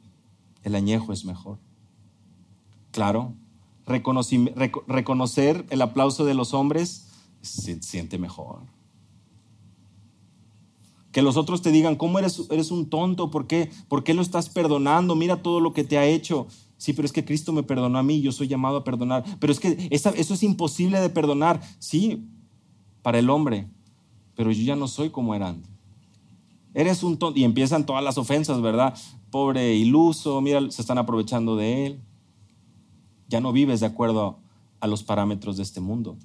el 0.63 0.75
añejo 0.75 1.13
es 1.13 1.25
mejor. 1.25 1.59
Claro, 2.91 3.35
reconocer 3.87 5.67
el 5.71 5.83
aplauso 5.83 6.25
de 6.25 6.35
los 6.35 6.55
hombres 6.55 7.09
se 7.41 7.83
siente 7.83 8.19
mejor. 8.19 8.61
Que 11.13 11.23
los 11.23 11.37
otros 11.37 11.63
te 11.63 11.73
digan, 11.73 11.97
¿cómo 11.97 12.19
eres, 12.19 12.71
un 12.71 12.89
tonto? 12.89 13.31
¿Por 13.31 13.47
qué? 13.47 13.71
¿Por 13.89 14.05
qué 14.05 14.15
lo 14.15 14.23
estás 14.23 14.49
perdonando? 14.49 15.17
Mira 15.17 15.43
todo 15.43 15.59
lo 15.61 15.73
que 15.73 15.83
te 15.83 15.99
ha 15.99 16.07
hecho. 16.07 16.47
Sí, 16.81 16.95
pero 16.95 17.05
es 17.05 17.13
que 17.13 17.27
Cristo 17.27 17.53
me 17.53 17.63
perdonó 17.63 17.99
a 17.99 18.03
mí, 18.03 18.23
yo 18.23 18.33
soy 18.33 18.49
llamado 18.49 18.79
a 18.79 18.85
perdonar. 18.85 19.23
Pero 19.39 19.53
es 19.53 19.61
que 19.61 19.87
eso 19.91 20.15
es 20.15 20.43
imposible 20.43 20.99
de 20.99 21.11
perdonar. 21.11 21.61
Sí, 21.79 22.27
para 23.03 23.19
el 23.19 23.29
hombre, 23.29 23.69
pero 24.35 24.51
yo 24.51 24.63
ya 24.63 24.77
no 24.77 24.89
soy 24.89 25.11
como 25.11 25.35
era 25.35 25.49
antes. 25.51 25.71
Eres 26.73 27.03
un 27.03 27.19
tonto. 27.19 27.39
Y 27.39 27.45
empiezan 27.45 27.85
todas 27.85 28.03
las 28.03 28.17
ofensas, 28.17 28.63
¿verdad? 28.63 28.95
Pobre 29.31 29.75
iluso, 29.75 30.41
mira, 30.41 30.71
se 30.71 30.81
están 30.81 30.97
aprovechando 30.97 31.55
de 31.55 31.85
él. 31.85 32.01
Ya 33.29 33.43
no 33.43 33.53
vives 33.53 33.81
de 33.81 33.87
acuerdo 33.87 34.39
a 34.81 34.87
los 34.87 35.03
parámetros 35.03 35.59
de 35.59 35.65
este 35.65 35.83
mundo. 35.83 36.17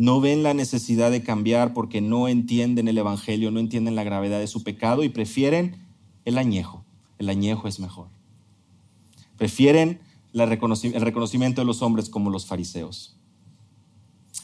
No 0.00 0.18
ven 0.22 0.42
la 0.42 0.54
necesidad 0.54 1.10
de 1.10 1.22
cambiar 1.22 1.74
porque 1.74 2.00
no 2.00 2.26
entienden 2.26 2.88
el 2.88 2.96
Evangelio, 2.96 3.50
no 3.50 3.60
entienden 3.60 3.96
la 3.96 4.02
gravedad 4.02 4.38
de 4.38 4.46
su 4.46 4.64
pecado 4.64 5.04
y 5.04 5.10
prefieren 5.10 5.76
el 6.24 6.38
añejo. 6.38 6.86
El 7.18 7.28
añejo 7.28 7.68
es 7.68 7.80
mejor. 7.80 8.08
Prefieren 9.36 10.00
el 10.32 10.48
reconocimiento 10.48 11.60
de 11.60 11.66
los 11.66 11.82
hombres 11.82 12.08
como 12.08 12.30
los 12.30 12.46
fariseos. 12.46 13.18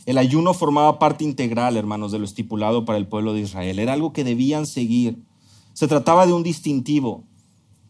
El 0.05 0.19
ayuno 0.19 0.53
formaba 0.53 0.99
parte 0.99 1.25
integral, 1.25 1.79
hermanos, 1.79 2.13
de 2.13 2.19
lo 2.19 2.27
estipulado 2.27 2.85
para 2.85 2.99
el 2.99 3.07
pueblo 3.07 3.33
de 3.33 3.41
Israel. 3.41 3.79
Era 3.79 3.95
algo 3.95 4.13
que 4.13 4.25
debían 4.25 4.67
seguir. 4.67 5.23
Se 5.73 5.89
trataba 5.89 6.27
de 6.27 6.35
un 6.35 6.43
distintivo 6.43 7.25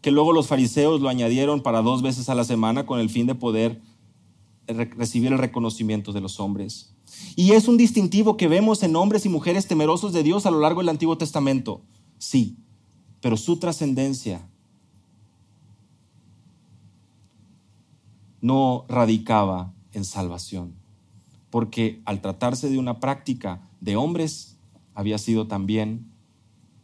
que 0.02 0.12
luego 0.12 0.32
los 0.32 0.46
fariseos 0.46 1.00
lo 1.00 1.08
añadieron 1.08 1.62
para 1.62 1.82
dos 1.82 2.00
veces 2.00 2.28
a 2.28 2.36
la 2.36 2.44
semana 2.44 2.86
con 2.86 3.00
el 3.00 3.10
fin 3.10 3.26
de 3.26 3.34
poder 3.34 3.82
recibir 4.68 5.32
el 5.32 5.38
reconocimiento 5.38 6.12
de 6.12 6.20
los 6.20 6.38
hombres. 6.38 6.95
Y 7.34 7.52
es 7.52 7.68
un 7.68 7.76
distintivo 7.76 8.36
que 8.36 8.48
vemos 8.48 8.82
en 8.82 8.96
hombres 8.96 9.26
y 9.26 9.28
mujeres 9.28 9.66
temerosos 9.66 10.12
de 10.12 10.22
Dios 10.22 10.46
a 10.46 10.50
lo 10.50 10.60
largo 10.60 10.80
del 10.80 10.88
Antiguo 10.88 11.18
Testamento. 11.18 11.82
Sí, 12.18 12.56
pero 13.20 13.36
su 13.36 13.58
trascendencia 13.58 14.48
no 18.40 18.84
radicaba 18.88 19.72
en 19.92 20.04
salvación, 20.04 20.74
porque 21.50 22.00
al 22.04 22.20
tratarse 22.20 22.68
de 22.70 22.78
una 22.78 23.00
práctica 23.00 23.68
de 23.80 23.96
hombres, 23.96 24.56
había 24.94 25.18
sido 25.18 25.46
también 25.46 26.10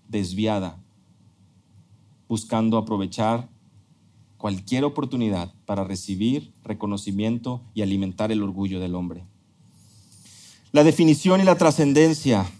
desviada, 0.08 0.78
buscando 2.28 2.76
aprovechar 2.76 3.48
cualquier 4.36 4.84
oportunidad 4.84 5.54
para 5.66 5.84
recibir 5.84 6.52
reconocimiento 6.62 7.62
y 7.74 7.82
alimentar 7.82 8.32
el 8.32 8.42
orgullo 8.42 8.80
del 8.80 8.94
hombre. 8.94 9.24
La 10.72 10.84
definición 10.84 11.40
y 11.42 11.44
la 11.44 11.56
trascendencia, 11.56 12.50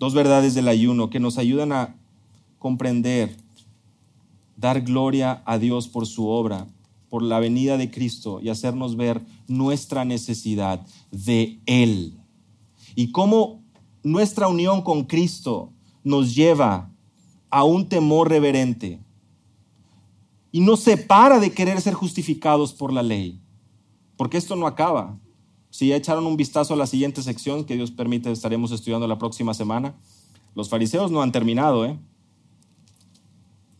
dos 0.00 0.12
verdades 0.12 0.54
del 0.54 0.66
ayuno 0.66 1.08
que 1.08 1.20
nos 1.20 1.38
ayudan 1.38 1.70
a 1.70 1.94
comprender, 2.58 3.36
dar 4.56 4.80
gloria 4.80 5.40
a 5.46 5.58
Dios 5.58 5.86
por 5.86 6.04
su 6.08 6.26
obra, 6.26 6.66
por 7.08 7.22
la 7.22 7.38
venida 7.38 7.76
de 7.76 7.92
Cristo 7.92 8.40
y 8.42 8.48
hacernos 8.48 8.96
ver 8.96 9.22
nuestra 9.46 10.04
necesidad 10.04 10.84
de 11.12 11.60
Él. 11.66 12.18
Y 12.96 13.12
cómo 13.12 13.62
nuestra 14.02 14.48
unión 14.48 14.82
con 14.82 15.04
Cristo 15.04 15.72
nos 16.02 16.34
lleva 16.34 16.90
a 17.50 17.62
un 17.62 17.88
temor 17.88 18.30
reverente 18.30 18.98
y 20.50 20.60
nos 20.60 20.80
separa 20.80 21.38
de 21.38 21.52
querer 21.52 21.80
ser 21.80 21.94
justificados 21.94 22.72
por 22.72 22.92
la 22.92 23.04
ley. 23.04 23.40
Porque 24.16 24.38
esto 24.38 24.56
no 24.56 24.66
acaba. 24.66 25.16
Si 25.70 25.88
ya 25.88 25.96
echaron 25.96 26.26
un 26.26 26.36
vistazo 26.36 26.74
a 26.74 26.76
la 26.76 26.86
siguiente 26.86 27.22
sección, 27.22 27.64
que 27.64 27.74
Dios 27.74 27.90
permite, 27.90 28.30
estaremos 28.32 28.72
estudiando 28.72 29.06
la 29.06 29.18
próxima 29.18 29.54
semana, 29.54 29.94
los 30.54 30.68
fariseos 30.68 31.10
no 31.10 31.22
han 31.22 31.32
terminado. 31.32 31.84
¿eh? 31.84 31.98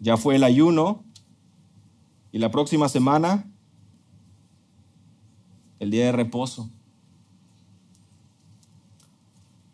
Ya 0.00 0.16
fue 0.16 0.36
el 0.36 0.44
ayuno 0.44 1.04
y 2.30 2.38
la 2.38 2.50
próxima 2.50 2.88
semana, 2.88 3.50
el 5.78 5.90
día 5.90 6.06
de 6.06 6.12
reposo. 6.12 6.70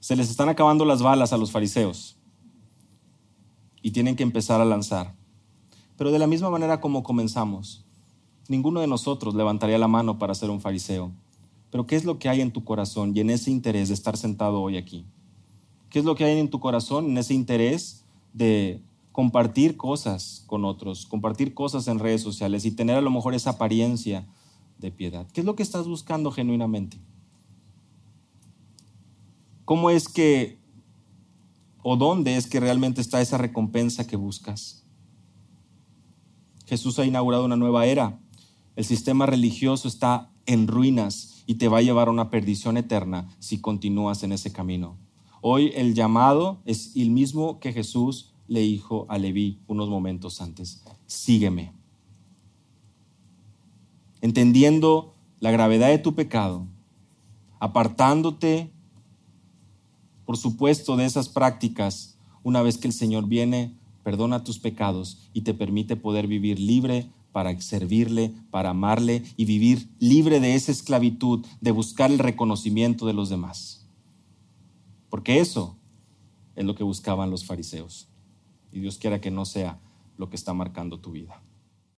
Se 0.00 0.16
les 0.16 0.30
están 0.30 0.48
acabando 0.48 0.84
las 0.84 1.02
balas 1.02 1.32
a 1.32 1.38
los 1.38 1.50
fariseos 1.50 2.16
y 3.82 3.90
tienen 3.90 4.16
que 4.16 4.22
empezar 4.22 4.60
a 4.60 4.64
lanzar. 4.64 5.14
Pero 5.96 6.10
de 6.10 6.18
la 6.18 6.26
misma 6.26 6.50
manera 6.50 6.80
como 6.80 7.02
comenzamos, 7.02 7.84
ninguno 8.48 8.80
de 8.80 8.86
nosotros 8.86 9.34
levantaría 9.34 9.78
la 9.78 9.88
mano 9.88 10.18
para 10.18 10.34
ser 10.34 10.50
un 10.50 10.60
fariseo. 10.60 11.12
Pero 11.74 11.88
¿qué 11.88 11.96
es 11.96 12.04
lo 12.04 12.20
que 12.20 12.28
hay 12.28 12.40
en 12.40 12.52
tu 12.52 12.62
corazón 12.62 13.16
y 13.16 13.18
en 13.18 13.30
ese 13.30 13.50
interés 13.50 13.88
de 13.88 13.94
estar 13.94 14.16
sentado 14.16 14.62
hoy 14.62 14.76
aquí? 14.76 15.04
¿Qué 15.90 15.98
es 15.98 16.04
lo 16.04 16.14
que 16.14 16.22
hay 16.22 16.38
en 16.38 16.48
tu 16.48 16.60
corazón, 16.60 17.06
en 17.06 17.18
ese 17.18 17.34
interés 17.34 18.04
de 18.32 18.80
compartir 19.10 19.76
cosas 19.76 20.44
con 20.46 20.64
otros, 20.64 21.04
compartir 21.04 21.52
cosas 21.52 21.88
en 21.88 21.98
redes 21.98 22.22
sociales 22.22 22.64
y 22.64 22.70
tener 22.70 22.96
a 22.96 23.00
lo 23.00 23.10
mejor 23.10 23.34
esa 23.34 23.50
apariencia 23.50 24.24
de 24.78 24.92
piedad? 24.92 25.26
¿Qué 25.32 25.40
es 25.40 25.44
lo 25.44 25.56
que 25.56 25.64
estás 25.64 25.88
buscando 25.88 26.30
genuinamente? 26.30 26.96
¿Cómo 29.64 29.90
es 29.90 30.06
que 30.08 30.60
o 31.82 31.96
dónde 31.96 32.36
es 32.36 32.46
que 32.46 32.60
realmente 32.60 33.00
está 33.00 33.20
esa 33.20 33.36
recompensa 33.36 34.06
que 34.06 34.14
buscas? 34.14 34.84
Jesús 36.66 37.00
ha 37.00 37.04
inaugurado 37.04 37.44
una 37.44 37.56
nueva 37.56 37.84
era. 37.86 38.20
El 38.76 38.84
sistema 38.84 39.26
religioso 39.26 39.88
está 39.88 40.30
en 40.46 40.68
ruinas 40.68 41.33
y 41.46 41.54
te 41.54 41.68
va 41.68 41.78
a 41.78 41.82
llevar 41.82 42.08
a 42.08 42.10
una 42.10 42.30
perdición 42.30 42.76
eterna 42.76 43.28
si 43.38 43.60
continúas 43.60 44.22
en 44.22 44.32
ese 44.32 44.52
camino. 44.52 44.96
Hoy 45.40 45.72
el 45.74 45.94
llamado 45.94 46.60
es 46.64 46.96
el 46.96 47.10
mismo 47.10 47.60
que 47.60 47.72
Jesús 47.72 48.32
le 48.48 48.60
dijo 48.60 49.06
a 49.08 49.18
Leví 49.18 49.58
unos 49.66 49.88
momentos 49.88 50.40
antes. 50.40 50.82
Sígueme. 51.06 51.72
Entendiendo 54.20 55.14
la 55.40 55.50
gravedad 55.50 55.88
de 55.88 55.98
tu 55.98 56.14
pecado, 56.14 56.66
apartándote, 57.58 58.70
por 60.24 60.38
supuesto, 60.38 60.96
de 60.96 61.04
esas 61.04 61.28
prácticas, 61.28 62.16
una 62.42 62.62
vez 62.62 62.78
que 62.78 62.88
el 62.88 62.94
Señor 62.94 63.26
viene, 63.26 63.74
perdona 64.02 64.44
tus 64.44 64.58
pecados 64.58 65.28
y 65.34 65.42
te 65.42 65.52
permite 65.52 65.96
poder 65.96 66.26
vivir 66.26 66.58
libre 66.58 67.10
para 67.34 67.60
servirle, 67.60 68.32
para 68.52 68.70
amarle 68.70 69.24
y 69.36 69.44
vivir 69.44 69.90
libre 69.98 70.38
de 70.38 70.54
esa 70.54 70.70
esclavitud, 70.70 71.44
de 71.60 71.72
buscar 71.72 72.12
el 72.12 72.20
reconocimiento 72.20 73.06
de 73.06 73.12
los 73.12 73.28
demás. 73.28 73.90
Porque 75.10 75.40
eso 75.40 75.76
es 76.54 76.64
lo 76.64 76.76
que 76.76 76.84
buscaban 76.84 77.32
los 77.32 77.44
fariseos. 77.44 78.08
Y 78.70 78.78
Dios 78.78 78.98
quiera 78.98 79.20
que 79.20 79.32
no 79.32 79.46
sea 79.46 79.80
lo 80.16 80.30
que 80.30 80.36
está 80.36 80.54
marcando 80.54 81.00
tu 81.00 81.10
vida. 81.10 81.42